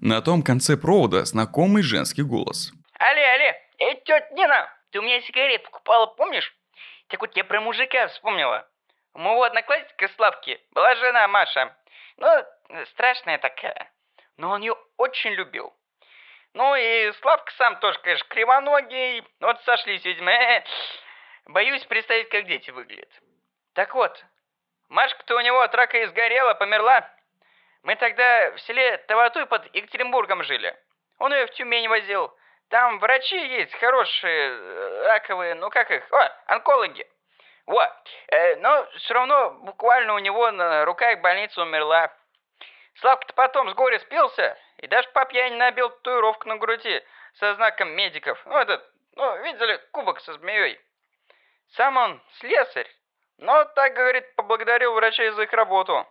На 0.00 0.22
том 0.22 0.42
конце 0.42 0.76
провода 0.76 1.24
знакомый 1.24 1.82
женский 1.82 2.22
голос. 2.22 2.72
Алле, 2.98 3.24
алле, 3.34 3.54
эй, 3.78 3.96
тетя 4.04 4.20
Нина, 4.34 4.66
ты 4.90 5.00
у 5.00 5.02
меня 5.02 5.20
сигарет 5.20 5.64
покупала, 5.64 6.06
помнишь? 6.06 6.54
Так 7.08 7.20
вот 7.20 7.36
я 7.36 7.44
про 7.44 7.60
мужика 7.60 8.08
вспомнила. 8.08 8.66
У 9.18 9.20
моего 9.20 9.42
одноклассника 9.42 10.06
Славки 10.14 10.60
была 10.70 10.94
жена 10.94 11.26
Маша. 11.26 11.76
Ну, 12.18 12.28
страшная 12.92 13.38
такая. 13.38 13.90
Но 14.36 14.50
он 14.50 14.60
ее 14.60 14.76
очень 14.96 15.32
любил. 15.32 15.74
Ну 16.54 16.76
и 16.76 17.10
Славка 17.14 17.50
сам 17.54 17.80
тоже, 17.80 17.98
конечно, 17.98 18.28
кривоногий. 18.28 19.24
Вот 19.40 19.60
сошлись, 19.64 20.04
видимо. 20.04 20.30
Э, 20.30 20.62
Боюсь 21.46 21.84
представить, 21.86 22.28
как 22.28 22.46
дети 22.46 22.70
выглядят. 22.70 23.10
Так 23.74 23.92
вот, 23.96 24.24
Машка-то 24.88 25.34
у 25.34 25.40
него 25.40 25.62
от 25.62 25.74
рака 25.74 25.98
и 25.98 26.06
сгорела, 26.06 26.54
померла. 26.54 27.04
Мы 27.82 27.96
тогда 27.96 28.52
в 28.52 28.60
селе 28.60 28.98
Таватуй 29.08 29.46
под 29.46 29.66
Екатеринбургом 29.74 30.44
жили. 30.44 30.76
Он 31.18 31.34
ее 31.34 31.48
в 31.48 31.50
Тюмень 31.54 31.88
возил. 31.88 32.32
Там 32.70 33.00
врачи 33.00 33.36
есть 33.36 33.74
хорошие, 33.80 34.50
э, 34.52 35.02
раковые, 35.06 35.56
ну 35.56 35.70
как 35.70 35.90
их? 35.90 36.04
О, 36.12 36.32
онкологи. 36.46 37.04
Вот. 37.68 37.92
Э, 38.28 38.56
но 38.56 38.88
все 38.96 39.12
равно 39.12 39.50
буквально 39.60 40.14
у 40.14 40.18
него 40.18 40.50
на 40.50 40.86
руках 40.86 41.20
больница 41.20 41.60
умерла. 41.60 42.10
Славка-то 42.94 43.34
потом 43.34 43.70
с 43.70 43.74
горя 43.74 43.98
спился 44.00 44.56
и 44.78 44.86
даже 44.86 45.06
по 45.10 45.26
пьяни 45.26 45.54
набил 45.54 45.90
татуировку 45.90 46.48
на 46.48 46.56
груди 46.56 47.02
со 47.34 47.54
знаком 47.56 47.90
медиков. 47.90 48.40
Ну, 48.46 48.56
этот, 48.56 48.82
Ну, 49.16 49.42
видели, 49.42 49.78
кубок 49.92 50.20
со 50.20 50.32
змеей. 50.32 50.80
Сам 51.72 51.98
он 51.98 52.22
слесарь, 52.38 52.88
но, 53.36 53.64
так 53.64 53.92
говорит, 53.92 54.34
поблагодарил 54.34 54.94
врачей 54.94 55.28
за 55.30 55.42
их 55.42 55.52
работу. 55.52 56.06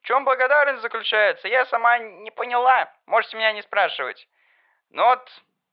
В 0.00 0.06
чем 0.06 0.24
благодарность 0.24 0.80
заключается, 0.80 1.46
я 1.46 1.66
сама 1.66 1.98
не 1.98 2.30
поняла, 2.30 2.90
можете 3.04 3.36
меня 3.36 3.52
не 3.52 3.60
спрашивать. 3.60 4.26
Но 4.88 5.04
вот 5.04 5.30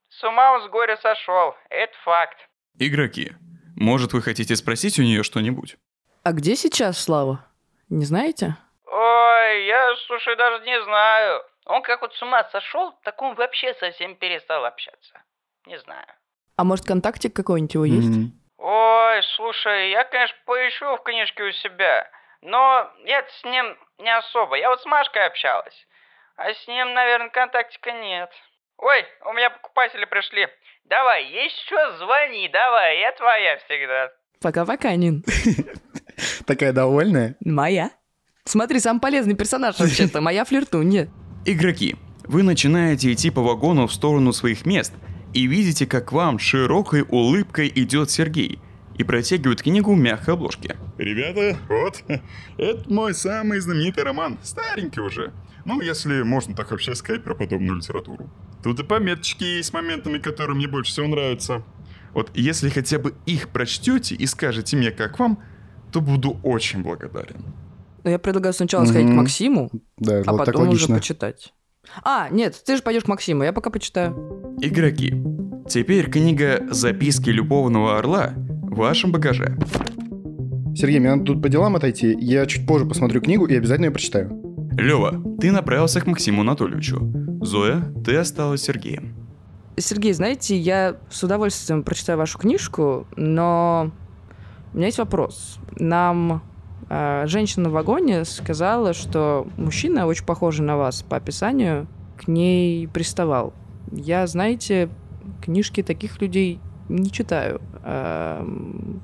с 0.09 0.23
ума 0.25 0.51
он 0.51 0.63
с 0.63 0.67
горя 0.67 0.97
сошел, 0.97 1.55
это 1.69 1.97
факт. 1.99 2.37
Игроки, 2.77 3.31
может 3.75 4.13
вы 4.13 4.21
хотите 4.21 4.55
спросить 4.55 4.99
у 4.99 5.03
нее 5.03 5.23
что-нибудь? 5.23 5.77
А 6.23 6.31
где 6.31 6.55
сейчас 6.55 7.01
Слава? 7.01 7.45
Не 7.89 8.05
знаете? 8.05 8.55
Ой, 8.85 9.65
я, 9.65 9.95
слушай, 10.07 10.35
даже 10.35 10.63
не 10.65 10.81
знаю. 10.83 11.41
Он 11.65 11.81
как 11.81 12.01
вот 12.01 12.13
с 12.13 12.21
ума 12.21 12.43
сошел, 12.51 12.93
так 13.03 13.21
он 13.21 13.35
вообще 13.35 13.73
совсем 13.75 14.15
перестал 14.15 14.65
общаться. 14.65 15.21
Не 15.65 15.79
знаю. 15.79 16.07
А 16.57 16.63
может, 16.63 16.85
контактик 16.85 17.35
какой-нибудь 17.35 17.73
его 17.73 17.85
есть? 17.85 18.07
Мгм. 18.07 18.31
Ой, 18.57 19.23
слушай, 19.35 19.91
я, 19.91 20.03
конечно, 20.03 20.37
поищу 20.45 20.95
в 20.95 21.03
книжке 21.03 21.43
у 21.43 21.51
себя, 21.51 22.09
но 22.41 22.89
я 23.05 23.23
с 23.23 23.43
ним 23.43 23.77
не 23.99 24.15
особо. 24.15 24.55
Я 24.55 24.69
вот 24.69 24.81
с 24.81 24.85
Машкой 24.85 25.25
общалась, 25.25 25.87
а 26.35 26.53
с 26.53 26.67
ним, 26.67 26.93
наверное, 26.93 27.29
контактика 27.29 27.91
нет. 27.91 28.29
Ой, 28.83 29.05
у 29.29 29.33
меня 29.33 29.49
покупатели 29.49 30.03
пришли. 30.03 30.45
Давай, 30.89 31.23
еще 31.23 31.97
звони, 31.99 32.49
давай, 32.51 32.99
я 32.99 33.13
твоя 33.13 33.57
всегда. 33.63 34.11
Пока-пока, 34.41 34.93
Нин. 34.97 35.23
Такая 36.45 36.73
довольная. 36.73 37.37
Моя. 37.39 37.91
Смотри, 38.43 38.79
сам 38.79 38.99
полезный 38.99 39.35
персонаж 39.35 39.79
вообще-то. 39.79 40.19
Моя 40.21 40.43
флиртунья. 40.43 41.09
Игроки, 41.45 41.95
вы 42.25 42.43
начинаете 42.43 43.13
идти 43.13 43.31
по 43.31 43.41
вагону 43.41 43.87
в 43.87 43.93
сторону 43.93 44.33
своих 44.33 44.65
мест 44.65 44.91
и 45.33 45.47
видите, 45.47 45.87
как 45.87 46.09
к 46.09 46.11
вам 46.11 46.37
широкой 46.37 47.03
улыбкой 47.03 47.71
идет 47.73 48.11
Сергей 48.11 48.59
и 48.97 49.03
протягивает 49.05 49.61
книгу 49.61 49.93
в 49.93 49.97
мягкой 49.97 50.33
обложке. 50.33 50.75
Ребята, 50.97 51.57
вот, 51.69 52.03
это 52.57 52.93
мой 52.93 53.13
самый 53.13 53.59
знаменитый 53.59 54.03
роман. 54.03 54.37
Старенький 54.43 54.99
уже. 54.99 55.31
Ну, 55.63 55.79
если 55.79 56.21
можно 56.23 56.53
так 56.53 56.71
вообще 56.71 56.93
сказать 56.95 57.23
про 57.23 57.33
подобную 57.33 57.77
литературу. 57.77 58.29
Тут 58.63 58.79
и 58.79 58.83
пометочки 58.83 59.43
есть 59.43 59.69
с 59.69 59.73
моментами, 59.73 60.17
которые 60.19 60.55
мне 60.55 60.67
больше 60.67 60.91
всего 60.91 61.07
нравятся. 61.07 61.63
Вот 62.13 62.31
если 62.33 62.69
хотя 62.69 62.99
бы 62.99 63.13
их 63.25 63.49
прочтете 63.49 64.15
и 64.15 64.25
скажете 64.25 64.77
мне, 64.77 64.91
как 64.91 65.19
вам, 65.19 65.39
то 65.91 65.99
буду 65.99 66.37
очень 66.43 66.81
благодарен. 66.81 67.43
Но 68.03 68.09
я 68.09 68.19
предлагаю 68.19 68.53
сначала 68.53 68.85
сходить 68.85 69.07
к 69.07 69.09
Мгм. 69.09 69.17
Максиму, 69.17 69.69
Да, 69.97 70.21
а 70.25 70.31
вот 70.31 70.45
так 70.45 70.55
потом 70.55 70.69
уже 70.69 70.87
почитать. 70.87 71.53
А, 72.03 72.29
нет, 72.29 72.61
ты 72.65 72.77
же 72.77 72.83
пойдешь 72.83 73.03
к 73.03 73.07
Максиму, 73.07 73.43
я 73.43 73.53
пока 73.53 73.69
почитаю. 73.69 74.55
Игроки, 74.61 75.13
теперь 75.69 76.09
книга 76.09 76.65
«Записки 76.69 77.29
любовного 77.29 77.97
орла» 77.97 78.33
в 78.35 78.75
вашем 78.75 79.11
багаже. 79.11 79.57
Сергей, 80.75 80.99
мне 80.99 81.11
надо 81.15 81.25
тут 81.25 81.41
по 81.41 81.49
делам 81.49 81.75
отойти. 81.75 82.15
Я 82.19 82.45
чуть 82.45 82.65
позже 82.65 82.85
посмотрю 82.85 83.21
книгу 83.21 83.45
и 83.45 83.55
обязательно 83.55 83.85
ее 83.85 83.91
прочитаю. 83.91 84.52
Лева, 84.77 85.21
ты 85.39 85.51
направился 85.51 86.01
к 86.01 86.07
Максиму 86.07 86.41
Анатольевичу. 86.41 86.99
Зоя, 87.41 87.93
ты 88.05 88.15
осталась 88.15 88.63
Сергеем. 88.63 89.15
Сергей, 89.77 90.13
знаете, 90.13 90.57
я 90.57 90.97
с 91.09 91.23
удовольствием 91.23 91.83
прочитаю 91.83 92.17
вашу 92.17 92.37
книжку, 92.37 93.07
но 93.15 93.91
у 94.73 94.77
меня 94.77 94.87
есть 94.87 94.99
вопрос. 94.99 95.59
Нам 95.77 96.43
э, 96.89 97.23
женщина 97.27 97.69
в 97.69 97.73
вагоне 97.73 98.23
сказала, 98.25 98.93
что 98.93 99.47
мужчина, 99.57 100.05
очень 100.05 100.25
похожий 100.25 100.65
на 100.65 100.77
вас 100.77 101.01
по 101.03 101.17
описанию, 101.17 101.87
к 102.17 102.27
ней 102.27 102.87
приставал. 102.87 103.53
Я, 103.91 104.27
знаете, 104.27 104.89
книжки 105.41 105.81
таких 105.83 106.21
людей 106.21 106.59
не 106.89 107.11
читаю. 107.11 107.61
Эм, 107.83 109.01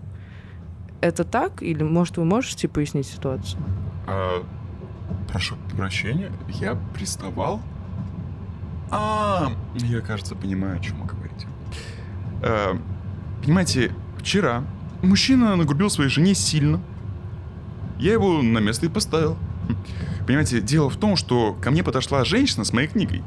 Это 1.02 1.24
так? 1.24 1.64
Или, 1.64 1.84
может, 1.84 2.18
вы 2.18 2.26
можете 2.26 2.68
пояснить 2.68 3.08
ситуацию? 3.08 3.62
Прошу 5.32 5.56
прощения, 5.78 6.32
я 6.48 6.76
приставал? 6.94 7.62
А, 8.90 9.52
я, 9.76 10.02
кажется, 10.02 10.36
понимаю, 10.36 10.78
о 10.78 10.80
чем 10.80 11.00
вы 11.02 11.06
говорите. 11.06 11.48
Э, 12.42 12.76
понимаете, 13.44 13.94
вчера 14.18 14.64
мужчина 15.04 15.56
нагрубил 15.56 15.92
своей 15.92 16.10
жене 16.10 16.34
сильно. 16.34 16.82
Я 18.00 18.14
его 18.14 18.42
на 18.42 18.58
место 18.58 18.88
и 18.88 18.90
поставил. 18.90 19.38
Понимаете, 20.26 20.62
дело 20.62 20.90
в 20.90 20.98
том, 20.98 21.16
что 21.16 21.54
ко 21.54 21.70
мне 21.70 21.84
подошла 21.84 22.24
женщина 22.26 22.64
с 22.64 22.74
моей 22.74 22.88
книгой 22.88 23.22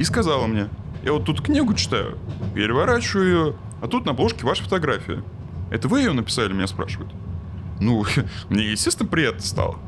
и 0.00 0.04
сказала 0.04 0.46
мне, 0.46 0.68
я 1.04 1.12
вот 1.12 1.24
тут 1.24 1.40
книгу 1.40 1.74
читаю, 1.74 2.18
переворачиваю 2.54 3.26
ее, 3.26 3.56
а 3.80 3.86
тут 3.86 4.06
на 4.06 4.12
обложке 4.12 4.44
ваша 4.44 4.64
фотография. 4.64 5.22
Это 5.70 5.86
вы 5.86 6.00
ее 6.00 6.12
написали, 6.12 6.52
меня 6.52 6.66
спрашивают. 6.66 7.12
Ну, 7.80 8.04
мне, 8.48 8.72
естественно, 8.72 9.08
приятно 9.08 9.42
стало. 9.42 9.78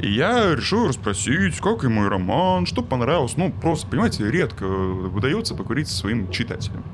И 0.00 0.12
я 0.12 0.54
решил 0.54 0.88
расспросить, 0.88 1.58
как 1.60 1.84
и 1.84 1.88
мой 1.88 2.08
роман, 2.08 2.66
что 2.66 2.82
понравилось. 2.82 3.36
Ну, 3.36 3.52
просто, 3.52 3.86
понимаете, 3.86 4.30
редко 4.30 4.66
выдается 4.66 5.54
покурить 5.54 5.88
со 5.88 5.96
своим 5.96 6.30
читателем. 6.30 6.84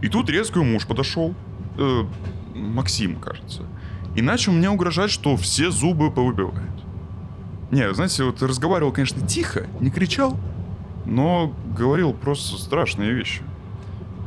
И 0.00 0.08
тут 0.08 0.30
резко 0.30 0.62
муж 0.62 0.86
подошел, 0.86 1.34
э, 1.78 2.04
Максим, 2.54 3.16
кажется, 3.16 3.64
и 4.14 4.22
начал 4.22 4.52
мне 4.52 4.68
угрожать, 4.68 5.10
что 5.10 5.36
все 5.36 5.70
зубы 5.70 6.10
повыбивает. 6.10 6.70
Не, 7.70 7.92
знаете, 7.94 8.24
вот 8.24 8.42
разговаривал, 8.42 8.92
конечно, 8.92 9.26
тихо, 9.26 9.66
не 9.80 9.90
кричал, 9.90 10.38
но 11.06 11.54
говорил 11.76 12.12
просто 12.12 12.58
страшные 12.58 13.12
вещи. 13.12 13.42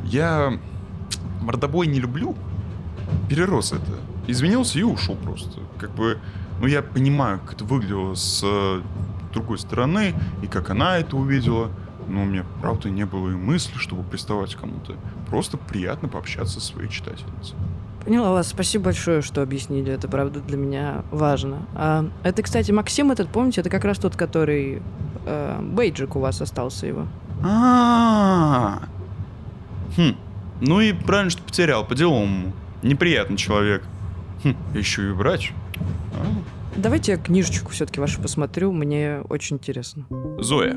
Я 0.03 0.59
мордобой 1.41 1.87
не 1.87 1.99
люблю, 1.99 2.35
перерос 3.29 3.71
это. 3.71 3.99
Извинился 4.27 4.79
и 4.79 4.83
ушел 4.83 5.15
просто. 5.15 5.59
Как 5.77 5.91
бы, 5.91 6.19
ну 6.61 6.67
я 6.67 6.81
понимаю, 6.81 7.39
как 7.39 7.53
это 7.53 7.65
выглядело 7.65 8.15
с 8.15 8.41
э, 8.43 8.81
другой 9.33 9.59
стороны, 9.59 10.13
и 10.41 10.47
как 10.47 10.69
она 10.69 10.97
это 10.97 11.15
увидела. 11.17 11.69
Но 12.07 12.21
у 12.21 12.25
меня, 12.25 12.45
правда, 12.61 12.89
не 12.89 13.03
было 13.05 13.31
и 13.31 13.33
мысли, 13.33 13.77
чтобы 13.77 14.03
приставать 14.03 14.53
к 14.53 14.59
кому-то. 14.59 14.95
Просто 15.27 15.57
приятно 15.57 16.07
пообщаться 16.07 16.59
со 16.59 16.67
своей 16.67 16.89
читательницей. 16.89 17.55
Поняла 18.05 18.31
вас. 18.31 18.49
Спасибо 18.49 18.85
большое, 18.85 19.23
что 19.23 19.41
объяснили. 19.41 19.91
Это, 19.91 20.07
правда, 20.07 20.39
для 20.39 20.55
меня 20.57 21.03
важно. 21.09 21.65
А, 21.73 22.07
это, 22.23 22.43
кстати, 22.43 22.71
Максим 22.71 23.11
этот, 23.11 23.29
помните, 23.29 23.61
это 23.61 23.71
как 23.71 23.83
раз 23.85 23.97
тот, 23.97 24.15
который... 24.15 24.83
э, 25.25 25.59
бейджик 25.61 26.15
у 26.15 26.19
вас 26.19 26.39
остался 26.41 26.85
его. 26.85 27.07
А, 27.43 28.83
хм, 29.97 30.15
ну 30.61 30.79
и 30.81 30.93
правильно, 30.93 31.31
что 31.31 31.41
потерял, 31.41 31.83
по-деловому. 31.83 32.53
Неприятный 32.83 33.37
человек. 33.37 33.83
Хм, 34.43 34.55
еще 34.75 35.07
и 35.07 35.11
врач. 35.11 35.51
Давайте 36.75 37.13
я 37.13 37.17
книжечку 37.17 37.71
все-таки 37.71 37.99
вашу 37.99 38.21
посмотрю, 38.21 38.71
мне 38.71 39.21
очень 39.29 39.55
интересно. 39.55 40.05
Зоя, 40.39 40.75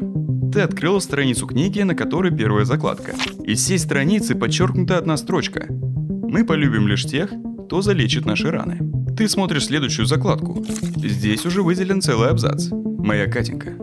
ты 0.53 0.61
открыла 0.61 1.01
страницу 1.01 1.47
книги, 1.47 1.81
на 1.83 1.95
которой 1.95 2.35
первая 2.35 2.65
закладка. 2.65 3.13
Из 3.43 3.61
всей 3.61 3.79
страницы 3.79 4.37
подчеркнута 4.37 4.97
одна 4.99 5.17
строчка. 5.17 5.67
Мы 5.69 6.45
полюбим 6.45 6.87
лишь 6.87 7.05
тех, 7.05 7.31
кто 7.67 7.83
залечит 7.83 8.27
наши 8.27 8.51
раны. 8.51 8.79
Ты 9.17 9.29
смотришь 9.29 9.67
следующую 9.67 10.07
закладку. 10.07 10.65
Здесь 10.97 11.45
уже 11.45 11.63
выделен 11.63 12.01
целый 12.01 12.31
абзац. 12.31 12.69
Моя 12.71 13.27
Катенька, 13.27 13.75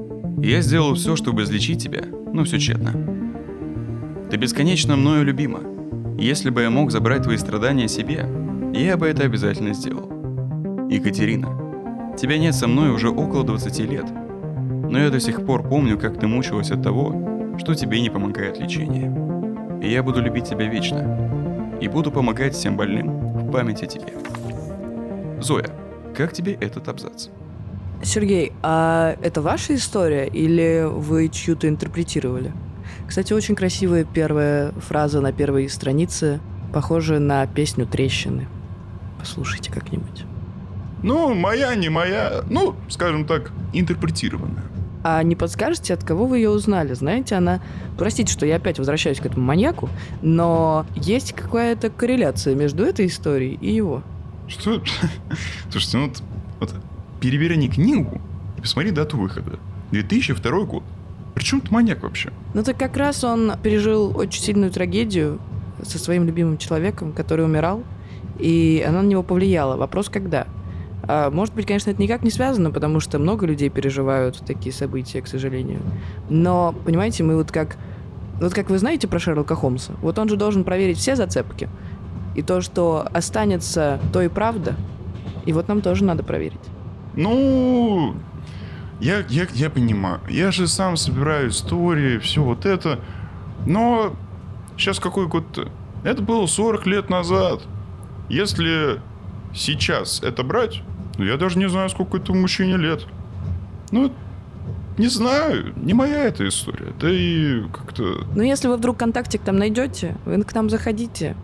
я 0.42 0.62
сделал 0.62 0.96
все, 0.96 1.16
чтобы 1.16 1.44
излечить 1.44 1.84
тебя, 1.84 2.04
но 2.34 2.46
все 2.46 2.60
тщетно. 2.60 2.94
Ты 4.32 4.38
бесконечно 4.38 4.96
мною 4.96 5.26
любима. 5.26 5.62
Если 6.18 6.50
бы 6.50 6.62
я 6.62 6.70
мог 6.70 6.92
забрать 6.92 7.24
твои 7.24 7.38
страдания 7.38 7.90
себе, 7.90 8.26
я 8.74 8.96
бы 8.96 9.08
это 9.08 9.24
обязательно 9.24 9.74
сделал. 9.74 10.15
Екатерина, 10.90 12.16
тебя 12.16 12.38
нет 12.38 12.54
со 12.54 12.68
мной 12.68 12.92
уже 12.92 13.10
около 13.10 13.44
20 13.44 13.80
лет. 13.80 14.06
Но 14.90 15.00
я 15.00 15.10
до 15.10 15.20
сих 15.20 15.44
пор 15.44 15.68
помню, 15.68 15.98
как 15.98 16.20
ты 16.20 16.28
мучилась 16.28 16.70
от 16.70 16.84
того, 16.84 17.58
что 17.58 17.74
тебе 17.74 18.00
не 18.02 18.12
помогает 18.12 18.60
лечение. 18.60 19.12
И 19.82 19.92
я 19.92 20.04
буду 20.04 20.22
любить 20.22 20.48
тебя 20.48 20.68
вечно. 20.68 21.78
И 21.82 21.88
буду 21.88 22.12
помогать 22.12 22.54
всем 22.54 22.78
больным 22.78 23.10
в 23.18 23.52
память 23.52 23.82
о 23.82 23.88
тебе. 23.88 24.14
Зоя, 25.42 25.70
как 26.16 26.34
тебе 26.34 26.54
этот 26.54 26.88
абзац? 26.88 27.30
Сергей, 28.04 28.54
а 28.62 29.18
это 29.24 29.42
ваша 29.42 29.74
история 29.74 30.28
или 30.28 30.86
вы 30.88 31.30
чью-то 31.30 31.68
интерпретировали? 31.68 32.54
Кстати, 33.08 33.34
очень 33.34 33.56
красивая 33.56 34.04
первая 34.04 34.72
фраза 34.74 35.20
на 35.20 35.34
первой 35.34 35.68
странице, 35.68 36.40
похожая 36.72 37.20
на 37.20 37.48
песню 37.48 37.88
«Трещины». 37.88 38.48
Послушайте 39.20 39.72
как-нибудь. 39.72 40.26
Ну, 41.06 41.36
моя, 41.36 41.76
не 41.76 41.90
моя, 41.90 42.44
ну, 42.50 42.74
скажем 42.90 43.26
так, 43.26 43.52
интерпретированная. 43.74 44.64
А 45.04 45.22
не 45.22 45.36
подскажете, 45.36 45.94
от 45.94 46.04
кого 46.04 46.26
вы 46.26 46.40
ее 46.40 46.50
узнали? 46.50 46.96
Знаете, 46.96 47.36
она... 47.36 47.62
Простите, 47.96 48.34
что 48.34 48.48
я 48.48 48.56
опять 48.56 48.80
возвращаюсь 48.80 49.20
к 49.20 49.26
этому 49.28 49.46
маньяку, 49.46 49.88
но 50.24 50.88
есть 50.96 51.34
какая-то 51.34 51.92
корреляция 51.92 52.56
между 52.56 52.84
этой 52.84 53.06
историей 53.06 53.60
и 53.62 53.72
его. 53.72 54.02
Что? 54.48 54.82
Слушайте, 55.70 55.98
ну 55.98 56.08
вот, 56.08 56.24
вот 56.60 56.76
переверни 57.22 57.70
книгу 57.70 58.20
и 58.58 58.62
посмотри 58.62 58.90
дату 58.90 59.18
выхода. 59.18 59.60
2002 59.92 60.60
год. 60.62 60.84
Причем 61.36 61.62
тут 61.62 61.70
маньяк 61.70 62.02
вообще? 62.02 62.32
Ну 62.56 62.64
так 62.64 62.80
как 62.80 62.98
раз 62.98 63.24
он 63.24 63.54
пережил 63.62 64.18
очень 64.18 64.42
сильную 64.42 64.72
трагедию 64.72 65.40
со 65.84 66.00
своим 66.00 66.26
любимым 66.26 66.58
человеком, 66.58 67.12
который 67.12 67.46
умирал, 67.46 67.84
и 68.40 68.84
она 68.88 69.04
на 69.04 69.08
него 69.08 69.22
повлияла. 69.22 69.78
Вопрос, 69.78 70.10
когда? 70.10 70.48
А, 71.08 71.30
может 71.32 71.54
быть, 71.54 71.66
конечно, 71.66 71.90
это 71.92 72.02
никак 72.02 72.24
не 72.24 72.32
связано, 72.32 72.72
потому 72.72 73.00
что 73.00 73.20
много 73.20 73.46
людей 73.46 73.70
переживают 73.70 74.42
такие 74.46 74.74
события, 74.74 75.22
к 75.22 75.28
сожалению. 75.28 75.82
Но, 76.30 76.74
понимаете, 76.86 77.24
мы 77.24 77.36
вот 77.36 77.52
как... 77.52 77.78
Вот 78.40 78.54
как 78.54 78.70
вы 78.70 78.78
знаете 78.78 79.08
про 79.08 79.18
Шерлока 79.18 79.56
Холмса, 79.56 79.94
вот 80.02 80.20
он 80.20 80.28
же 80.28 80.36
должен 80.36 80.66
проверить 80.66 80.98
все 80.98 81.16
зацепки. 81.16 81.70
И 82.36 82.42
то, 82.42 82.60
что 82.60 83.08
останется, 83.14 84.00
то 84.12 84.22
и 84.22 84.28
правда. 84.28 84.76
И 85.46 85.54
вот 85.54 85.70
нам 85.70 85.82
тоже 85.82 86.04
надо 86.04 86.22
проверить. 86.22 86.60
Ну, 87.16 88.14
я, 89.00 89.24
я, 89.30 89.48
я 89.54 89.70
понимаю. 89.70 90.20
Я 90.30 90.52
же 90.52 90.68
сам 90.68 90.98
собираю 90.98 91.50
истории, 91.50 92.18
все 92.18 92.44
вот 92.44 92.66
это. 92.66 93.00
Но 93.66 94.14
сейчас 94.78 95.00
какой 95.00 95.28
год-то? 95.28 95.70
Это 96.04 96.22
было 96.22 96.46
40 96.46 96.86
лет 96.88 97.10
назад. 97.10 97.62
Если 98.28 99.02
сейчас 99.54 100.22
это 100.22 100.44
брать, 100.44 100.82
я 101.24 101.38
даже 101.38 101.58
не 101.58 101.70
знаю, 101.70 101.90
сколько 101.90 102.18
этому 102.18 102.42
мужчине 102.42 102.78
лет. 102.78 103.06
Ну, 103.92 104.12
не 104.98 105.08
знаю, 105.08 105.74
не 105.76 105.94
моя 105.94 106.24
эта 106.24 106.48
история. 106.48 106.94
Да 107.00 107.10
и 107.10 107.62
как-то... 107.72 108.26
Но 108.36 108.44
если 108.44 108.68
вы 108.68 108.78
вдруг 108.78 108.98
контактик 108.98 109.42
там 109.42 109.58
найдете, 109.58 110.16
вы 110.26 110.42
к 110.44 110.54
нам 110.54 110.70
заходите, 110.70 111.36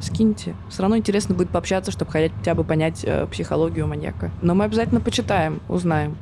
скиньте. 0.00 0.54
Все 0.68 0.82
равно 0.82 0.96
интересно 0.96 1.34
будет 1.34 1.50
пообщаться, 1.50 1.90
чтобы 1.90 2.10
хотя 2.10 2.54
бы 2.54 2.64
понять 2.64 3.04
э, 3.04 3.26
психологию 3.26 3.86
маньяка. 3.86 4.30
Но 4.42 4.54
мы 4.54 4.64
обязательно 4.64 5.00
почитаем, 5.00 5.60
узнаем. 5.68 6.16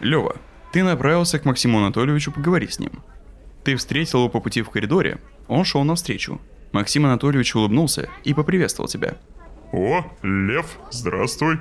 Лева, 0.00 0.36
ты 0.72 0.84
направился 0.84 1.38
к 1.38 1.44
Максиму 1.44 1.78
Анатольевичу 1.78 2.30
поговорить 2.30 2.74
с 2.74 2.78
ним. 2.78 3.02
Ты 3.64 3.76
встретил 3.76 4.20
его 4.20 4.28
по 4.28 4.40
пути 4.40 4.62
в 4.62 4.70
коридоре, 4.70 5.18
он 5.46 5.64
шел 5.64 5.84
навстречу. 5.84 6.40
Максим 6.72 7.06
Анатольевич 7.06 7.54
улыбнулся 7.54 8.08
и 8.24 8.34
поприветствовал 8.34 8.88
тебя. 8.88 9.16
О, 9.72 10.04
Лев, 10.22 10.78
здравствуй. 10.90 11.58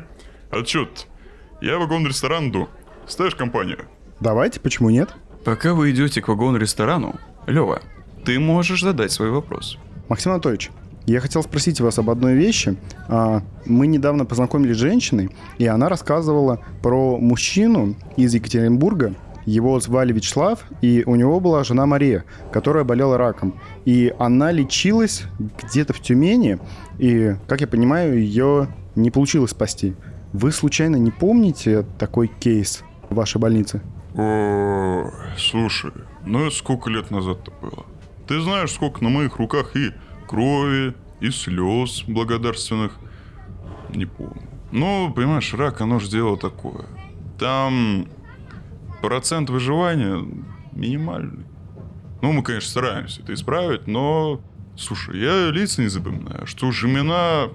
Отчет. 0.52 1.08
Я 1.62 1.78
вагон-ресторан 1.78 2.50
иду. 2.50 2.70
Ставишь 3.08 3.36
компанию? 3.36 3.86
Давайте, 4.20 4.60
почему 4.60 4.90
нет? 4.90 5.14
Пока 5.46 5.74
вы 5.74 5.92
идете 5.92 6.22
к 6.22 6.28
вагону-ресторану, 6.28 7.16
Лева, 7.48 7.82
ты 8.26 8.40
можешь 8.40 8.82
задать 8.82 9.12
свой 9.12 9.32
вопрос. 9.32 9.78
Максим 10.10 10.34
Анатольевич, 10.34 10.72
я 11.06 11.22
хотел 11.22 11.42
спросить 11.42 11.80
вас 11.80 11.98
об 12.00 12.10
одной 12.10 12.34
вещи. 12.36 12.76
А, 13.08 13.42
Мы 13.66 13.88
недавно 13.88 14.26
познакомились 14.26 14.76
с 14.76 14.80
женщиной, 14.80 15.30
и 15.58 15.66
она 15.66 15.88
рассказывала 15.88 16.62
про 16.82 17.18
мужчину 17.18 17.96
из 18.18 18.34
Екатеринбурга. 18.34 19.14
Его 19.48 19.80
звали 19.80 20.12
Вячеслав, 20.12 20.66
и 20.82 21.04
у 21.06 21.16
него 21.16 21.40
была 21.40 21.64
жена 21.64 21.86
Мария, 21.86 22.26
которая 22.52 22.84
болела 22.84 23.18
раком. 23.18 23.58
И 23.86 24.14
она 24.20 24.52
лечилась 24.52 25.24
где-то 25.64 25.94
в 25.94 26.02
Тюмени, 26.02 26.60
и, 27.00 27.34
как 27.48 27.62
я 27.62 27.68
понимаю, 27.68 28.20
ее 28.20 28.68
не 28.96 29.10
получилось 29.10 29.52
спасти. 29.52 29.96
Вы 30.34 30.52
случайно 30.52 30.98
не 30.98 31.12
помните 31.12 31.86
такой 31.98 32.28
кейс 32.28 32.84
в 33.10 33.16
вашей 33.16 33.40
больнице? 33.40 33.82
О, 34.16 35.10
слушай, 35.38 35.94
ну 36.26 36.48
это 36.48 36.56
сколько 36.56 36.90
лет 36.90 37.10
назад-то 37.10 37.54
было? 37.62 37.86
Ты 38.28 38.42
знаешь, 38.42 38.74
сколько 38.74 39.02
на 39.02 39.10
моих 39.10 39.38
руках 39.38 39.78
и 39.78 39.94
крови, 40.28 40.94
и 41.22 41.30
слез 41.30 42.04
благодарственных. 42.06 42.98
Не 43.96 44.06
помню. 44.06 44.42
Ну, 44.74 45.14
понимаешь, 45.16 45.54
рак, 45.54 45.80
оно 45.80 46.00
же 46.00 46.10
дело 46.10 46.38
такое. 46.38 46.84
Там 47.40 48.10
процент 49.02 49.50
выживания 49.50 50.24
минимальный. 50.74 51.46
Ну, 52.22 52.32
мы, 52.32 52.44
конечно, 52.44 52.70
стараемся 52.70 53.22
это 53.22 53.34
исправить, 53.34 53.88
но... 53.88 54.42
Слушай, 54.76 55.20
я 55.20 55.50
лица 55.50 55.82
не 55.82 55.88
запоминаю. 55.88 56.46
Что 56.46 56.72
ж, 56.72 56.86
имена... 56.86 57.48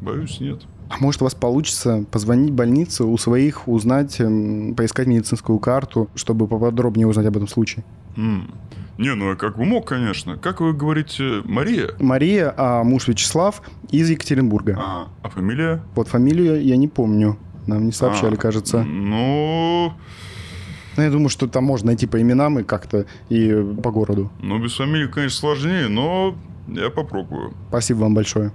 Боюсь, 0.00 0.40
нет. 0.40 0.62
А 0.88 0.94
может, 1.00 1.20
у 1.20 1.24
вас 1.24 1.34
получится 1.34 2.04
позвонить 2.10 2.50
в 2.50 2.54
больницу, 2.54 3.08
у 3.08 3.18
своих 3.18 3.68
узнать, 3.68 4.20
эм, 4.20 4.74
поискать 4.74 5.06
медицинскую 5.06 5.58
карту, 5.58 6.08
чтобы 6.14 6.46
поподробнее 6.46 7.06
узнать 7.06 7.26
об 7.26 7.36
этом 7.36 7.48
случае? 7.48 7.84
М. 8.16 8.54
Не, 8.96 9.14
ну 9.14 9.30
я 9.30 9.36
как 9.36 9.58
бы 9.58 9.64
мог, 9.64 9.86
конечно. 9.86 10.36
Как 10.38 10.60
вы 10.60 10.72
говорите, 10.72 11.42
Мария? 11.44 11.90
Мария, 12.00 12.52
а 12.56 12.82
муж 12.84 13.06
Вячеслав 13.06 13.62
из 13.90 14.08
Екатеринбурга. 14.08 14.78
А, 14.80 15.08
а 15.22 15.28
фамилия? 15.28 15.82
Вот 15.94 16.08
фамилию 16.08 16.64
я 16.64 16.76
не 16.76 16.88
помню. 16.88 17.38
Нам 17.66 17.84
не 17.84 17.92
сообщали, 17.92 18.34
А, 18.34 18.38
кажется. 18.38 18.82
Ну, 18.82 19.06
Но 19.06 19.96
я 21.02 21.10
думаю, 21.10 21.28
что 21.28 21.46
там 21.46 21.64
можно 21.64 21.88
найти 21.88 22.06
по 22.06 22.20
именам 22.20 22.58
и 22.58 22.62
как-то 22.64 23.06
и 23.28 23.50
по 23.82 23.90
городу. 23.90 24.30
ну 24.40 24.58
без 24.62 24.76
фамилии, 24.76 25.06
конечно, 25.08 25.38
сложнее, 25.38 25.88
но 25.88 26.36
я 26.68 26.90
попробую. 26.90 27.54
Спасибо 27.68 27.98
вам 27.98 28.14
большое. 28.14 28.52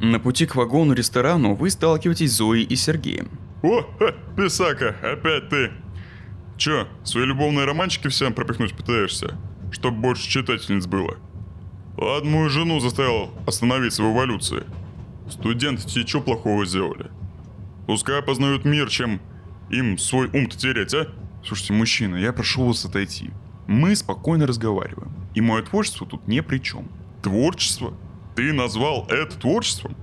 На 0.00 0.18
пути 0.18 0.46
к 0.46 0.54
вагону-ресторану 0.54 1.54
вы 1.54 1.70
сталкиваетесь 1.70 2.32
с 2.32 2.36
Зоей 2.36 2.64
и 2.64 2.74
Сергеем. 2.76 3.28
О, 3.62 3.82
ха, 3.98 4.14
Писака, 4.36 4.96
опять 5.02 5.48
ты. 5.50 5.70
Чё, 6.56 6.86
свои 7.04 7.24
любовные 7.26 7.66
романчики 7.66 8.08
всем 8.08 8.32
пропихнуть 8.32 8.74
пытаешься? 8.74 9.36
Чтоб 9.72 9.94
больше 9.94 10.28
читательниц 10.28 10.86
было. 10.86 11.16
Ладно, 11.98 12.30
мою 12.30 12.48
жену 12.48 12.80
заставил 12.80 13.30
остановиться 13.46 14.02
в 14.02 14.12
эволюции. 14.12 14.64
Студенты 15.28 15.86
тебе 15.86 16.04
чё 16.04 16.20
плохого 16.20 16.64
сделали? 16.64 17.10
Пускай 17.86 18.22
познают 18.22 18.64
мир, 18.64 18.88
чем 18.88 19.20
им 19.70 19.98
свой 19.98 20.28
ум-то 20.32 20.56
терять, 20.56 20.94
а? 20.94 21.08
Слушайте, 21.44 21.72
мужчина, 21.72 22.16
я 22.16 22.32
прошу 22.32 22.66
вас 22.66 22.84
отойти. 22.84 23.30
Мы 23.66 23.96
спокойно 23.96 24.46
разговариваем. 24.46 25.12
И 25.34 25.40
мое 25.40 25.62
творчество 25.62 26.06
тут 26.06 26.26
ни 26.26 26.40
при 26.40 26.58
чем. 26.58 26.88
Творчество? 27.22 27.94
Ты 28.36 28.52
назвал 28.52 29.06
это 29.08 29.38
творчеством? 29.38 29.96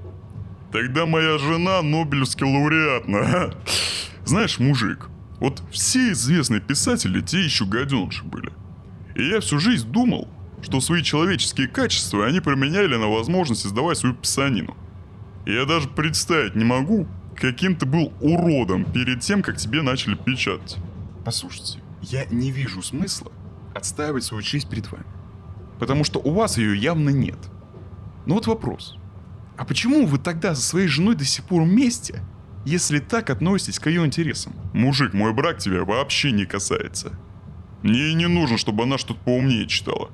Тогда 0.72 1.06
моя 1.06 1.38
жена 1.38 1.82
Нобелевский 1.82 2.46
лауреат. 2.46 3.08
на. 3.08 3.54
Знаешь, 4.26 4.60
мужик, 4.60 5.10
вот 5.40 5.64
все 5.72 6.12
известные 6.12 6.62
писатели 6.62 7.22
те 7.22 7.44
еще 7.44 7.66
гаденыши 7.66 8.24
были. 8.26 8.52
И 9.16 9.24
я 9.28 9.40
всю 9.40 9.60
жизнь 9.60 9.90
думал, 9.90 10.28
что 10.62 10.82
свои 10.82 11.04
человеческие 11.04 11.68
качества 11.68 12.26
они 12.26 12.40
применяли 12.40 12.96
на 12.96 13.08
возможность 13.08 13.66
издавать 13.66 13.98
свою 13.98 14.16
писанину. 14.16 14.76
Я 15.46 15.66
даже 15.66 15.88
представить 15.88 16.56
не 16.56 16.66
могу, 16.66 17.08
каким 17.36 17.76
ты 17.76 17.86
был 17.86 18.12
уродом 18.20 18.84
перед 18.86 19.22
тем, 19.22 19.42
как 19.42 19.58
тебе 19.58 19.82
начали 19.82 20.16
печатать. 20.16 20.78
Послушайте, 21.28 21.80
я 22.04 22.24
не 22.28 22.52
вижу 22.52 22.82
смысла 22.82 23.34
отстаивать 23.76 24.24
свою 24.24 24.42
честь 24.42 24.70
перед 24.70 24.90
вами. 24.90 25.04
Потому 25.78 26.06
что 26.06 26.20
у 26.20 26.32
вас 26.32 26.58
ее 26.58 26.78
явно 26.78 27.10
нет. 27.10 27.38
Но 28.26 28.36
вот 28.36 28.48
вопрос. 28.48 28.96
А 29.58 29.66
почему 29.66 30.06
вы 30.06 30.20
тогда 30.20 30.56
за 30.56 30.62
своей 30.62 30.88
женой 30.88 31.16
до 31.16 31.26
сих 31.26 31.44
пор 31.44 31.64
вместе, 31.64 32.24
если 32.66 33.00
так 33.00 33.30
относитесь 33.30 33.78
к 33.78 33.88
ее 33.88 34.06
интересам? 34.06 34.56
Мужик, 34.72 35.14
мой 35.14 35.34
брак 35.34 35.58
тебя 35.58 35.84
вообще 35.84 36.32
не 36.32 36.46
касается. 36.46 37.20
Мне 37.84 38.08
и 38.08 38.14
не 38.14 38.28
нужно, 38.28 38.58
чтобы 38.58 38.84
она 38.84 38.98
что-то 38.98 39.20
поумнее 39.20 39.68
читала. 39.68 40.12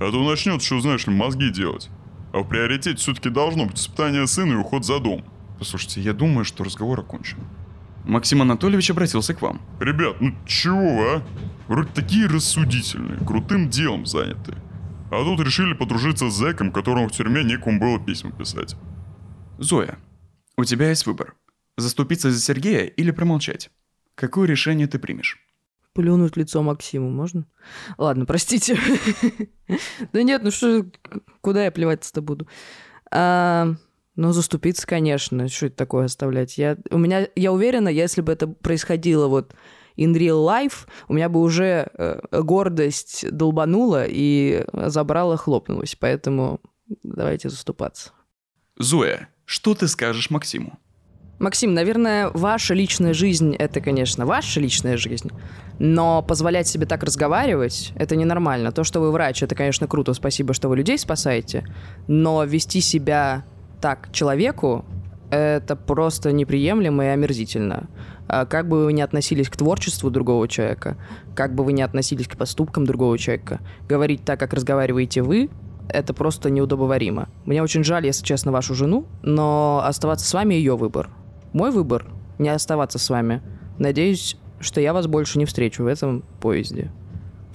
А 0.00 0.10
то 0.10 0.28
начнет, 0.28 0.62
что 0.62 0.80
знаешь 0.80 1.06
ли, 1.06 1.14
мозги 1.14 1.48
делать. 1.50 1.90
А 2.32 2.40
в 2.40 2.48
приоритете 2.48 2.96
все-таки 2.96 3.30
должно 3.30 3.66
быть 3.66 3.78
испытание 3.78 4.26
сына 4.26 4.54
и 4.54 4.56
уход 4.56 4.84
за 4.84 4.98
дом. 4.98 5.24
Послушайте, 5.60 6.00
я 6.00 6.12
думаю, 6.12 6.44
что 6.44 6.64
разговор 6.64 6.98
окончен. 6.98 7.38
Максим 8.06 8.40
Анатольевич 8.42 8.90
обратился 8.90 9.34
к 9.34 9.42
вам. 9.42 9.60
Ребят, 9.80 10.20
ну 10.20 10.32
чего 10.46 10.96
вы, 10.96 11.14
а? 11.16 11.22
Вроде 11.66 11.90
такие 11.92 12.26
рассудительные, 12.26 13.18
крутым 13.18 13.68
делом 13.68 14.06
заняты. 14.06 14.54
А 15.10 15.24
тут 15.24 15.40
решили 15.40 15.72
подружиться 15.72 16.30
с 16.30 16.34
зэком, 16.34 16.70
которому 16.70 17.08
в 17.08 17.12
тюрьме 17.12 17.42
некому 17.42 17.80
было 17.80 17.98
письма 17.98 18.30
писать. 18.30 18.76
Зоя, 19.58 19.98
у 20.56 20.64
тебя 20.64 20.88
есть 20.90 21.06
выбор. 21.06 21.34
Заступиться 21.76 22.30
за 22.30 22.40
Сергея 22.40 22.84
или 22.84 23.10
промолчать. 23.10 23.70
Какое 24.14 24.46
решение 24.46 24.86
ты 24.86 25.00
примешь? 25.00 25.38
Плюнуть 25.92 26.34
в 26.34 26.36
лицо 26.36 26.62
Максиму 26.62 27.10
можно? 27.10 27.44
Ладно, 27.98 28.24
простите. 28.24 28.78
Да 30.12 30.22
нет, 30.22 30.44
ну 30.44 30.52
что, 30.52 30.86
куда 31.40 31.64
я 31.64 31.72
плевать-то 31.72 32.22
буду? 32.22 32.46
Ну, 34.16 34.32
заступиться, 34.32 34.86
конечно. 34.86 35.48
Что 35.48 35.66
это 35.66 35.76
такое 35.76 36.06
оставлять? 36.06 36.56
Я, 36.58 36.76
у 36.90 36.98
меня, 36.98 37.28
я 37.36 37.52
уверена, 37.52 37.88
если 37.88 38.22
бы 38.22 38.32
это 38.32 38.48
происходило 38.48 39.28
вот 39.28 39.54
in 39.96 40.14
real 40.14 40.44
life, 40.44 40.86
у 41.08 41.14
меня 41.14 41.28
бы 41.28 41.40
уже 41.40 41.90
э, 41.94 42.20
гордость 42.42 43.26
долбанула 43.30 44.04
и 44.08 44.64
забрала, 44.72 45.36
хлопнулась. 45.36 45.96
Поэтому 45.98 46.60
давайте 47.02 47.50
заступаться. 47.50 48.12
Зоя, 48.78 49.28
что 49.44 49.74
ты 49.74 49.86
скажешь 49.86 50.30
Максиму? 50.30 50.78
Максим, 51.38 51.74
наверное, 51.74 52.30
ваша 52.30 52.72
личная 52.72 53.12
жизнь— 53.12 53.54
это, 53.58 53.82
конечно, 53.82 54.24
ваша 54.24 54.58
личная 54.58 54.96
жизнь, 54.96 55.30
но 55.78 56.22
позволять 56.22 56.66
себе 56.66 56.86
так 56.86 57.02
разговаривать— 57.02 57.92
это 57.96 58.16
ненормально. 58.16 58.72
То, 58.72 58.84
что 58.84 59.00
вы 59.00 59.12
врач, 59.12 59.42
это, 59.42 59.54
конечно, 59.54 59.86
круто, 59.86 60.14
спасибо, 60.14 60.54
что 60.54 60.70
вы 60.70 60.78
людей 60.78 60.98
спасаете, 60.98 61.66
но 62.08 62.42
вести 62.44 62.80
себя 62.80 63.44
так 63.80 64.10
человеку 64.12 64.84
это 65.30 65.76
просто 65.76 66.32
неприемлемо 66.32 67.04
и 67.04 67.08
омерзительно. 67.08 67.88
А 68.28 68.44
Как 68.46 68.68
бы 68.68 68.84
вы 68.84 68.92
ни 68.92 69.00
относились 69.00 69.48
к 69.48 69.56
творчеству 69.56 70.10
другого 70.10 70.48
человека, 70.48 70.96
как 71.34 71.54
бы 71.54 71.64
вы 71.64 71.72
ни 71.72 71.82
относились 71.82 72.28
к 72.28 72.36
поступкам 72.36 72.84
другого 72.84 73.18
человека, 73.18 73.60
говорить 73.88 74.24
так, 74.24 74.40
как 74.40 74.52
разговариваете 74.52 75.22
вы, 75.22 75.50
это 75.88 76.12
просто 76.14 76.50
неудобоваримо. 76.50 77.28
Мне 77.44 77.62
очень 77.62 77.84
жаль, 77.84 78.06
если 78.06 78.24
честно, 78.24 78.50
вашу 78.50 78.74
жену, 78.74 79.06
но 79.22 79.82
оставаться 79.84 80.26
с 80.26 80.34
вами 80.34 80.54
ее 80.54 80.76
выбор. 80.76 81.10
Мой 81.52 81.70
выбор— 81.70 82.06
не 82.38 82.48
оставаться 82.48 82.98
с 82.98 83.08
вами. 83.08 83.42
Надеюсь, 83.78 84.36
что 84.60 84.80
я 84.80 84.92
вас 84.92 85.06
больше 85.06 85.38
не 85.38 85.44
встречу 85.44 85.84
в 85.84 85.86
этом 85.86 86.24
поезде. 86.40 86.90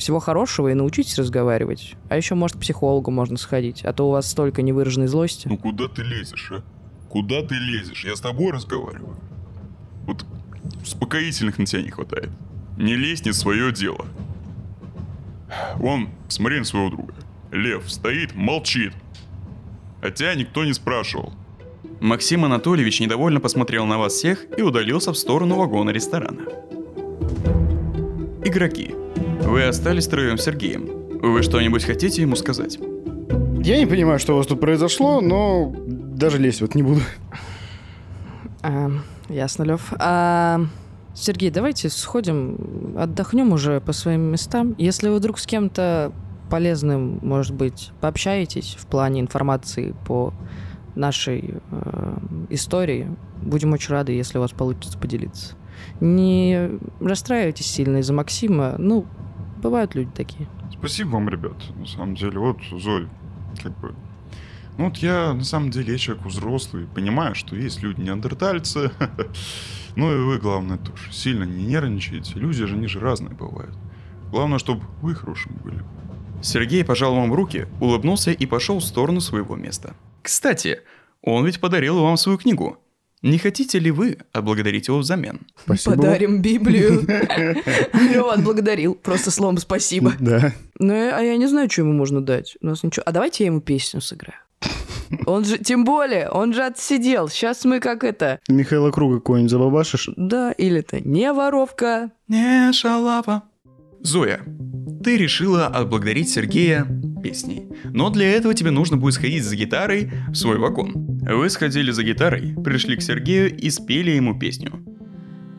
Всего 0.02 0.20
хорошего 0.20 0.70
и 0.70 0.74
научитесь 0.74 1.20
разговаривать. 1.20 1.94
А 2.10 2.18
еще, 2.18 2.34
может, 2.34 2.58
к 2.58 2.60
психологу 2.62 3.12
можно 3.12 3.38
сходить, 3.38 3.86
а 3.86 3.94
то 3.94 4.08
у 4.08 4.12
вас 4.12 4.28
столько 4.28 4.64
невыраженной 4.64 5.06
злости. 5.06 5.48
Ну 5.48 5.60
куда 5.60 5.88
ты 5.88 6.02
лезешь, 6.02 6.52
а? 6.52 6.64
Куда 7.08 7.44
ты 7.44 7.54
лезешь? 7.54 8.04
Я 8.04 8.16
с 8.16 8.20
тобой 8.20 8.52
разговариваю. 8.52 9.16
Вот 10.08 10.26
успокоительных 10.82 11.60
на 11.60 11.68
тебя 11.68 11.84
не 11.84 11.92
хватает. 11.92 12.32
Не 12.78 12.96
лезь 12.96 13.24
не 13.26 13.30
в 13.30 13.36
свое 13.36 13.72
дело. 13.72 14.08
Вон, 15.76 16.10
смотри 16.30 16.58
на 16.58 16.66
своего 16.66 16.90
друга. 16.90 17.14
Лев 17.52 17.84
стоит, 17.88 18.34
молчит. 18.34 18.94
А 20.02 20.10
тебя 20.10 20.34
никто 20.34 20.66
не 20.66 20.74
спрашивал. 20.74 21.32
Максим 22.00 22.44
Анатольевич 22.44 23.02
недовольно 23.02 23.40
посмотрел 23.40 23.86
на 23.86 24.00
вас 24.00 24.14
всех 24.14 24.48
и 24.58 24.64
удалился 24.64 25.14
в 25.14 25.16
сторону 25.16 25.58
вагона 25.58 25.92
ресторана. 25.92 26.42
Игроки. 28.44 28.96
Вы 29.44 29.64
остались 29.64 30.08
втроем 30.08 30.38
с 30.38 30.44
Сергеем. 30.44 30.90
Вы 31.22 31.44
что-нибудь 31.44 31.84
хотите 31.84 32.22
ему 32.22 32.36
сказать? 32.36 32.80
Я 33.64 33.78
не 33.78 33.86
понимаю, 33.86 34.20
что 34.20 34.34
у 34.34 34.38
вас 34.38 34.48
тут 34.48 34.60
произошло, 34.60 35.22
но 35.22 35.74
даже 35.76 36.38
лезть 36.38 36.62
вот 36.62 36.76
не 36.76 36.84
буду. 36.84 37.02
А, 38.64 38.90
ясно, 39.30 39.64
Лев. 39.64 39.94
А, 40.00 40.62
Сергей, 41.14 41.52
давайте 41.52 41.90
сходим, 41.90 42.96
отдохнем 42.98 43.52
уже 43.52 43.82
по 43.82 43.92
своим 43.92 44.32
местам. 44.32 44.76
Если 44.78 45.10
вы 45.10 45.18
вдруг 45.18 45.40
с 45.40 45.46
кем-то 45.46 46.12
полезным, 46.50 47.20
может 47.22 47.54
быть, 47.54 47.92
пообщаетесь 48.02 48.76
в 48.80 48.86
плане 48.88 49.22
информации 49.22 49.96
по 50.06 50.34
нашей 50.96 51.56
э, 51.72 52.18
истории, 52.50 53.08
будем 53.42 53.74
очень 53.74 53.92
рады, 53.92 54.12
если 54.12 54.38
у 54.38 54.42
вас 54.42 54.52
получится 54.52 54.98
поделиться. 54.98 55.56
Не 56.00 56.72
расстраивайтесь 57.00 57.66
сильно 57.66 57.98
из-за 57.98 58.14
Максима. 58.14 58.76
Ну, 58.78 59.06
бывают 59.62 59.96
люди 59.96 60.12
такие. 60.14 60.48
Спасибо 60.72 61.10
вам, 61.12 61.30
ребят. 61.30 61.56
На 61.78 61.86
самом 61.86 62.16
деле, 62.16 62.40
вот, 62.40 62.58
Зой, 62.72 63.08
как 63.62 63.78
бы... 63.80 63.96
Ну 64.78 64.86
вот 64.86 64.98
я, 64.98 65.34
на 65.34 65.44
самом 65.44 65.70
деле, 65.70 65.94
я 65.94 65.98
человек 65.98 66.26
взрослый, 66.26 66.88
понимаю, 66.88 67.36
что 67.36 67.56
есть 67.56 67.82
люди 67.82 68.02
неандертальцы. 68.02 68.92
Ну 69.98 70.10
и 70.10 70.24
вы, 70.24 70.38
главное, 70.38 70.78
тоже 70.78 71.12
сильно 71.12 71.44
не 71.44 71.66
нервничайте. 71.66 72.40
Люди 72.40 72.66
же, 72.66 72.76
они 72.76 72.88
же 72.88 73.02
разные 73.02 73.36
бывают. 73.36 73.76
Главное, 74.32 74.58
чтобы 74.58 74.86
вы 75.02 75.14
хорошими 75.14 75.58
были. 75.58 75.84
Сергей 76.42 76.86
пожал 76.86 77.14
вам 77.14 77.34
руки, 77.34 77.68
улыбнулся 77.82 78.32
и 78.32 78.46
пошел 78.46 78.80
в 78.80 78.86
сторону 78.86 79.20
своего 79.20 79.58
места. 79.58 79.94
Кстати, 80.22 80.80
он 81.22 81.46
ведь 81.46 81.60
подарил 81.60 82.02
вам 82.02 82.16
свою 82.16 82.38
книгу. 82.38 82.78
Не 83.22 83.38
хотите 83.38 83.78
ли 83.78 83.92
вы 83.92 84.18
отблагодарить 84.34 84.88
его 84.88 84.98
взамен? 84.98 85.42
Спасибо. 85.64 85.96
Подарим 85.96 86.42
Библию. 86.42 87.02
Лева 87.94 88.34
отблагодарил. 88.34 88.96
Просто 88.96 89.30
словом 89.30 89.58
спасибо. 89.58 90.14
Да. 90.20 90.54
Ну, 90.80 90.94
а 90.94 91.22
я 91.22 91.38
не 91.38 91.46
знаю, 91.48 91.70
что 91.70 91.82
ему 91.82 91.94
можно 91.94 92.22
дать. 92.22 92.58
У 92.62 92.66
нас 92.66 92.82
ничего. 92.82 93.04
А 93.06 93.12
давайте 93.12 93.44
я 93.44 93.52
ему 93.52 93.62
песню 93.62 94.02
сыграю. 94.02 94.40
Он 95.26 95.46
же, 95.46 95.58
тем 95.58 95.84
более, 95.84 96.30
он 96.30 96.54
же 96.54 96.64
отсидел. 96.64 97.28
Сейчас 97.28 97.66
мы 97.66 97.80
как 97.80 98.04
это... 98.04 98.40
Михаила 98.48 98.92
Круга 98.92 99.18
какой-нибудь 99.18 99.52
забабашишь? 99.52 100.10
Да, 100.16 100.52
или-то 100.54 101.00
не 101.02 101.32
воровка. 101.34 102.12
Не 102.28 102.72
шалава. 102.74 103.44
Зоя, 104.00 104.42
ты 105.04 105.18
решила 105.18 105.68
отблагодарить 105.68 106.30
Сергея 106.30 106.86
песней. 107.22 107.68
Но 107.86 108.10
для 108.10 108.32
этого 108.32 108.54
тебе 108.54 108.72
нужно 108.72 108.98
будет 108.98 109.16
сходить 109.16 109.44
за 109.44 109.56
гитарой 109.56 110.12
в 110.30 110.36
свой 110.36 110.58
вагон. 110.58 111.20
Вы 111.22 111.50
сходили 111.50 111.92
за 111.92 112.04
гитарой, 112.04 112.56
пришли 112.64 112.96
к 112.96 113.02
Сергею 113.02 113.56
и 113.56 113.70
спели 113.70 114.12
ему 114.12 114.38
песню. 114.38 114.84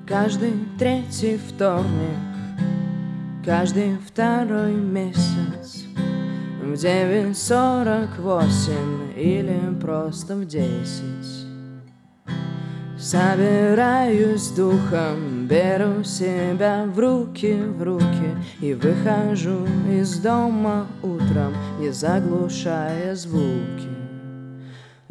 Каждый 0.06 0.52
третий 0.78 1.38
вторник, 1.48 2.18
каждый 3.44 3.96
второй 4.06 4.74
месяц 4.74 5.84
В 6.62 6.76
девять 6.76 7.38
сорок 7.38 8.18
восемь 8.18 9.12
или 9.16 9.58
просто 9.80 10.36
в 10.36 10.44
десять 10.44 11.46
Собираюсь 13.02 14.50
духом, 14.50 15.48
беру 15.48 16.04
себя 16.04 16.84
в 16.86 16.96
руки, 17.00 17.52
в 17.52 17.82
руки 17.82 18.36
И 18.60 18.74
выхожу 18.74 19.66
из 19.90 20.20
дома 20.20 20.86
утром, 21.02 21.52
не 21.80 21.90
заглушая 21.90 23.16
звуки 23.16 24.01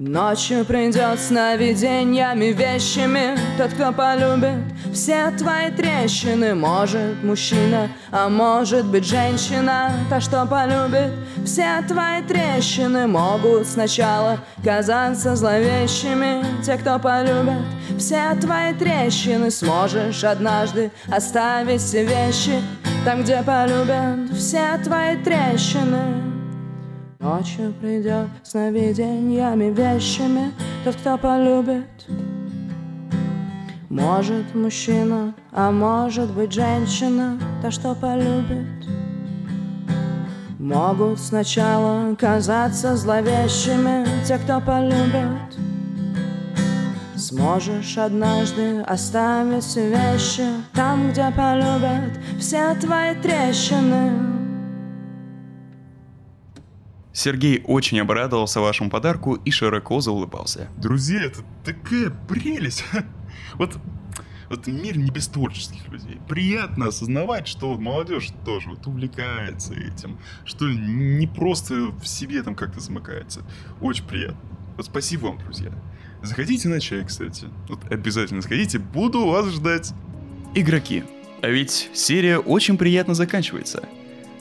Ночью 0.04 0.66
придет 0.66 1.20
сновидениями 1.20 2.46
вещами. 2.46 3.38
Тот, 3.56 3.72
кто 3.72 3.92
полюбит 3.92 4.64
все 4.92 5.30
твои 5.38 5.70
трещины. 5.70 6.56
Может 6.56 7.24
мужчина, 7.24 7.88
а 8.10 8.28
может 8.28 8.88
быть 8.88 9.06
женщина. 9.06 9.92
Та, 10.10 10.20
что 10.20 10.48
полюбит 10.48 11.12
все 11.46 11.84
твои 11.88 12.24
трещины 12.24 13.06
Могут 13.06 13.68
сначала 13.68 14.40
казаться 14.64 15.36
зловещими. 15.36 16.44
Те, 16.64 16.78
кто 16.78 16.98
полюбит 16.98 17.62
все 18.00 18.34
твои 18.42 18.74
трещины 18.74 19.52
Сможешь 19.52 20.24
однажды 20.24 20.92
оставить 21.12 21.82
все 21.82 22.06
вещи 22.06 22.60
Там, 23.06 23.22
где 23.22 23.44
полюбят 23.44 24.36
все 24.36 24.80
твои 24.84 25.16
трещины 25.18 26.31
Ночью 27.22 27.72
придет 27.80 28.30
сновидениями 28.42 29.66
вещами 29.66 30.52
Тот, 30.84 30.96
кто 30.96 31.20
полюбит 31.20 31.86
Может 33.90 34.56
мужчина, 34.56 35.36
а 35.52 35.70
может 35.70 36.34
быть 36.34 36.52
женщина 36.52 37.38
Та, 37.62 37.70
что 37.70 37.94
полюбит. 37.94 38.66
Могут 40.58 41.20
сначала 41.20 42.16
казаться 42.16 42.96
зловещими 42.96 44.04
Те, 44.26 44.40
кто 44.40 44.60
полюбит. 44.60 45.60
Сможешь 47.16 48.00
однажды 48.00 48.82
оставить 48.82 49.76
вещи 49.76 50.48
Там, 50.74 51.12
где 51.12 51.32
полюбят 51.38 52.18
все 52.40 52.74
твои 52.82 53.14
трещины 53.14 54.41
Сергей 57.14 57.62
очень 57.66 58.00
обрадовался 58.00 58.62
вашему 58.62 58.90
подарку 58.90 59.36
и 59.36 59.52
широко 59.52 60.00
заулыбался. 60.00 60.70
Друзья, 60.78 61.24
это 61.24 61.40
такая 61.64 62.12
прелесть. 62.28 62.86
Вот, 63.54 63.78
вот 64.50 64.68
мир 64.68 64.98
не 64.98 65.10
без 65.10 65.28
творческих 65.28 65.88
людей. 65.88 66.20
Приятно 66.28 66.88
осознавать, 66.88 67.48
что 67.48 67.78
молодежь 67.78 68.30
тоже 68.44 68.70
вот 68.70 68.86
увлекается 68.88 69.74
этим, 69.74 70.20
что 70.44 70.68
не 70.70 71.28
просто 71.28 71.92
в 71.92 72.06
себе 72.06 72.44
там 72.44 72.56
как-то 72.56 72.82
замыкается. 72.82 73.44
Очень 73.80 74.06
приятно. 74.06 74.42
Вот 74.76 74.86
спасибо 74.86 75.28
вам, 75.28 75.38
друзья. 75.38 75.72
Заходите 76.22 76.68
на 76.68 76.80
чай, 76.82 77.06
кстати. 77.06 77.48
Вот 77.70 77.80
обязательно 77.90 78.42
заходите, 78.42 78.80
буду 78.80 79.26
вас 79.26 79.48
ждать. 79.48 79.94
Игроки, 80.54 81.04
а 81.42 81.48
ведь 81.48 81.90
серия 81.94 82.38
очень 82.38 82.78
приятно 82.78 83.14
заканчивается. 83.14 83.84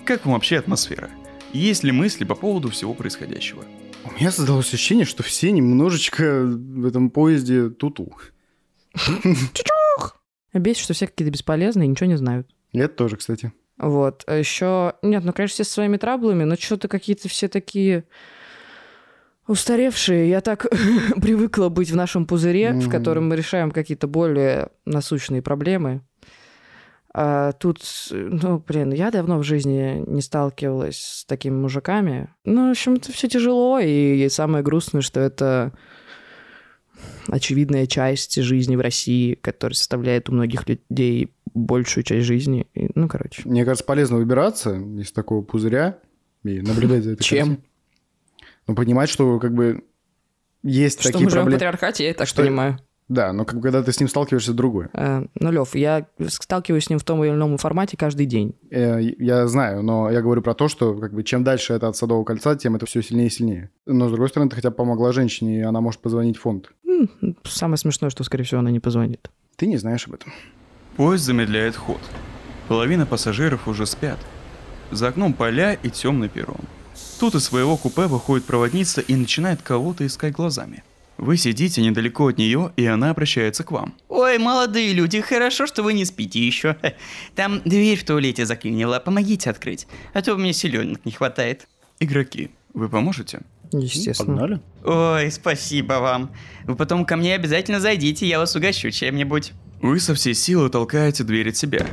Как 0.05 0.25
вам 0.25 0.35
вообще 0.35 0.59
атмосфера? 0.59 1.09
Есть 1.53 1.83
ли 1.85 1.93
мысли 1.93 2.25
по 2.25 2.35
поводу 2.35 2.71
всего 2.71 2.95
происходящего? 2.95 3.65
У 4.05 4.13
меня 4.19 4.31
создалось 4.31 4.73
ощущение, 4.73 5.05
что 5.05 5.23
все 5.23 5.51
немножечко 5.53 6.45
в 6.45 6.87
этом 6.87 7.11
поезде 7.11 7.69
туту. 7.71 8.13
Бесит, 10.53 10.83
что 10.83 10.95
все 10.95 11.07
какие-то 11.07 11.33
бесполезные, 11.33 11.87
ничего 11.87 12.09
не 12.09 12.17
знают. 12.17 12.49
И 12.73 12.79
Это 12.79 12.95
тоже, 12.95 13.17
кстати. 13.17 13.53
Вот. 13.79 14.25
А 14.27 14.37
еще... 14.37 14.95
Нет, 15.03 15.25
ну, 15.25 15.33
конечно, 15.33 15.55
все 15.55 15.65
со 15.65 15.73
своими 15.73 15.97
траблами, 15.97 16.45
но 16.45 16.57
что-то 16.57 16.89
какие-то 16.89 17.29
все 17.29 17.49
такие 17.49 18.05
устаревшие. 19.47 20.29
Я 20.29 20.41
так 20.41 20.67
привыкла 21.21 21.69
быть 21.69 21.91
в 21.91 21.97
нашем 21.97 22.27
пузыре, 22.27 22.73
в 22.73 22.77
Мгм. 22.83 22.91
котором 22.91 23.29
мы 23.29 23.37
решаем 23.37 23.71
какие-то 23.71 24.07
более 24.07 24.71
насущные 24.85 25.41
проблемы. 25.43 26.03
А 27.13 27.53
тут, 27.53 27.81
ну, 28.13 28.63
блин, 28.65 28.93
я 28.93 29.11
давно 29.11 29.39
в 29.39 29.43
жизни 29.43 30.05
не 30.07 30.23
сталкивалась 30.23 30.97
с 30.99 31.25
такими 31.25 31.55
мужиками. 31.55 32.29
Ну, 32.45 32.69
в 32.69 32.71
общем, 32.71 32.95
это 32.95 33.11
все 33.13 33.29
тяжело, 33.29 33.81
и 33.81 34.29
самое 34.29 34.63
грустное, 34.63 35.03
что 35.03 35.19
это 35.19 35.73
очевидная 37.29 37.87
часть 37.87 38.41
жизни 38.41 38.77
в 38.77 38.81
России, 38.81 39.35
которая 39.35 39.75
составляет 39.75 40.29
у 40.29 40.33
многих 40.33 40.69
людей 40.69 41.35
большую 41.53 42.05
часть 42.05 42.27
жизни. 42.27 42.67
И, 42.75 42.91
ну, 42.95 43.09
короче. 43.09 43.43
Мне 43.45 43.65
кажется, 43.65 43.85
полезно 43.85 44.17
выбираться 44.19 44.75
из 44.77 45.11
такого 45.11 45.43
пузыря 45.43 45.99
и 46.45 46.61
наблюдать 46.61 47.03
за 47.05 47.13
этой 47.13 47.25
Чем? 47.25 47.63
Ну, 48.67 48.75
понимать, 48.77 49.09
что 49.09 49.39
как 49.41 49.53
бы 49.55 49.83
есть 50.63 51.01
Что 51.01 51.11
такие 51.11 51.25
мы 51.25 51.31
живем 51.31 51.43
в 51.43 51.45
проблемы. 51.47 51.57
патриархате, 51.59 52.05
я 52.05 52.11
и 52.11 52.15
так 52.15 52.29
Что- 52.29 52.43
понимаю. 52.43 52.79
Да, 53.11 53.33
но 53.33 53.45
как 53.45 53.61
когда 53.61 53.83
ты 53.83 53.93
с 53.93 53.99
ним 53.99 54.09
сталкиваешься, 54.09 54.55
другое. 54.55 54.89
Э, 54.95 55.27
ну, 55.35 55.51
Лев, 55.51 55.75
я 55.75 56.07
сталкиваюсь 56.29 56.85
с 56.85 56.91
ним 56.91 57.01
в 57.01 57.05
том 57.05 57.25
или 57.25 57.33
ином 57.33 57.59
формате 57.59 57.97
каждый 57.97 58.25
день. 58.25 58.55
Э, 58.71 59.01
Я 59.01 59.49
знаю, 59.49 59.83
но 59.83 60.09
я 60.11 60.23
говорю 60.23 60.43
про 60.43 60.55
то, 60.55 60.69
что 60.69 60.95
как 60.95 61.13
бы 61.13 61.25
чем 61.25 61.43
дальше 61.43 61.73
это 61.73 61.89
от 61.89 61.97
Садового 61.97 62.23
кольца, 62.23 62.55
тем 62.55 62.77
это 62.77 62.87
все 62.87 63.03
сильнее 63.03 63.27
и 63.27 63.31
сильнее. 63.31 63.71
Но 63.85 64.07
с 64.07 64.13
другой 64.13 64.29
стороны, 64.29 64.49
ты 64.49 64.55
хотя 64.55 64.71
бы 64.71 64.77
помогла 64.77 65.11
женщине, 65.11 65.59
и 65.59 65.63
она 65.63 65.81
может 65.81 66.01
позвонить 66.01 66.37
в 66.37 66.41
фонд. 66.43 66.71
Самое 67.43 67.79
смешное, 67.79 68.11
что, 68.11 68.23
скорее 68.23 68.45
всего, 68.45 68.61
она 68.61 68.71
не 68.71 68.79
позвонит. 68.79 69.29
Ты 69.57 69.67
не 69.67 69.77
знаешь 69.77 70.07
об 70.07 70.15
этом. 70.15 70.33
Поезд 70.97 71.25
замедляет 71.25 71.75
ход. 71.75 72.01
Половина 72.69 73.07
пассажиров 73.07 73.67
уже 73.67 73.87
спят. 73.87 74.19
За 74.93 75.09
окном 75.09 75.33
поля 75.35 75.75
и 75.75 75.91
темный 75.91 76.29
перрон. 76.29 76.61
Тут 77.19 77.35
из 77.35 77.43
своего 77.43 77.77
купе 77.77 78.07
выходит 78.07 78.45
проводница 78.45 79.01
и 79.01 79.17
начинает 79.17 79.63
кого-то 79.63 80.07
искать 80.07 80.33
глазами. 80.35 80.85
Вы 81.21 81.37
сидите 81.37 81.83
недалеко 81.83 82.29
от 82.29 82.39
нее, 82.39 82.73
и 82.77 82.87
она 82.87 83.11
обращается 83.11 83.63
к 83.63 83.73
вам. 83.73 83.95
Ой, 84.09 84.39
молодые 84.39 84.95
люди, 84.95 85.21
хорошо, 85.21 85.67
что 85.67 85.83
вы 85.83 85.93
не 85.93 86.07
спите 86.07 86.41
еще. 86.41 86.79
Там 87.35 87.61
дверь 87.67 87.99
в 87.99 88.05
туалете 88.05 88.47
заклинила, 88.47 89.01
помогите 89.01 89.51
открыть, 89.51 89.87
а 90.15 90.23
то 90.23 90.35
мне 90.37 90.55
селенок 90.55 91.05
не 91.05 91.13
хватает. 91.13 91.69
Игроки, 91.99 92.49
вы 92.73 92.89
поможете? 92.89 93.43
Естественно. 93.71 94.39
Погнали? 94.39 94.61
Ой, 94.83 95.31
спасибо 95.31 95.95
вам. 96.01 96.31
Вы 96.65 96.75
потом 96.75 97.05
ко 97.05 97.17
мне 97.17 97.35
обязательно 97.35 97.81
зайдите, 97.81 98.27
я 98.27 98.39
вас 98.39 98.57
угощу 98.57 98.91
чем-нибудь. 98.91 99.53
Вы 99.83 100.01
со 100.01 100.15
всей 100.15 100.33
силы 100.33 100.71
толкаете 100.71 101.23
дверь 101.23 101.51
от 101.51 101.57
себя. 101.57 101.87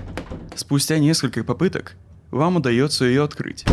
Спустя 0.55 0.99
несколько 0.99 1.43
попыток 1.43 1.97
вам 2.31 2.55
удается 2.55 3.03
ее 3.03 3.25
открыть. 3.25 3.65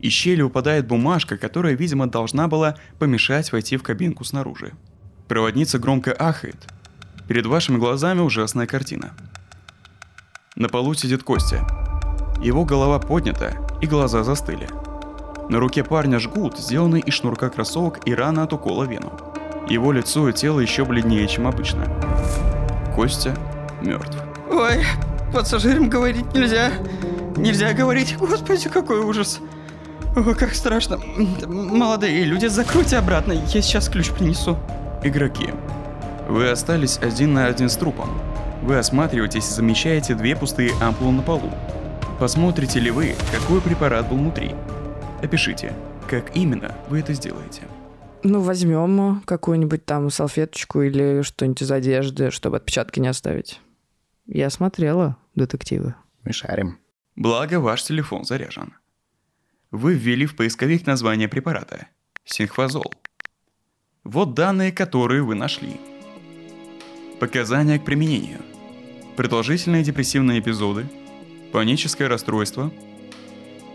Из 0.00 0.12
щели 0.12 0.42
упадает 0.42 0.88
бумажка, 0.88 1.36
которая, 1.36 1.74
видимо, 1.74 2.08
должна 2.08 2.48
была 2.48 2.76
помешать 2.98 3.52
войти 3.52 3.76
в 3.76 3.84
кабинку 3.84 4.24
снаружи. 4.24 4.72
Проводница 5.28 5.78
громко 5.78 6.12
ахает. 6.12 6.56
Перед 7.26 7.46
вашими 7.46 7.78
глазами 7.78 8.20
ужасная 8.20 8.66
картина. 8.66 9.10
На 10.54 10.68
полу 10.68 10.94
сидит 10.94 11.24
Костя. 11.24 11.66
Его 12.40 12.64
голова 12.64 12.98
поднята, 12.98 13.56
и 13.80 13.86
глаза 13.86 14.22
застыли. 14.22 14.68
На 15.48 15.58
руке 15.58 15.82
парня 15.82 16.20
жгут, 16.20 16.58
сделанный 16.58 17.00
из 17.00 17.14
шнурка 17.14 17.50
кроссовок 17.50 18.06
и 18.06 18.14
рана 18.14 18.44
от 18.44 18.52
укола 18.52 18.84
вену. 18.84 19.12
Его 19.68 19.90
лицо 19.90 20.28
и 20.28 20.32
тело 20.32 20.60
еще 20.60 20.84
бледнее, 20.84 21.26
чем 21.26 21.48
обычно. 21.48 21.86
Костя 22.94 23.36
мертв. 23.82 24.16
Ой, 24.48 24.84
пассажирам 25.32 25.88
говорить 25.88 26.32
нельзя. 26.34 26.70
Нельзя 27.36 27.72
говорить. 27.72 28.16
Господи, 28.16 28.68
какой 28.68 29.00
ужас. 29.00 29.40
Ой, 30.14 30.34
как 30.36 30.54
страшно. 30.54 30.98
Молодые 31.46 32.24
люди, 32.24 32.46
закройте 32.46 32.96
обратно, 32.96 33.32
я 33.32 33.46
сейчас 33.62 33.88
ключ 33.88 34.10
принесу. 34.10 34.56
Игроки. 35.06 35.50
Вы 36.28 36.50
остались 36.50 36.98
один 36.98 37.34
на 37.34 37.46
один 37.46 37.68
с 37.68 37.76
трупом. 37.76 38.10
Вы 38.62 38.76
осматриваетесь 38.76 39.48
и 39.48 39.54
замечаете 39.54 40.16
две 40.16 40.34
пустые 40.34 40.72
ампулы 40.80 41.12
на 41.12 41.22
полу. 41.22 41.52
Посмотрите 42.18 42.80
ли 42.80 42.90
вы, 42.90 43.14
какой 43.30 43.60
препарат 43.60 44.08
был 44.08 44.16
внутри? 44.16 44.56
Опишите, 45.22 45.72
как 46.10 46.36
именно 46.36 46.74
вы 46.88 46.98
это 46.98 47.12
сделаете. 47.12 47.62
Ну, 48.24 48.40
возьмем 48.40 49.22
какую-нибудь 49.24 49.86
там 49.86 50.10
салфеточку 50.10 50.82
или 50.82 51.22
что-нибудь 51.22 51.62
из 51.62 51.70
одежды, 51.70 52.32
чтобы 52.32 52.56
отпечатки 52.56 52.98
не 52.98 53.06
оставить. 53.06 53.60
Я 54.26 54.50
смотрела 54.50 55.18
детективы. 55.36 55.94
Мы 56.24 56.32
шарим. 56.32 56.80
Благо, 57.14 57.60
ваш 57.60 57.84
телефон 57.84 58.24
заряжен. 58.24 58.74
Вы 59.70 59.94
ввели 59.94 60.26
в 60.26 60.34
поисковик 60.34 60.84
название 60.84 61.28
препарата– 61.28 61.86
синхвазол. 62.24 62.92
Вот 64.08 64.34
данные, 64.34 64.70
которые 64.70 65.24
вы 65.24 65.34
нашли. 65.34 65.80
Показания 67.18 67.80
к 67.80 67.84
применению. 67.84 68.38
Продолжительные 69.16 69.82
депрессивные 69.82 70.38
эпизоды, 70.38 70.86
паническое 71.50 72.08
расстройство, 72.08 72.70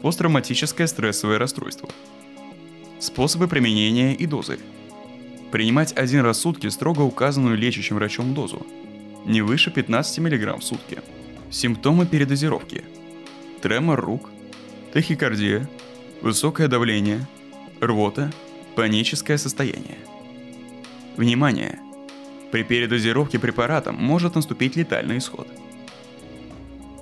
посттравматическое 0.02 0.88
стрессовое 0.88 1.38
расстройство. 1.38 1.90
Способы 3.02 3.50
применения 3.50 4.16
и 4.16 4.26
дозы. 4.26 4.58
Принимать 5.52 5.92
один 5.98 6.22
раз 6.22 6.38
в 6.38 6.42
сутки 6.42 6.68
строго 6.68 7.02
указанную 7.02 7.58
лечащим 7.58 7.98
врачом 7.98 8.34
дозу. 8.34 8.66
Не 9.26 9.42
выше 9.42 9.70
15 9.70 10.20
мг 10.20 10.60
в 10.60 10.64
сутки. 10.64 11.02
Симптомы 11.50 12.06
передозировки. 12.06 12.86
Тремор 13.62 14.00
рук, 14.00 14.30
тахикардия, 14.94 15.70
высокое 16.22 16.70
давление, 16.70 17.28
рвота, 17.82 18.32
паническое 18.78 19.36
состояние. 19.36 19.98
Внимание! 21.18 21.80
При 22.52 22.64
передозировке 22.64 23.40
препаратом 23.40 23.96
может 23.96 24.36
наступить 24.36 24.76
летальный 24.76 25.18
исход. 25.18 25.48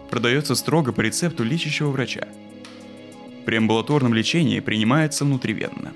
Продается 0.09 0.55
строго 0.55 0.91
по 0.91 1.01
рецепту 1.01 1.43
лечащего 1.43 1.89
врача. 1.89 2.27
При 3.45 3.57
амбулаторном 3.57 4.13
лечении 4.13 4.59
принимается 4.59 5.25
внутривенно. 5.25 5.93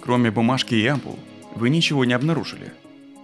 Кроме 0.00 0.30
бумажки 0.30 0.74
и 0.74 0.86
ампул, 0.86 1.18
вы 1.54 1.70
ничего 1.70 2.04
не 2.04 2.12
обнаружили. 2.12 2.72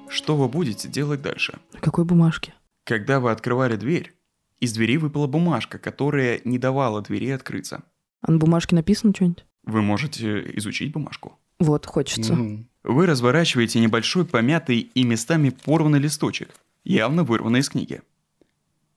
Что 0.09 0.37
вы 0.37 0.49
будете 0.49 0.89
делать 0.89 1.23
дальше? 1.23 1.59
На 1.73 1.81
какой 1.81 2.05
бумажке? 2.05 2.55
Когда 2.85 3.21
вы 3.21 3.31
открывали 3.31 3.77
дверь, 3.77 4.15
из 4.59 4.73
двери 4.73 4.97
выпала 4.97 5.27
бумажка, 5.27 5.79
которая 5.79 6.41
не 6.45 6.59
давала 6.59 7.03
двери 7.03 7.31
открыться. 7.31 7.83
А 8.21 8.31
на 8.33 8.39
бумажке 8.39 8.75
написано 8.75 9.13
что-нибудь? 9.15 9.45
Вы 9.65 9.83
можете 9.83 10.43
изучить 10.57 10.93
бумажку. 10.93 11.39
Вот, 11.59 11.87
хочется. 11.87 12.35
Мгм. 12.35 12.70
Вы 12.83 13.07
разворачиваете 13.07 13.78
небольшой 13.78 14.24
помятый 14.24 14.91
и 14.95 15.05
местами 15.05 15.51
порванный 15.51 15.99
листочек, 15.99 16.55
явно 16.85 17.24
вырванный 17.24 17.61
из 17.61 17.68
книги. 17.68 18.01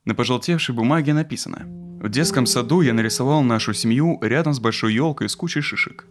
На 0.05 0.15
пожелтевшей 0.15 0.73
бумаге 0.73 1.13
написано 1.13 1.65
«В 2.01 2.09
детском 2.09 2.45
саду 2.45 2.81
я 2.81 2.93
нарисовал 2.93 3.43
нашу 3.43 3.73
семью 3.73 4.19
рядом 4.21 4.53
с 4.53 4.59
большой 4.59 4.93
елкой 4.93 5.27
с 5.27 5.35
кучей 5.35 5.61
шишек. 5.61 6.05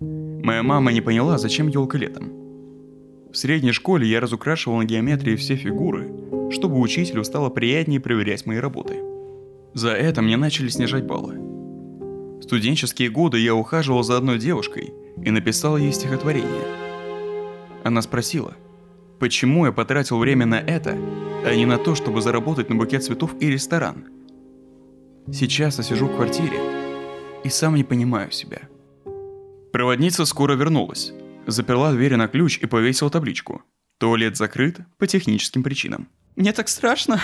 Моя 0.00 0.62
мама 0.62 0.92
не 0.92 1.02
поняла, 1.02 1.36
зачем 1.36 1.68
елка 1.68 1.98
летом. 1.98 2.32
В 3.30 3.36
средней 3.36 3.72
школе 3.72 4.08
я 4.08 4.20
разукрашивал 4.20 4.78
на 4.78 4.84
геометрии 4.84 5.36
все 5.36 5.56
фигуры, 5.56 6.10
чтобы 6.50 6.80
учителю 6.80 7.22
стало 7.24 7.50
приятнее 7.50 8.00
проверять 8.00 8.46
мои 8.46 8.58
работы. 8.58 8.94
За 9.74 9.90
это 9.90 10.22
мне 10.22 10.36
начали 10.36 10.68
снижать 10.68 11.04
баллы. 11.04 11.36
В 12.40 12.42
студенческие 12.42 13.10
годы 13.10 13.38
я 13.38 13.54
ухаживал 13.54 14.02
за 14.02 14.16
одной 14.16 14.38
девушкой 14.38 14.92
и 15.22 15.30
написал 15.30 15.76
ей 15.76 15.92
стихотворение. 15.92 16.89
Она 17.84 18.02
спросила, 18.02 18.54
почему 19.18 19.66
я 19.66 19.72
потратил 19.72 20.18
время 20.18 20.46
на 20.46 20.60
это, 20.60 20.98
а 21.44 21.54
не 21.54 21.66
на 21.66 21.78
то, 21.78 21.94
чтобы 21.94 22.20
заработать 22.20 22.68
на 22.68 22.76
букет 22.76 23.04
цветов 23.04 23.34
и 23.40 23.50
ресторан. 23.50 24.06
Сейчас 25.32 25.78
я 25.78 25.84
сижу 25.84 26.06
в 26.06 26.16
квартире 26.16 26.58
и 27.44 27.48
сам 27.48 27.74
не 27.74 27.84
понимаю 27.84 28.30
себя. 28.32 28.62
Проводница 29.72 30.24
скоро 30.24 30.54
вернулась, 30.54 31.12
заперла 31.46 31.92
двери 31.92 32.16
на 32.16 32.28
ключ 32.28 32.58
и 32.58 32.66
повесила 32.66 33.10
табличку. 33.10 33.62
Туалет 33.98 34.36
закрыт 34.36 34.80
по 34.98 35.06
техническим 35.06 35.62
причинам. 35.62 36.08
Мне 36.36 36.52
так 36.52 36.68
страшно. 36.68 37.20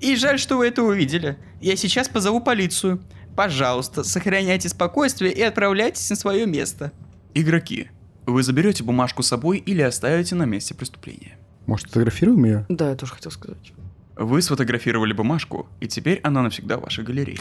И 0.00 0.16
жаль, 0.16 0.38
что 0.38 0.56
вы 0.56 0.66
это 0.66 0.82
увидели. 0.82 1.38
Я 1.60 1.76
сейчас 1.76 2.08
позову 2.08 2.40
полицию. 2.40 3.00
Пожалуйста, 3.36 4.02
сохраняйте 4.04 4.68
спокойствие 4.68 5.32
и 5.32 5.40
отправляйтесь 5.42 6.10
на 6.10 6.16
свое 6.16 6.44
место. 6.44 6.92
Игроки, 7.34 7.88
вы 8.26 8.42
заберете 8.42 8.84
бумажку 8.84 9.22
с 9.22 9.28
собой 9.28 9.58
или 9.58 9.82
оставите 9.82 10.34
на 10.34 10.44
месте 10.44 10.74
преступления. 10.74 11.38
Может, 11.66 11.88
фотографируем 11.88 12.44
ее? 12.44 12.66
Да, 12.68 12.90
я 12.90 12.96
тоже 12.96 13.14
хотел 13.14 13.30
сказать. 13.30 13.72
Вы 14.16 14.42
сфотографировали 14.42 15.12
бумажку, 15.12 15.68
и 15.80 15.88
теперь 15.88 16.20
она 16.22 16.42
навсегда 16.42 16.76
в 16.76 16.82
вашей 16.82 17.04
галерее. 17.04 17.38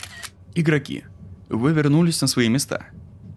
Игроки, 0.56 1.04
вы 1.50 1.74
вернулись 1.74 2.22
на 2.22 2.28
свои 2.28 2.50
места. 2.50 2.86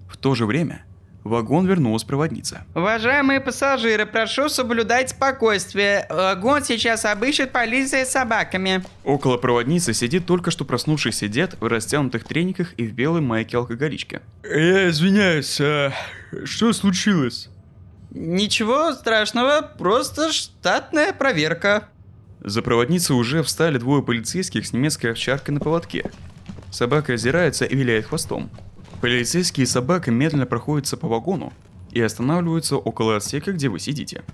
В 0.08 0.16
то 0.16 0.34
же 0.34 0.46
время 0.46 0.84
в 1.24 1.30
вагон 1.30 1.66
вернулась 1.66 2.04
проводница. 2.04 2.64
Уважаемые 2.74 3.40
пассажиры, 3.40 4.04
прошу 4.04 4.48
соблюдать 4.48 5.10
спокойствие. 5.10 6.06
Вагон 6.10 6.62
сейчас 6.62 7.04
обыщет 7.06 7.50
полиция 7.50 8.04
с 8.04 8.10
собаками. 8.12 8.84
Около 9.04 9.38
проводницы 9.38 9.94
сидит 9.94 10.26
только 10.26 10.50
что 10.50 10.64
проснувшийся 10.64 11.28
дед 11.28 11.56
в 11.60 11.66
растянутых 11.66 12.24
трениках 12.24 12.74
и 12.76 12.86
в 12.86 12.92
белой 12.92 13.22
майке 13.22 13.56
алкоголичке. 13.56 14.20
Я 14.44 14.90
извиняюсь, 14.90 15.58
а 15.60 15.92
что 16.44 16.72
случилось? 16.72 17.48
Ничего 18.10 18.92
страшного, 18.92 19.62
просто 19.62 20.32
штатная 20.32 21.12
проверка. 21.12 21.88
За 22.40 22.62
проводницей 22.62 23.16
уже 23.16 23.42
встали 23.42 23.78
двое 23.78 24.02
полицейских 24.02 24.66
с 24.66 24.72
немецкой 24.72 25.12
овчаркой 25.12 25.54
на 25.54 25.60
поводке. 25.60 26.10
Собака 26.70 27.14
озирается 27.14 27.64
и 27.64 27.74
виляет 27.74 28.06
хвостом. 28.06 28.50
Полицейские 29.00 29.64
и 29.64 29.66
собака 29.66 30.10
медленно 30.10 30.46
проходятся 30.46 30.96
по 30.96 31.08
вагону 31.08 31.52
и 31.90 32.00
останавливаются 32.00 32.76
около 32.76 33.16
отсека, 33.16 33.52
где 33.52 33.68
вы 33.68 33.78
сидите. 33.78 34.24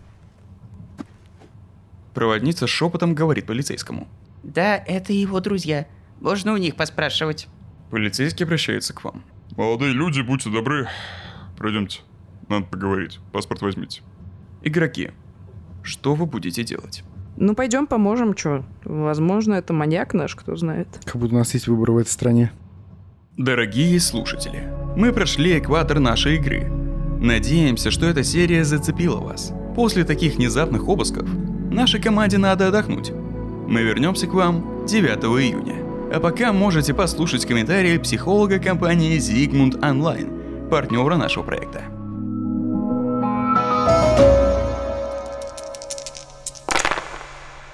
Проводница 2.15 2.67
шепотом 2.67 3.15
говорит 3.15 3.47
полицейскому. 3.47 4.09
Да, 4.43 4.77
это 4.77 5.13
его 5.13 5.41
друзья. 5.41 5.87
Можно 6.21 6.53
у 6.53 6.57
них 6.57 6.77
поспрашивать. 6.77 7.49
Полицейский 7.91 8.45
обращается 8.45 8.93
к 8.93 9.05
вам. 9.05 9.25
Молодые 9.57 9.93
люди, 9.93 10.21
будьте 10.21 10.51
добры. 10.51 10.89
Пройдемте. 11.61 12.01
Надо 12.49 12.65
поговорить. 12.65 13.21
Паспорт 13.33 13.61
возьмите. 13.61 14.01
Игроки, 14.63 15.11
что 15.83 16.15
вы 16.15 16.25
будете 16.25 16.65
делать? 16.65 17.05
Ну, 17.37 17.55
пойдем 17.55 17.87
поможем, 17.87 18.35
что? 18.35 18.65
Возможно, 18.83 19.53
это 19.53 19.75
маньяк 19.75 20.15
наш, 20.15 20.35
кто 20.35 20.57
знает. 20.57 20.89
Как 21.05 21.17
будто 21.17 21.35
у 21.35 21.39
нас 21.39 21.53
есть 21.53 21.69
выбор 21.69 21.91
в 21.91 21.99
этой 21.99 22.09
стране. 22.09 22.51
Дорогие 23.37 24.01
слушатели, 24.01 24.73
мы 24.97 25.13
прошли 25.13 25.59
экватор 25.59 25.99
нашей 25.99 26.37
игры. 26.37 26.65
Надеемся, 27.21 27.91
что 27.91 28.07
эта 28.07 28.25
серия 28.25 28.65
зацепила 28.65 29.21
вас. 29.21 29.53
После 29.77 30.05
таких 30.05 30.37
внезапных 30.37 30.89
обысков 30.89 31.29
нашей 31.71 32.01
команде 32.01 32.39
надо 32.39 32.69
отдохнуть. 32.69 33.11
Мы 33.69 33.83
вернемся 33.83 34.27
к 34.27 34.33
вам 34.33 34.87
9 34.87 35.07
июня. 35.43 35.77
А 36.11 36.21
пока 36.21 36.55
можете 36.55 36.95
послушать 36.95 37.45
комментарии 37.45 37.99
психолога 37.99 38.59
компании 38.59 39.19
Zigmund 39.19 39.79
Online, 39.81 40.40
партнера 40.71 41.17
нашего 41.17 41.43
проекта. 41.43 41.85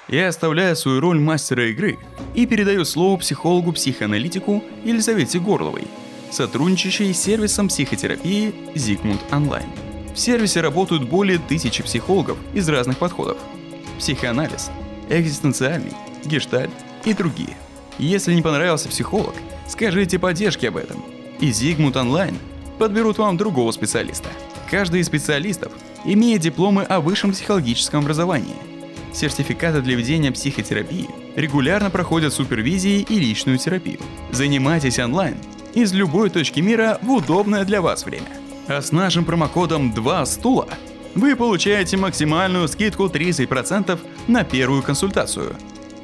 Я 0.09 0.29
оставляю 0.29 0.75
свою 0.75 1.01
роль 1.01 1.19
мастера 1.19 1.69
игры 1.69 1.99
и 2.33 2.45
передаю 2.45 2.85
слово 2.85 3.17
психологу-психоаналитику 3.17 4.63
Елизавете 4.85 5.39
Горловой, 5.39 5.83
сотрудничающей 6.31 7.13
с 7.13 7.21
сервисом 7.21 7.67
психотерапии 7.67 8.53
Zigmund 8.73 9.19
Online. 9.31 9.67
В 10.13 10.17
сервисе 10.17 10.61
работают 10.61 11.09
более 11.09 11.39
тысячи 11.39 11.83
психологов 11.83 12.37
из 12.53 12.67
разных 12.69 12.97
подходов. 12.97 13.37
Психоанализ, 13.99 14.71
экзистенциальный, 15.09 15.93
гештальт 16.25 16.71
и 17.03 17.13
другие. 17.13 17.57
Если 17.99 18.33
не 18.33 18.41
понравился 18.41 18.87
психолог, 18.87 19.35
скажите 19.67 20.19
поддержке 20.19 20.69
об 20.69 20.77
этом. 20.77 21.03
И 21.39 21.49
Zigmund 21.49 21.93
Online 21.93 22.37
подберут 22.77 23.17
вам 23.17 23.37
другого 23.37 23.71
специалиста. 23.71 24.29
Каждый 24.69 25.01
из 25.01 25.07
специалистов 25.07 25.71
имеет 26.05 26.41
дипломы 26.41 26.83
о 26.83 26.99
высшем 26.99 27.31
психологическом 27.31 28.01
образовании– 28.01 28.55
сертификаты 29.17 29.81
для 29.81 29.95
ведения 29.95 30.31
психотерапии, 30.31 31.09
регулярно 31.35 31.89
проходят 31.89 32.33
супервизии 32.33 33.01
и 33.01 33.19
личную 33.19 33.57
терапию. 33.57 33.99
Занимайтесь 34.31 34.99
онлайн 34.99 35.37
из 35.73 35.93
любой 35.93 36.29
точки 36.29 36.59
мира 36.59 36.99
в 37.01 37.11
удобное 37.11 37.65
для 37.65 37.81
вас 37.81 38.05
время. 38.05 38.27
А 38.67 38.81
с 38.81 38.91
нашим 38.91 39.25
промокодом 39.25 39.91
2 39.93 40.25
стула 40.25 40.67
вы 41.15 41.35
получаете 41.35 41.97
максимальную 41.97 42.67
скидку 42.67 43.05
30% 43.05 43.99
на 44.27 44.43
первую 44.43 44.83
консультацию. 44.83 45.55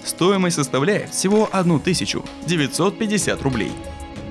Стоимость 0.03 0.55
составляет 0.57 1.11
всего 1.11 1.49
1950 1.53 3.41
рублей. 3.41 3.71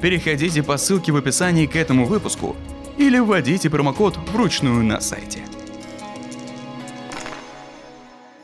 Переходите 0.02 0.64
по 0.64 0.78
ссылке 0.78 1.12
в 1.12 1.16
описании 1.16 1.66
к 1.66 1.76
этому 1.76 2.06
выпуску 2.06 2.56
или 2.98 3.20
вводите 3.20 3.70
промокод 3.70 4.16
вручную 4.32 4.82
на 4.82 5.00
сайте. 5.00 5.38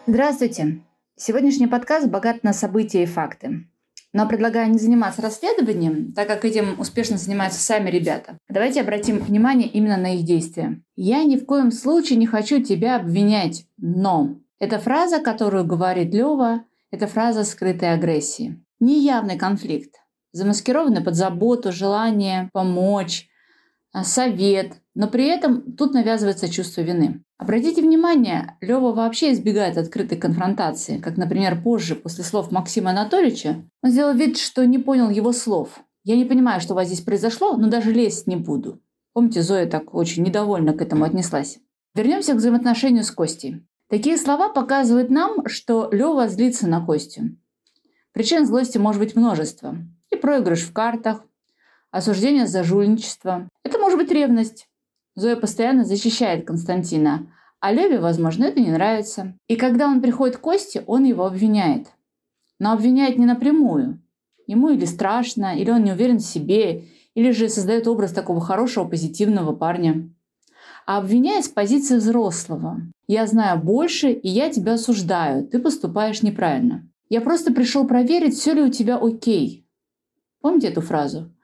Здравствуйте! 0.06 0.78
Сегодняшний 1.16 1.66
подкаст 1.66 2.06
богат 2.06 2.44
на 2.44 2.52
события 2.52 3.02
и 3.02 3.06
факты. 3.06 3.66
Но 4.12 4.28
предлагаю 4.28 4.70
не 4.70 4.78
заниматься 4.78 5.20
расследованием, 5.20 6.12
так 6.12 6.28
как 6.28 6.44
этим 6.44 6.78
успешно 6.78 7.18
занимаются 7.18 7.60
сами 7.60 7.90
ребята. 7.90 8.38
Давайте 8.48 8.80
обратим 8.80 9.18
внимание 9.18 9.68
именно 9.68 9.96
на 9.96 10.14
их 10.14 10.24
действия. 10.24 10.80
«Я 10.94 11.24
ни 11.24 11.36
в 11.36 11.44
коем 11.44 11.72
случае 11.72 12.18
не 12.18 12.26
хочу 12.26 12.62
тебя 12.62 12.94
обвинять, 12.94 13.64
но...» 13.76 14.36
Эта 14.60 14.78
фраза, 14.78 15.18
которую 15.18 15.64
говорит 15.64 16.14
Лева, 16.14 16.62
это 16.92 17.08
фраза 17.08 17.42
скрытой 17.42 17.92
агрессии. 17.92 18.64
Неявный 18.80 19.36
конфликт, 19.36 19.96
замаскированный 20.32 21.02
под 21.02 21.14
заботу, 21.14 21.72
желание 21.72 22.50
помочь, 22.52 23.28
а, 23.92 24.04
совет, 24.04 24.74
но 24.94 25.08
при 25.08 25.26
этом 25.26 25.72
тут 25.72 25.94
навязывается 25.94 26.48
чувство 26.48 26.82
вины. 26.82 27.22
Обратите 27.38 27.82
внимание, 27.82 28.56
Лева 28.60 28.92
вообще 28.92 29.32
избегает 29.32 29.78
открытой 29.78 30.18
конфронтации, 30.18 30.98
как, 30.98 31.16
например, 31.16 31.62
позже, 31.62 31.94
после 31.94 32.24
слов 32.24 32.50
Максима 32.50 32.90
Анатольевича, 32.90 33.64
он 33.82 33.90
сделал 33.90 34.14
вид, 34.14 34.38
что 34.38 34.66
не 34.66 34.78
понял 34.78 35.08
его 35.08 35.32
слов. 35.32 35.80
«Я 36.04 36.16
не 36.16 36.24
понимаю, 36.24 36.60
что 36.60 36.74
у 36.74 36.76
вас 36.76 36.88
здесь 36.88 37.00
произошло, 37.00 37.56
но 37.56 37.68
даже 37.68 37.92
лезть 37.92 38.26
не 38.26 38.36
буду». 38.36 38.80
Помните, 39.12 39.42
Зоя 39.42 39.66
так 39.66 39.94
очень 39.94 40.22
недовольно 40.22 40.72
к 40.72 40.82
этому 40.82 41.04
отнеслась. 41.04 41.58
Вернемся 41.94 42.34
к 42.34 42.36
взаимоотношению 42.36 43.04
с 43.04 43.10
Костей. 43.10 43.66
Такие 43.88 44.18
слова 44.18 44.48
показывают 44.48 45.10
нам, 45.10 45.48
что 45.48 45.88
Лева 45.90 46.28
злится 46.28 46.68
на 46.68 46.84
Костю. 46.84 47.36
Причин 48.12 48.46
злости 48.46 48.78
может 48.78 49.00
быть 49.00 49.16
множество. 49.16 49.76
И 50.10 50.16
проигрыш 50.16 50.62
в 50.62 50.72
картах, 50.72 51.24
осуждение 51.90 52.46
за 52.46 52.64
жульничество. 52.64 53.48
Это 53.62 53.78
может 53.78 53.98
быть 53.98 54.10
ревность, 54.10 54.68
Зоя 55.18 55.34
постоянно 55.34 55.84
защищает 55.84 56.46
Константина, 56.46 57.26
а 57.58 57.72
Леве, 57.72 57.98
возможно, 57.98 58.44
это 58.44 58.60
не 58.60 58.70
нравится. 58.70 59.36
И 59.48 59.56
когда 59.56 59.88
он 59.88 60.00
приходит 60.00 60.36
к 60.36 60.40
Косте, 60.40 60.84
он 60.86 61.02
его 61.02 61.26
обвиняет. 61.26 61.88
Но 62.60 62.70
обвиняет 62.70 63.18
не 63.18 63.26
напрямую. 63.26 64.00
Ему 64.46 64.68
или 64.68 64.84
страшно, 64.84 65.58
или 65.58 65.72
он 65.72 65.82
не 65.82 65.90
уверен 65.90 66.18
в 66.18 66.24
себе, 66.24 66.84
или 67.14 67.32
же 67.32 67.48
создает 67.48 67.88
образ 67.88 68.12
такого 68.12 68.40
хорошего, 68.40 68.84
позитивного 68.84 69.56
парня. 69.56 70.08
А 70.86 70.98
обвиняет 70.98 71.46
с 71.46 71.48
позиции 71.48 71.96
взрослого. 71.96 72.80
«Я 73.08 73.26
знаю 73.26 73.60
больше, 73.60 74.12
и 74.12 74.28
я 74.28 74.50
тебя 74.50 74.74
осуждаю. 74.74 75.48
Ты 75.48 75.58
поступаешь 75.58 76.22
неправильно. 76.22 76.88
Я 77.08 77.22
просто 77.22 77.52
пришел 77.52 77.88
проверить, 77.88 78.36
все 78.36 78.52
ли 78.52 78.62
у 78.62 78.70
тебя 78.70 78.98
окей». 78.98 79.67
Помните 80.40 80.68
эту 80.68 80.80
фразу? 80.80 81.34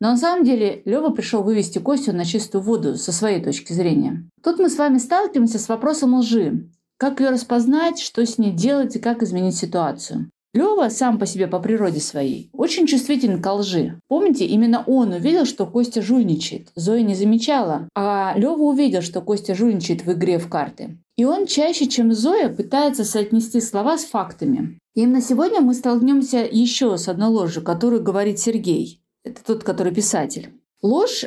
Но 0.00 0.10
на 0.10 0.16
самом 0.16 0.44
деле 0.44 0.82
Лева 0.86 1.10
пришел 1.10 1.42
вывести 1.42 1.78
Костю 1.78 2.12
на 2.12 2.24
чистую 2.24 2.62
воду 2.62 2.96
со 2.96 3.12
своей 3.12 3.42
точки 3.42 3.72
зрения. 3.72 4.28
Тут 4.42 4.58
мы 4.58 4.70
с 4.70 4.78
вами 4.78 4.98
сталкиваемся 4.98 5.58
с 5.58 5.68
вопросом 5.68 6.14
лжи. 6.14 6.70
Как 6.96 7.20
ее 7.20 7.30
распознать, 7.30 7.98
что 8.00 8.24
с 8.24 8.38
ней 8.38 8.52
делать 8.52 8.96
и 8.96 8.98
как 8.98 9.22
изменить 9.22 9.56
ситуацию. 9.56 10.30
Лева 10.52 10.88
сам 10.88 11.18
по 11.18 11.26
себе 11.26 11.46
по 11.46 11.60
природе 11.60 12.00
своей 12.00 12.50
очень 12.52 12.86
чувствителен 12.86 13.40
к 13.40 13.52
лжи. 13.52 14.00
Помните, 14.08 14.44
именно 14.46 14.82
он 14.86 15.12
увидел, 15.12 15.44
что 15.44 15.66
Костя 15.66 16.02
жульничает. 16.02 16.68
Зоя 16.74 17.02
не 17.02 17.14
замечала. 17.14 17.88
А 17.94 18.34
Лева 18.36 18.62
увидел, 18.62 19.02
что 19.02 19.20
Костя 19.20 19.54
жульничает 19.54 20.04
в 20.04 20.12
игре 20.12 20.38
в 20.38 20.48
карты. 20.48 20.98
И 21.16 21.24
он 21.24 21.46
чаще, 21.46 21.86
чем 21.86 22.12
Зоя, 22.12 22.48
пытается 22.48 23.04
соотнести 23.04 23.60
слова 23.60 23.96
с 23.96 24.04
фактами. 24.04 24.78
Именно 24.94 25.20
сегодня 25.20 25.60
мы 25.60 25.74
столкнемся 25.74 26.38
еще 26.50 26.96
с 26.98 27.08
одной 27.08 27.28
ложью, 27.28 27.62
которую 27.62 28.02
говорит 28.02 28.38
Сергей. 28.38 29.00
Это 29.24 29.44
тот, 29.44 29.62
который 29.62 29.94
писатель. 29.94 30.50
Ложь 30.82 31.26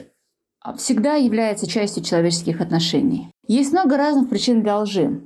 всегда 0.77 1.15
является 1.15 1.67
частью 1.67 2.03
человеческих 2.03 2.61
отношений. 2.61 3.29
Есть 3.47 3.71
много 3.71 3.97
разных 3.97 4.29
причин 4.29 4.63
для 4.63 4.79
лжи. 4.79 5.21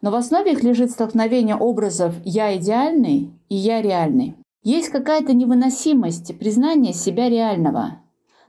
Но 0.00 0.10
в 0.10 0.14
основе 0.14 0.52
их 0.52 0.62
лежит 0.62 0.90
столкновение 0.90 1.56
образов 1.56 2.14
«я 2.24 2.56
идеальный» 2.56 3.32
и 3.48 3.56
«я 3.56 3.82
реальный». 3.82 4.36
Есть 4.62 4.90
какая-то 4.90 5.32
невыносимость 5.32 6.38
признания 6.38 6.92
себя 6.92 7.28
реального. 7.28 8.00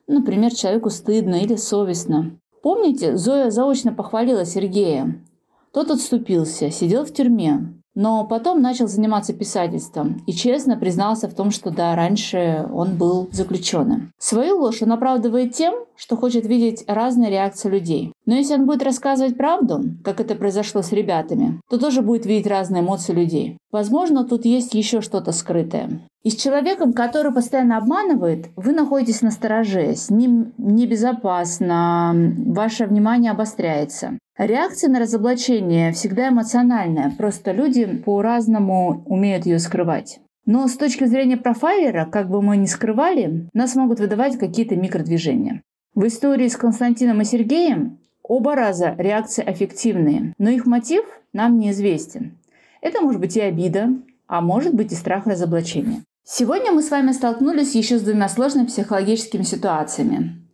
Например, 0.07 0.53
человеку 0.53 0.89
стыдно 0.89 1.35
или 1.35 1.55
совестно. 1.55 2.31
Помните, 2.61 3.15
Зоя 3.15 3.51
заочно 3.51 3.93
похвалила 3.93 4.43
Сергея. 4.43 5.23
Тот 5.71 5.91
отступился, 5.91 6.71
сидел 6.71 7.05
в 7.05 7.13
тюрьме. 7.13 7.73
Но 7.95 8.25
потом 8.25 8.61
начал 8.61 8.87
заниматься 8.87 9.33
писательством 9.33 10.23
и 10.25 10.31
честно 10.31 10.77
признался 10.77 11.27
в 11.27 11.33
том, 11.33 11.51
что 11.51 11.69
да, 11.69 11.95
раньше 11.95 12.67
он 12.73 12.97
был 12.97 13.27
заключенным. 13.31 14.13
Свою 14.17 14.59
ложь 14.59 14.81
он 14.81 14.91
оправдывает 14.93 15.53
тем, 15.53 15.75
что 15.95 16.15
хочет 16.15 16.45
видеть 16.45 16.83
разные 16.87 17.29
реакции 17.29 17.69
людей. 17.69 18.13
Но 18.29 18.35
если 18.35 18.53
он 18.53 18.67
будет 18.67 18.83
рассказывать 18.83 19.37
правду, 19.37 19.85
как 20.03 20.19
это 20.19 20.35
произошло 20.35 20.83
с 20.83 20.91
ребятами, 20.91 21.59
то 21.67 21.79
тоже 21.79 22.03
будет 22.03 22.27
видеть 22.27 22.45
разные 22.45 22.83
эмоции 22.83 23.11
людей. 23.11 23.57
Возможно, 23.71 24.23
тут 24.23 24.45
есть 24.45 24.75
еще 24.75 25.01
что-то 25.01 25.31
скрытое. 25.31 26.01
И 26.21 26.29
с 26.29 26.35
человеком, 26.35 26.93
который 26.93 27.33
постоянно 27.33 27.77
обманывает, 27.77 28.49
вы 28.55 28.73
находитесь 28.73 29.23
на 29.23 29.31
стороже, 29.31 29.95
с 29.95 30.11
ним 30.11 30.53
небезопасно, 30.59 32.13
ваше 32.45 32.85
внимание 32.85 33.31
обостряется. 33.31 34.19
Реакция 34.37 34.91
на 34.91 34.99
разоблачение 34.99 35.91
всегда 35.91 36.29
эмоциональная, 36.29 37.11
просто 37.17 37.51
люди 37.51 37.87
по-разному 37.87 39.01
умеют 39.07 39.47
ее 39.47 39.57
скрывать. 39.57 40.19
Но 40.45 40.67
с 40.67 40.77
точки 40.77 41.05
зрения 41.05 41.37
профайлера, 41.37 42.05
как 42.05 42.29
бы 42.29 42.43
мы 42.43 42.57
ни 42.57 42.67
скрывали, 42.67 43.49
нас 43.55 43.73
могут 43.73 43.99
выдавать 43.99 44.37
какие-то 44.37 44.75
микродвижения. 44.75 45.63
В 45.95 46.05
истории 46.05 46.47
с 46.47 46.55
Константином 46.55 47.21
и 47.21 47.25
Сергеем 47.25 47.97
оба 48.29 48.55
раза 48.55 48.95
реакции 48.97 49.43
аффективные, 49.43 50.33
но 50.37 50.49
их 50.49 50.65
мотив 50.65 51.03
нам 51.33 51.59
неизвестен. 51.59 52.37
Это 52.81 53.01
может 53.01 53.19
быть 53.19 53.35
и 53.35 53.41
обида, 53.41 53.89
а 54.27 54.39
может 54.39 54.73
быть 54.73 54.93
и 54.93 54.95
страх 54.95 55.27
разоблачения. 55.27 56.03
Сегодня 56.23 56.71
мы 56.71 56.83
с 56.83 56.91
вами 56.91 57.11
столкнулись 57.11 57.75
еще 57.75 57.97
с 57.97 58.03
двумя 58.03 58.29
сложными 58.29 58.67
психологическими 58.67 59.41
ситуациями. 59.41 60.47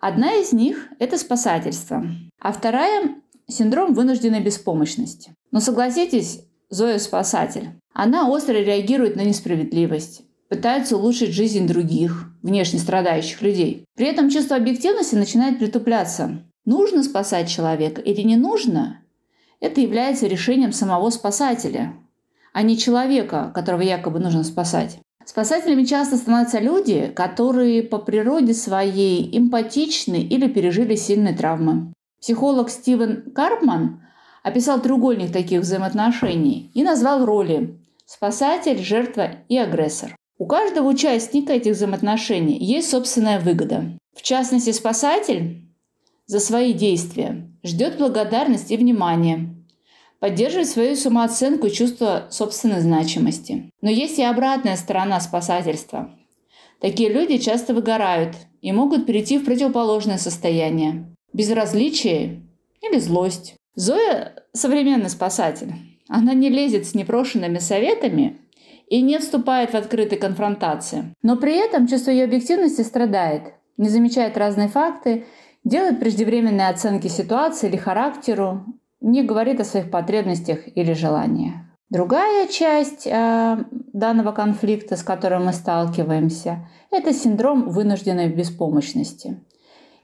Одна 0.00 0.34
из 0.34 0.52
них– 0.52 0.88
это 0.98 1.18
спасательство, 1.18 2.04
а 2.40 2.52
вторая 2.52 3.14
Синдром 3.46 3.94
вынужденной 3.94 4.40
беспомощности. 4.40 5.34
Но 5.50 5.60
согласитесь, 5.60 6.42
Зоя 6.70 6.98
спасатель. 6.98 7.70
Она 7.94 8.28
остро 8.28 8.52
реагирует 8.52 9.16
на 9.16 9.22
несправедливость, 9.22 10.22
пытается 10.48 10.96
улучшить 10.96 11.32
жизнь 11.32 11.66
других, 11.66 12.30
внешне 12.42 12.78
страдающих 12.78 13.40
людей. 13.42 13.86
При 13.96 14.06
этом 14.06 14.28
чувство 14.30 14.56
объективности 14.56 15.14
начинает 15.14 15.58
притупляться. 15.58 16.42
Нужно 16.68 17.02
спасать 17.02 17.48
человека 17.48 18.02
или 18.02 18.20
не 18.20 18.36
нужно? 18.36 19.00
это 19.60 19.80
является 19.80 20.26
решением 20.26 20.72
самого 20.72 21.08
спасателя, 21.10 21.94
а 22.52 22.62
не 22.62 22.76
человека, 22.76 23.50
которого 23.54 23.82
якобы 23.82 24.18
нужно 24.18 24.44
спасать. 24.44 24.98
Спасателями 25.24 25.84
часто 25.84 26.18
становятся 26.18 26.58
люди, 26.58 27.10
которые 27.14 27.82
по 27.82 27.98
природе 27.98 28.52
своей 28.52 29.36
эмпатичны 29.36 30.16
или 30.16 30.46
пережили 30.46 30.94
сильные 30.94 31.34
травмы. 31.34 31.92
Психолог 32.20 32.70
Стивен 32.70 33.30
Карпман 33.34 34.02
описал 34.42 34.80
треугольник 34.80 35.32
таких 35.32 35.60
взаимоотношений 35.60 36.70
и 36.74 36.82
назвал 36.82 37.24
роли 37.24 37.78
спасатель, 38.06 38.78
жертва 38.82 39.30
и 39.48 39.56
агрессор. 39.56 40.14
У 40.38 40.46
каждого 40.46 40.88
участника 40.88 41.54
этих 41.54 41.72
взаимоотношений 41.72 42.58
есть 42.58 42.90
собственная 42.90 43.40
выгода. 43.40 43.84
В 44.14 44.22
частности, 44.22 44.70
спасатель 44.72 45.67
за 46.28 46.40
свои 46.40 46.74
действия 46.74 47.50
ждет 47.64 47.98
благодарность 47.98 48.70
и 48.70 48.76
внимания, 48.76 49.54
поддерживает 50.20 50.68
свою 50.68 50.94
самооценку 50.94 51.66
и 51.66 51.72
чувство 51.72 52.28
собственной 52.30 52.80
значимости. 52.80 53.70
Но 53.80 53.90
есть 53.90 54.18
и 54.18 54.22
обратная 54.22 54.76
сторона 54.76 55.20
спасательства. 55.20 56.14
Такие 56.80 57.08
люди 57.08 57.38
часто 57.38 57.74
выгорают 57.74 58.36
и 58.60 58.70
могут 58.72 59.06
перейти 59.06 59.38
в 59.38 59.44
противоположное 59.44 60.18
состояние– 60.18 61.06
безразличие 61.32 62.42
или 62.82 62.98
злость. 62.98 63.56
Зоя– 63.74 64.34
современный 64.52 65.10
спасатель. 65.10 65.72
Она 66.08 66.34
не 66.34 66.50
лезет 66.50 66.86
с 66.86 66.94
непрошенными 66.94 67.58
советами 67.58 68.38
и 68.86 69.00
не 69.00 69.18
вступает 69.18 69.70
в 69.70 69.76
открытые 69.76 70.18
конфронтации. 70.18 71.14
Но 71.22 71.36
при 71.36 71.56
этом 71.56 71.86
чувство 71.86 72.10
ее 72.10 72.24
объективности 72.24 72.82
страдает, 72.82 73.54
не 73.76 73.88
замечает 73.88 74.36
разные 74.36 74.68
факты, 74.68 75.24
делает 75.64 76.00
преждевременные 76.00 76.68
оценки 76.68 77.08
ситуации 77.08 77.68
или 77.68 77.76
характеру, 77.76 78.64
не 79.00 79.22
говорит 79.22 79.60
о 79.60 79.64
своих 79.64 79.90
потребностях 79.90 80.60
или 80.74 80.92
желаниях. 80.92 81.54
Другая 81.90 82.46
часть 82.48 83.06
э, 83.06 83.64
данного 83.92 84.32
конфликта, 84.32 84.96
с 84.96 85.02
которым 85.02 85.46
мы 85.46 85.52
сталкиваемся, 85.52 86.68
это 86.90 87.14
синдром 87.14 87.70
вынужденной 87.70 88.28
беспомощности. 88.28 89.40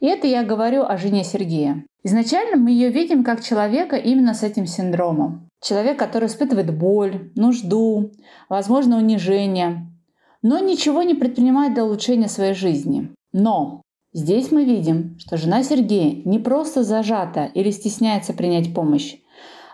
И 0.00 0.06
это 0.06 0.26
я 0.26 0.44
говорю 0.44 0.82
о 0.82 0.96
жене 0.96 1.24
Сергея. 1.24 1.84
Изначально 2.02 2.56
мы 2.56 2.70
ее 2.70 2.90
видим 2.90 3.24
как 3.24 3.42
человека 3.42 3.96
именно 3.96 4.34
с 4.34 4.42
этим 4.42 4.66
синдромом. 4.66 5.48
Человек, 5.62 5.98
который 5.98 6.28
испытывает 6.28 6.76
боль, 6.76 7.32
нужду, 7.36 8.12
возможно, 8.48 8.98
унижение, 8.98 9.86
но 10.42 10.58
ничего 10.58 11.02
не 11.02 11.14
предпринимает 11.14 11.74
для 11.74 11.84
улучшения 11.84 12.28
своей 12.28 12.54
жизни. 12.54 13.14
Но 13.32 13.80
Здесь 14.14 14.52
мы 14.52 14.64
видим, 14.64 15.16
что 15.18 15.36
жена 15.36 15.64
Сергея 15.64 16.22
не 16.24 16.38
просто 16.38 16.84
зажата 16.84 17.50
или 17.52 17.70
стесняется 17.70 18.32
принять 18.32 18.72
помощь, 18.72 19.16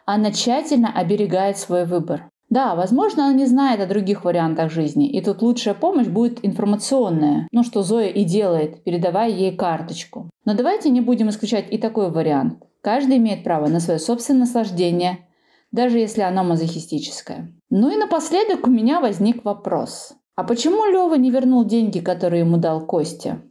она 0.07 0.33
тщательно 0.33 0.91
оберегает 0.91 1.59
свой 1.59 1.85
выбор. 1.85 2.31
Да, 2.49 2.75
возможно, 2.75 3.27
она 3.27 3.35
не 3.35 3.45
знает 3.45 3.81
о 3.81 3.87
других 3.87 4.25
вариантах 4.25 4.73
жизни, 4.73 5.11
и 5.11 5.21
тут 5.21 5.43
лучшая 5.43 5.75
помощь 5.75 6.07
будет 6.07 6.43
информационная, 6.43 7.49
ну 7.53 7.63
что 7.63 7.83
Зоя 7.83 8.09
и 8.09 8.25
делает, 8.25 8.83
передавая 8.83 9.29
ей 9.29 9.55
карточку. 9.55 10.31
Но 10.47 10.55
давайте 10.55 10.89
не 10.89 11.03
будем 11.03 11.29
исключать 11.29 11.67
и 11.71 11.77
такой 11.77 12.11
вариант. 12.11 12.65
Каждый 12.81 13.19
имеет 13.19 13.45
право 13.45 13.67
на 13.69 13.79
свое 13.79 14.01
собственное 14.01 14.41
наслаждение, 14.41 15.19
даже 15.71 15.99
если 15.99 16.23
оно 16.23 16.45
мазохистическое. 16.45 17.53
Ну 17.69 17.91
и 17.93 17.97
напоследок 17.97 18.67
у 18.67 18.71
меня 18.71 19.01
возник 19.01 19.45
вопрос. 19.45 20.15
А 20.35 20.45
почему 20.45 20.87
Лева 20.87 21.17
не 21.17 21.31
вернул 21.31 21.67
деньги, 21.67 21.99
которые 22.01 22.41
ему 22.41 22.57
дал 22.57 22.87
Костя? 22.87 23.43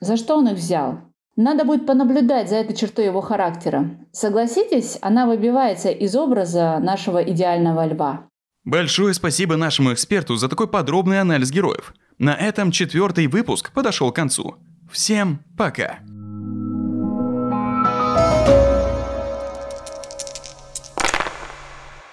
За 0.00 0.16
что 0.16 0.36
он 0.36 0.48
их 0.48 0.54
взял? 0.54 1.00
Надо 1.36 1.64
будет 1.64 1.86
понаблюдать 1.86 2.48
за 2.48 2.56
этой 2.56 2.76
чертой 2.76 3.06
его 3.06 3.20
характера. 3.20 3.90
Согласитесь, 4.12 4.98
она 5.00 5.26
выбивается 5.26 5.90
из 5.90 6.14
образа 6.14 6.78
нашего 6.78 7.22
идеального 7.22 7.86
льва. 7.86 8.28
Большое 8.64 9.14
спасибо 9.14 9.56
нашему 9.56 9.92
эксперту 9.92 10.36
за 10.36 10.48
такой 10.48 10.68
подробный 10.68 11.20
анализ 11.20 11.50
героев. 11.50 11.92
На 12.18 12.34
этом 12.34 12.70
четвертый 12.70 13.26
выпуск 13.26 13.72
подошел 13.72 14.12
к 14.12 14.16
концу. 14.16 14.56
Всем 14.90 15.40
пока! 15.58 15.98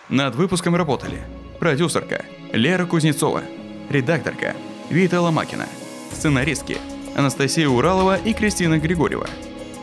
Над 0.10 0.36
выпуском 0.36 0.76
работали 0.76 1.22
продюсерка 1.60 2.26
Лера 2.52 2.86
Кузнецова, 2.86 3.44
редакторка 3.90 4.56
Вита 4.90 5.22
Ломакина, 5.22 5.68
сценаристки– 6.12 6.78
Анастасия 7.16 7.68
Уралова 7.70 8.18
и 8.18 8.34
Кристина 8.34 8.78
Григорьева. 8.80 9.28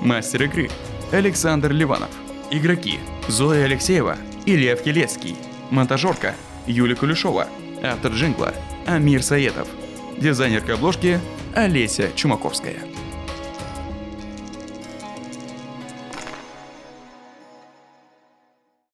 Мастер 0.00 0.44
игры 0.44 0.70
Александр 1.12 1.72
Ливанов. 1.72 2.10
Игроки 2.50 2.98
Зоя 3.28 3.64
Алексеева 3.64 4.16
и 4.46 4.56
Лев 4.56 4.86
Елецкий. 4.86 5.36
Монтажерка 5.70 6.34
Юлия 6.66 6.96
Кулешова. 6.96 7.46
Автор 7.82 8.12
джингла 8.12 8.54
Амир 8.86 9.22
Саетов. 9.22 9.68
Дизайнерка 10.16 10.74
обложки 10.74 11.20
Олеся 11.54 12.10
Чумаковская. 12.14 12.87